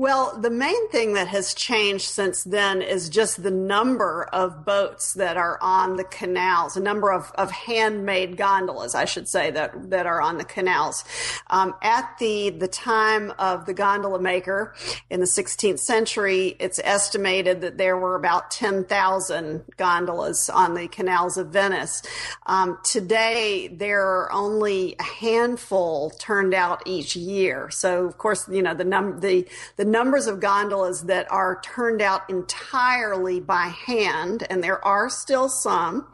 Well, 0.00 0.34
the 0.40 0.48
main 0.48 0.88
thing 0.88 1.12
that 1.12 1.28
has 1.28 1.52
changed 1.52 2.08
since 2.08 2.42
then 2.42 2.80
is 2.80 3.10
just 3.10 3.42
the 3.42 3.50
number 3.50 4.30
of 4.32 4.64
boats 4.64 5.12
that 5.12 5.36
are 5.36 5.58
on 5.60 5.96
the 5.96 6.04
canals, 6.04 6.74
a 6.74 6.80
number 6.80 7.12
of, 7.12 7.30
of 7.34 7.50
handmade 7.50 8.38
gondolas, 8.38 8.94
I 8.94 9.04
should 9.04 9.28
say, 9.28 9.50
that, 9.50 9.90
that 9.90 10.06
are 10.06 10.22
on 10.22 10.38
the 10.38 10.44
canals. 10.44 11.04
Um, 11.48 11.74
at 11.82 12.16
the, 12.18 12.48
the 12.48 12.66
time 12.66 13.34
of 13.38 13.66
the 13.66 13.74
gondola 13.74 14.22
maker 14.22 14.74
in 15.10 15.20
the 15.20 15.26
16th 15.26 15.80
century, 15.80 16.56
it's 16.58 16.80
estimated 16.82 17.60
that 17.60 17.76
there 17.76 17.98
were 17.98 18.14
about 18.14 18.50
10,000 18.50 19.64
gondolas 19.76 20.48
on 20.48 20.72
the 20.72 20.88
canals 20.88 21.36
of 21.36 21.48
Venice. 21.48 22.00
Um, 22.46 22.78
today, 22.84 23.68
there 23.68 24.00
are 24.00 24.32
only 24.32 24.96
a 24.98 25.02
handful 25.02 26.08
turned 26.08 26.54
out 26.54 26.82
each 26.86 27.16
year. 27.16 27.68
So, 27.68 28.06
of 28.06 28.16
course, 28.16 28.48
you 28.48 28.62
know, 28.62 28.72
the 28.72 28.84
num, 28.84 29.20
the, 29.20 29.46
the 29.76 29.89
numbers 29.90 30.26
of 30.26 30.40
gondolas 30.40 31.02
that 31.02 31.30
are 31.30 31.60
turned 31.62 32.00
out 32.02 32.28
entirely 32.30 33.40
by 33.40 33.66
hand, 33.66 34.46
and 34.48 34.62
there 34.62 34.84
are 34.84 35.08
still 35.08 35.48
some, 35.48 36.06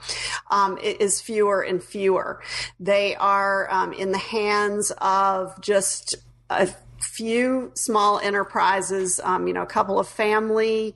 um, 0.51 0.79
is 0.79 1.21
fewer 1.21 1.63
and 1.63 1.83
fewer. 1.83 2.43
They 2.81 3.15
are 3.17 3.71
um, 3.71 3.93
in 3.93 4.13
the 4.13 4.19
hands 4.19 4.93
of 4.99 5.61
just 5.61 6.17
a 6.51 6.69
few 7.01 7.71
small 7.75 8.19
enterprises, 8.19 9.21
um, 9.23 9.47
you 9.47 9.55
know, 9.55 9.63
a 9.63 9.67
couple 9.67 9.99
of 9.99 10.09
family, 10.09 10.95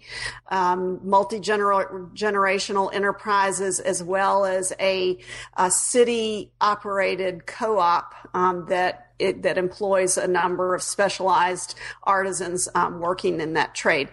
um, 0.51 1.01
multi 1.03 1.39
generational 1.41 2.93
enterprises, 2.93 3.81
as 3.81 4.03
well 4.03 4.45
as 4.45 4.73
a, 4.81 5.19
a 5.57 5.71
city 5.71 6.51
operated 6.61 7.47
co 7.47 7.79
op 7.79 8.15
um, 8.35 8.67
that 8.67 9.09
it, 9.19 9.43
that 9.43 9.59
employs 9.59 10.17
a 10.17 10.27
number 10.27 10.75
of 10.75 10.83
specialized 10.83 11.75
artisans 12.03 12.69
um, 12.75 13.01
working 13.01 13.41
in 13.41 13.53
that 13.55 13.75
trade. 13.75 14.09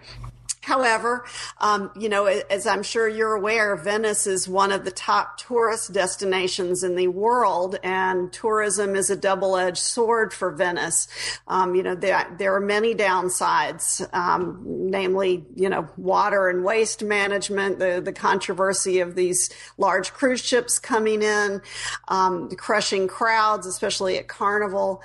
However, 0.68 1.24
um, 1.62 1.90
you 1.96 2.10
know, 2.10 2.26
as 2.26 2.66
I'm 2.66 2.82
sure 2.82 3.08
you're 3.08 3.32
aware, 3.32 3.74
Venice 3.74 4.26
is 4.26 4.46
one 4.46 4.70
of 4.70 4.84
the 4.84 4.90
top 4.90 5.38
tourist 5.38 5.94
destinations 5.94 6.84
in 6.84 6.94
the 6.94 7.08
world, 7.08 7.78
and 7.82 8.30
tourism 8.30 8.94
is 8.94 9.08
a 9.08 9.16
double-edged 9.16 9.78
sword 9.78 10.34
for 10.34 10.50
Venice. 10.50 11.08
Um, 11.46 11.74
you 11.74 11.82
know, 11.82 11.94
there, 11.94 12.30
there 12.38 12.54
are 12.54 12.60
many 12.60 12.94
downsides, 12.94 14.06
um, 14.12 14.60
namely, 14.66 15.46
you 15.56 15.70
know, 15.70 15.88
water 15.96 16.50
and 16.50 16.62
waste 16.62 17.02
management, 17.02 17.78
the, 17.78 18.02
the 18.04 18.12
controversy 18.12 19.00
of 19.00 19.14
these 19.14 19.48
large 19.78 20.12
cruise 20.12 20.44
ships 20.44 20.78
coming 20.78 21.22
in, 21.22 21.62
um, 22.08 22.50
crushing 22.50 23.08
crowds, 23.08 23.66
especially 23.66 24.18
at 24.18 24.28
Carnival. 24.28 25.02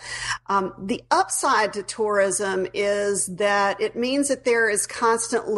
Um, 0.47 0.73
the 0.77 1.01
upside 1.09 1.71
to 1.71 1.83
tourism 1.83 2.67
is 2.73 3.27
that 3.27 3.79
it 3.79 3.95
means 3.95 4.27
that 4.27 4.43
there 4.43 4.69
is 4.69 4.85
constantly 4.85 5.52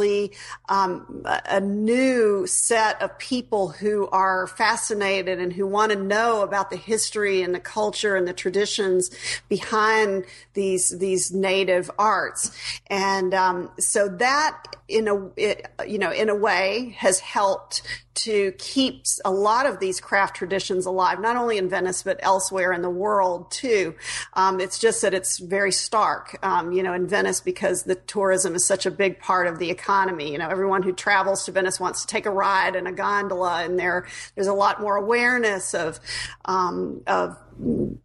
um, 0.70 1.26
a 1.26 1.60
new 1.60 2.46
set 2.48 3.02
of 3.02 3.18
people 3.18 3.70
who 3.70 4.08
are 4.08 4.48
fascinated 4.48 5.40
and 5.40 5.54
who 5.54 5.66
want 5.66 5.92
to 5.92 5.98
know 5.98 6.42
about 6.42 6.70
the 6.70 6.76
history 6.76 7.42
and 7.42 7.56
the 7.56 7.60
culture 7.60 8.16
and 8.16 8.28
the 8.28 8.34
traditions 8.34 9.10
behind 9.50 10.26
these 10.54 10.98
these 10.98 11.32
native 11.32 11.90
arts, 11.98 12.52
and 12.88 13.34
um, 13.34 13.72
so 13.80 14.08
that 14.08 14.76
in 14.88 15.08
a 15.08 15.30
it, 15.38 15.66
you 15.88 15.98
know 15.98 16.12
in 16.12 16.30
a 16.30 16.36
way 16.36 16.96
has 16.98 17.20
helped 17.20 17.82
to 18.16 18.54
keep 18.54 19.04
a 19.24 19.32
lot 19.32 19.66
of 19.66 19.80
these 19.80 20.00
craft 20.00 20.36
traditions 20.36 20.86
alive, 20.86 21.20
not 21.20 21.36
only 21.36 21.58
in 21.58 21.70
Venice, 21.70 22.04
but 22.04 22.20
elsewhere 22.24 22.72
in 22.72 22.82
the 22.82 22.90
world 22.90 23.52
too. 23.52 23.96
Um, 24.34 24.60
it's 24.60 24.80
just 24.80 25.02
that 25.02 25.14
it's 25.14 25.38
very 25.38 25.72
stark, 25.72 26.38
um, 26.44 26.72
you 26.72 26.84
know, 26.84 26.94
in 26.94 27.08
Venice 27.08 27.42
because 27.42 27.84
the 27.84 27.96
tourism 27.96 28.56
is 28.56 28.66
such 28.66 28.86
a 28.86 28.92
big 28.92 29.20
part 29.20 29.48
of 29.48 29.60
the 29.60 29.70
economy. 29.70 30.32
You 30.32 30.38
know, 30.38 30.50
everyone 30.50 30.84
who 30.84 30.94
travels 30.94 31.46
to 31.46 31.52
Venice 31.52 31.80
wants 31.80 32.02
to 32.02 32.08
take 32.08 32.26
a 32.26 32.32
ride 32.32 32.76
in 32.76 32.88
a 32.88 32.92
gondola 32.92 33.64
and 33.64 33.78
there, 33.78 34.08
there's 34.36 34.48
a 34.48 34.54
lot 34.54 34.82
more 34.82 34.96
awareness 34.96 35.74
of, 35.74 36.00
um, 36.46 37.02
of 37.08 37.38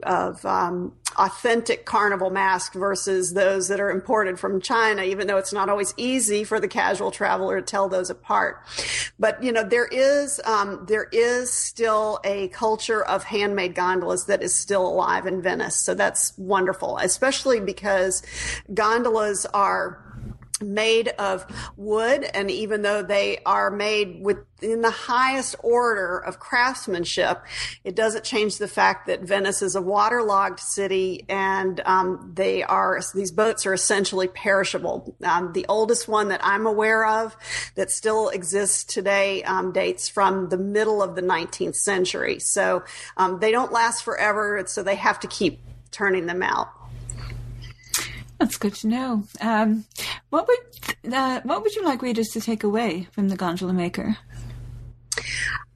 of 0.02 0.44
um, 0.44 0.92
authentic 1.16 1.84
carnival 1.84 2.30
mask 2.30 2.74
versus 2.74 3.34
those 3.34 3.68
that 3.68 3.80
are 3.80 3.90
imported 3.90 4.38
from 4.38 4.60
China, 4.60 5.02
even 5.02 5.26
though 5.26 5.36
it's 5.36 5.52
not 5.52 5.68
always 5.68 5.92
easy 5.96 6.44
for 6.44 6.60
the 6.60 6.68
casual 6.68 7.10
traveler 7.10 7.60
to 7.60 7.66
tell 7.66 7.88
those 7.88 8.10
apart. 8.10 8.62
But 9.18 9.42
you 9.42 9.52
know, 9.52 9.64
there 9.64 9.86
is 9.86 10.40
um, 10.44 10.84
there 10.88 11.08
is 11.12 11.52
still 11.52 12.20
a 12.24 12.48
culture 12.48 13.04
of 13.04 13.24
handmade 13.24 13.74
gondolas 13.74 14.26
that 14.26 14.42
is 14.42 14.54
still 14.54 14.86
alive 14.86 15.26
in 15.26 15.42
Venice, 15.42 15.76
so 15.76 15.94
that's 15.94 16.32
wonderful, 16.38 16.98
especially 16.98 17.60
because 17.60 18.22
gondolas 18.72 19.46
are 19.46 20.09
made 20.60 21.08
of 21.18 21.46
wood 21.76 22.24
and 22.34 22.50
even 22.50 22.82
though 22.82 23.02
they 23.02 23.38
are 23.46 23.70
made 23.70 24.22
within 24.22 24.82
the 24.82 24.90
highest 24.90 25.56
order 25.62 26.18
of 26.18 26.38
craftsmanship 26.38 27.42
it 27.84 27.96
doesn't 27.96 28.24
change 28.24 28.58
the 28.58 28.68
fact 28.68 29.06
that 29.06 29.22
venice 29.22 29.62
is 29.62 29.74
a 29.74 29.82
waterlogged 29.82 30.60
city 30.60 31.24
and 31.28 31.80
um, 31.84 32.32
they 32.34 32.62
are 32.62 33.00
these 33.14 33.30
boats 33.30 33.66
are 33.66 33.72
essentially 33.72 34.28
perishable. 34.28 35.16
Um, 35.24 35.52
the 35.52 35.66
oldest 35.68 36.08
one 36.08 36.28
that 36.28 36.40
i'm 36.44 36.66
aware 36.66 37.06
of 37.06 37.36
that 37.74 37.90
still 37.90 38.28
exists 38.28 38.84
today 38.84 39.42
um, 39.44 39.72
dates 39.72 40.08
from 40.08 40.48
the 40.48 40.58
middle 40.58 41.02
of 41.02 41.14
the 41.14 41.22
19th 41.22 41.76
century. 41.76 42.38
So 42.38 42.84
um, 43.16 43.40
they 43.40 43.50
don't 43.50 43.72
last 43.72 44.02
forever 44.02 44.62
so 44.66 44.82
they 44.82 44.96
have 44.96 45.20
to 45.20 45.28
keep 45.28 45.60
turning 45.90 46.26
them 46.26 46.42
out 46.42 46.68
That's 48.40 48.56
good 48.56 48.74
to 48.76 48.86
know. 48.88 49.24
Um, 49.42 49.84
what 50.30 50.48
would 50.48 51.12
uh, 51.14 51.42
what 51.42 51.62
would 51.62 51.74
you 51.74 51.84
like 51.84 52.00
readers 52.00 52.28
to 52.28 52.40
take 52.40 52.64
away 52.64 53.06
from 53.12 53.28
the 53.28 53.36
Gondola 53.36 53.74
Maker? 53.74 54.16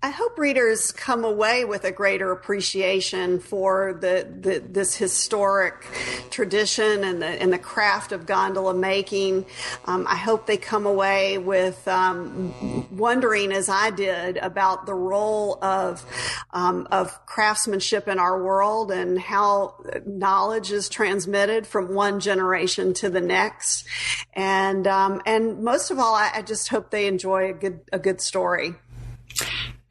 I 0.04 0.10
hope 0.10 0.38
readers 0.38 0.92
come 0.92 1.24
away 1.24 1.64
with 1.64 1.84
a 1.84 1.90
greater 1.90 2.30
appreciation 2.30 3.40
for 3.40 3.94
the, 3.98 4.28
the, 4.38 4.58
this 4.58 4.94
historic 4.94 5.82
tradition 6.28 7.04
and 7.04 7.22
the 7.22 7.26
and 7.26 7.50
the 7.50 7.58
craft 7.58 8.12
of 8.12 8.26
gondola 8.26 8.74
making. 8.74 9.46
Um, 9.86 10.06
I 10.06 10.16
hope 10.16 10.44
they 10.44 10.58
come 10.58 10.84
away 10.84 11.38
with 11.38 11.88
um, 11.88 12.86
wondering, 12.94 13.50
as 13.50 13.70
I 13.70 13.88
did, 13.88 14.36
about 14.36 14.84
the 14.84 14.92
role 14.92 15.58
of 15.64 16.04
um, 16.50 16.86
of 16.90 17.24
craftsmanship 17.24 18.06
in 18.06 18.18
our 18.18 18.42
world 18.42 18.92
and 18.92 19.18
how 19.18 19.82
knowledge 20.04 20.70
is 20.70 20.90
transmitted 20.90 21.66
from 21.66 21.94
one 21.94 22.20
generation 22.20 22.92
to 22.92 23.08
the 23.08 23.22
next. 23.22 23.86
And 24.34 24.86
um, 24.86 25.22
and 25.24 25.64
most 25.64 25.90
of 25.90 25.98
all, 25.98 26.14
I, 26.14 26.30
I 26.34 26.42
just 26.42 26.68
hope 26.68 26.90
they 26.90 27.06
enjoy 27.06 27.48
a 27.48 27.54
good 27.54 27.80
a 27.90 27.98
good 27.98 28.20
story. 28.20 28.74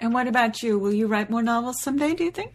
And 0.03 0.13
what 0.13 0.27
about 0.27 0.61
you? 0.61 0.77
Will 0.77 0.91
you 0.91 1.07
write 1.07 1.29
more 1.29 1.41
novels 1.41 1.81
someday, 1.81 2.13
do 2.13 2.25
you 2.25 2.31
think? 2.31 2.51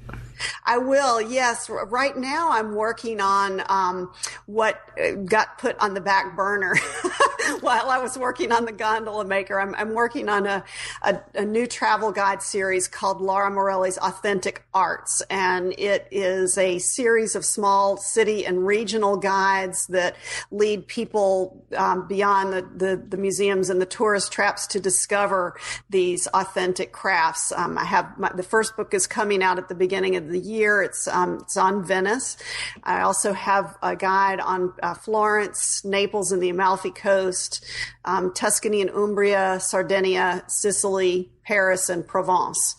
I 0.65 0.79
will, 0.79 1.21
yes. 1.21 1.69
Right 1.71 2.17
now, 2.17 2.51
I'm 2.51 2.75
working 2.75 3.21
on 3.21 3.63
um, 3.69 4.13
what 4.47 4.81
uh, 4.99 5.13
got 5.13 5.59
put 5.59 5.79
on 5.79 5.95
the 5.95 6.01
back 6.01 6.37
burner 6.37 6.77
while 7.61 7.91
I 7.91 7.99
was 7.99 8.17
working 8.17 8.53
on 8.53 8.65
the 8.65 8.73
Gondola 8.73 9.25
Maker. 9.25 9.61
I'm, 9.61 9.75
I'm 9.75 9.95
working 9.95 10.29
on 10.29 10.47
a, 10.47 10.65
a, 11.03 11.21
a, 11.35 11.45
new 11.45 11.67
travel 11.67 12.13
guide 12.13 12.43
series 12.43 12.89
called 12.89 13.21
Laura 13.21 13.51
Morelli's 13.51 13.99
Authentic 13.99 14.65
Arts, 14.75 15.23
and 15.31 15.75
it 15.79 16.07
is 16.11 16.59
a 16.59 16.79
series 16.79 17.35
of 17.35 17.45
small 17.45 17.97
city 17.97 18.45
and 18.45 18.67
regional 18.67 19.17
guides 19.17 19.87
that 19.89 20.17
lead 20.51 20.87
people 20.87 21.65
um, 21.77 22.07
beyond 22.07 22.53
the, 22.53 22.63
the, 22.77 22.97
the, 22.97 23.17
museums 23.17 23.71
and 23.71 23.81
the 23.81 23.87
tourist 23.87 24.33
traps 24.33 24.67
to 24.69 24.81
discover 24.81 25.57
these 25.91 26.27
authentic 26.29 26.93
crafts. 26.93 27.53
Um, 27.53 27.79
I 27.79 27.85
have 27.85 28.19
my, 28.19 28.31
the 28.33 28.43
first 28.43 28.77
book 28.77 28.95
is 28.95 29.07
coming 29.07 29.43
out 29.43 29.59
at 29.59 29.69
the 29.69 29.75
beginning 29.75 30.17
of 30.17 30.28
the 30.29 30.39
year. 30.39 30.83
It's 30.83 31.09
um, 31.09 31.39
it's 31.43 31.57
on 31.57 31.85
Venice. 31.85 32.37
I 32.83 33.01
also 33.01 33.33
have 33.33 33.77
a 33.83 33.97
guide 33.97 34.41
on 34.41 34.73
uh, 34.83 34.95
Florence, 34.95 35.85
Naples, 35.85 36.33
and 36.33 36.43
the 36.43 36.51
Amalfi 36.51 36.91
Coast, 36.91 37.65
um, 38.05 38.33
Tuscany 38.33 38.81
and 38.81 38.91
Umbria, 38.91 39.59
Sardinia, 39.61 40.45
Sicily, 40.49 41.31
Paris, 41.49 41.89
and 41.89 42.07
Provence. 42.07 42.77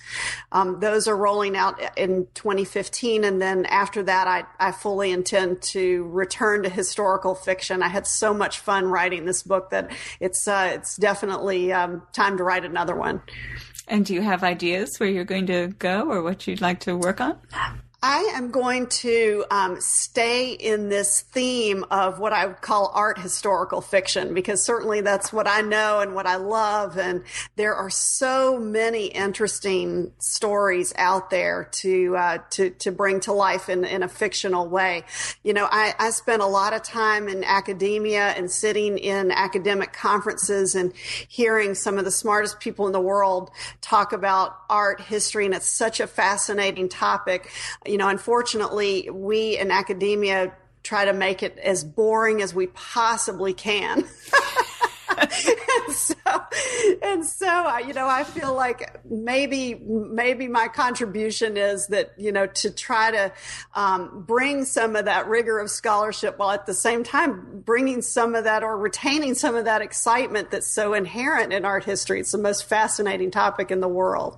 Um, 0.51 0.79
those 0.79 1.07
are 1.07 1.17
rolling 1.17 1.57
out 1.57 1.79
in 1.97 2.27
2015, 2.35 3.23
and 3.23 3.41
then 3.41 3.65
after 3.65 4.03
that, 4.03 4.27
I, 4.27 4.43
I 4.59 4.71
fully 4.71 5.11
intend 5.11 5.63
to 5.73 6.03
return 6.03 6.61
to 6.63 6.69
historical 6.69 7.33
fiction. 7.33 7.81
I 7.81 7.87
had 7.87 8.05
so 8.05 8.31
much 8.31 8.59
fun 8.59 8.85
writing 8.85 9.25
this 9.25 9.41
book 9.41 9.71
that 9.71 9.91
it's 10.19 10.47
uh, 10.47 10.71
it's 10.75 10.97
definitely 10.97 11.73
um, 11.73 12.03
time 12.13 12.37
to 12.37 12.43
write 12.43 12.63
another 12.63 12.95
one. 12.95 13.21
And 13.89 14.05
do 14.05 14.13
you 14.13 14.21
have 14.21 14.43
ideas 14.43 14.97
where 14.99 15.09
you're 15.09 15.25
going 15.25 15.47
to 15.47 15.73
go 15.79 16.09
or 16.09 16.21
what 16.21 16.45
you'd 16.47 16.61
like 16.61 16.79
to 16.81 16.95
work 16.95 17.19
on? 17.19 17.37
I 18.01 18.31
am 18.33 18.51
going 18.51 18.87
to 18.87 19.43
um, 19.51 19.81
stay 19.81 20.53
in 20.53 20.87
this 20.87 21.19
theme 21.19 21.83
of 21.91 22.17
what 22.17 22.31
I 22.31 22.45
would 22.45 22.61
call 22.61 22.91
art 22.93 23.19
historical 23.19 23.81
fiction 23.81 24.33
because 24.33 24.63
certainly 24.63 25.01
that's 25.01 25.33
what 25.33 25.49
I 25.49 25.59
know 25.59 25.99
and 25.99 26.15
what 26.15 26.25
I 26.25 26.37
love. 26.37 26.97
And 26.97 27.23
there 27.57 27.75
are 27.75 27.89
so 27.89 28.57
many 28.57 29.07
interesting 29.07 30.13
stories 30.17 30.93
out 30.95 31.29
there 31.29 31.67
to 31.71 32.15
uh, 32.15 32.37
to 32.51 32.69
to 32.69 32.91
bring 32.93 33.19
to 33.21 33.33
life 33.33 33.67
in 33.67 33.83
in 33.83 34.01
a 34.01 34.07
fictional 34.07 34.69
way. 34.69 35.03
You 35.43 35.53
know, 35.53 35.67
I, 35.69 35.93
I 35.99 36.11
spent 36.11 36.41
a 36.41 36.47
lot 36.47 36.71
of 36.71 36.83
time 36.83 37.27
in 37.27 37.43
academia 37.43 38.29
and 38.29 38.49
sitting 38.49 38.97
in 38.97 39.29
academic 39.29 39.91
conferences 39.91 40.73
and 40.73 40.95
hearing 40.95 41.75
some 41.75 41.97
of 41.97 42.05
the 42.05 42.11
smartest 42.11 42.61
people 42.61 42.87
in 42.87 42.93
the 42.93 43.01
world 43.01 43.51
talk 43.81 44.13
about 44.13 44.55
art 44.69 45.01
history, 45.01 45.45
and 45.45 45.53
it's 45.53 45.67
such 45.67 45.99
a 45.99 46.07
fascinating 46.07 46.87
topic 46.87 47.51
you 47.89 47.97
know, 47.97 48.07
unfortunately, 48.07 49.09
we 49.09 49.57
in 49.57 49.71
academia 49.71 50.53
try 50.83 51.05
to 51.05 51.13
make 51.13 51.43
it 51.43 51.57
as 51.57 51.83
boring 51.83 52.41
as 52.41 52.53
we 52.53 52.67
possibly 52.67 53.53
can. 53.53 53.99
and 55.17 55.93
so, 55.93 56.15
and 57.01 57.25
so, 57.25 57.77
you 57.79 57.93
know, 57.93 58.07
I 58.07 58.23
feel 58.23 58.53
like 58.53 58.99
maybe, 59.09 59.75
maybe 59.75 60.47
my 60.47 60.67
contribution 60.67 61.57
is 61.57 61.87
that, 61.87 62.13
you 62.17 62.31
know, 62.31 62.45
to 62.47 62.71
try 62.71 63.11
to 63.11 63.33
um, 63.73 64.23
bring 64.25 64.65
some 64.65 64.95
of 64.95 65.05
that 65.05 65.27
rigor 65.27 65.59
of 65.59 65.69
scholarship 65.69 66.39
while 66.39 66.51
at 66.51 66.65
the 66.65 66.73
same 66.73 67.03
time 67.03 67.61
bringing 67.65 68.01
some 68.01 68.35
of 68.35 68.45
that 68.45 68.63
or 68.63 68.77
retaining 68.77 69.33
some 69.33 69.55
of 69.55 69.65
that 69.65 69.81
excitement 69.81 70.51
that's 70.51 70.67
so 70.67 70.93
inherent 70.93 71.51
in 71.51 71.65
art 71.65 71.83
history. 71.83 72.19
It's 72.19 72.31
the 72.31 72.37
most 72.37 72.65
fascinating 72.65 73.31
topic 73.31 73.71
in 73.71 73.79
the 73.79 73.89
world. 73.89 74.37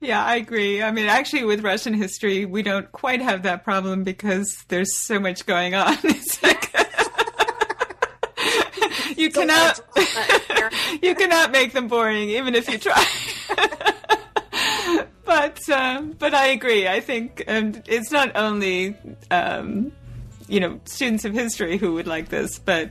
Yeah, 0.00 0.24
I 0.24 0.36
agree. 0.36 0.82
I 0.82 0.90
mean, 0.90 1.06
actually, 1.06 1.44
with 1.44 1.62
Russian 1.62 1.92
history, 1.92 2.46
we 2.46 2.62
don't 2.62 2.90
quite 2.90 3.20
have 3.20 3.42
that 3.42 3.64
problem 3.64 4.02
because 4.02 4.64
there's 4.68 4.96
so 4.96 5.20
much 5.20 5.44
going 5.46 5.74
on. 5.74 5.96
Like, 6.42 6.72
you 9.16 9.30
cannot 9.30 9.80
you 11.02 11.14
cannot 11.14 11.52
make 11.52 11.74
them 11.74 11.86
boring, 11.86 12.30
even 12.30 12.54
if 12.54 12.66
you 12.68 12.78
try. 12.78 13.04
but 15.24 15.68
um, 15.68 16.12
but 16.18 16.34
I 16.34 16.46
agree. 16.46 16.88
I 16.88 17.00
think 17.00 17.44
um, 17.46 17.74
it's 17.86 18.10
not 18.10 18.34
only 18.36 18.96
um, 19.30 19.92
you 20.48 20.60
know 20.60 20.80
students 20.86 21.26
of 21.26 21.34
history 21.34 21.76
who 21.76 21.92
would 21.94 22.06
like 22.06 22.30
this, 22.30 22.58
but 22.58 22.90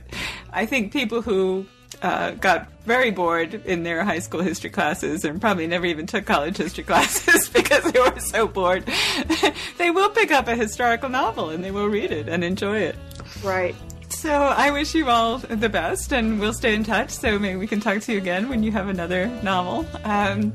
I 0.52 0.64
think 0.66 0.92
people 0.92 1.22
who 1.22 1.66
uh, 2.02 2.32
got 2.32 2.68
very 2.84 3.10
bored 3.10 3.54
in 3.66 3.82
their 3.82 4.04
high 4.04 4.18
school 4.18 4.40
history 4.40 4.70
classes 4.70 5.24
and 5.24 5.40
probably 5.40 5.66
never 5.66 5.86
even 5.86 6.06
took 6.06 6.24
college 6.24 6.56
history 6.56 6.84
classes 6.90 7.48
because 7.48 7.90
they 7.92 8.00
were 8.00 8.18
so 8.20 8.48
bored. 8.48 8.84
they 9.78 9.90
will 9.90 10.10
pick 10.10 10.30
up 10.30 10.48
a 10.48 10.56
historical 10.56 11.08
novel 11.08 11.50
and 11.50 11.62
they 11.62 11.70
will 11.70 11.88
read 11.88 12.10
it 12.10 12.28
and 12.28 12.42
enjoy 12.42 12.78
it. 12.78 12.96
Right. 13.42 13.74
So 14.08 14.30
I 14.30 14.70
wish 14.70 14.94
you 14.94 15.08
all 15.08 15.38
the 15.38 15.68
best, 15.68 16.12
and 16.12 16.40
we'll 16.40 16.52
stay 16.52 16.74
in 16.74 16.84
touch. 16.84 17.10
So 17.10 17.38
maybe 17.38 17.56
we 17.56 17.66
can 17.66 17.80
talk 17.80 18.00
to 18.02 18.12
you 18.12 18.18
again 18.18 18.48
when 18.48 18.62
you 18.62 18.72
have 18.72 18.88
another 18.88 19.28
novel. 19.42 19.86
Um, 20.04 20.52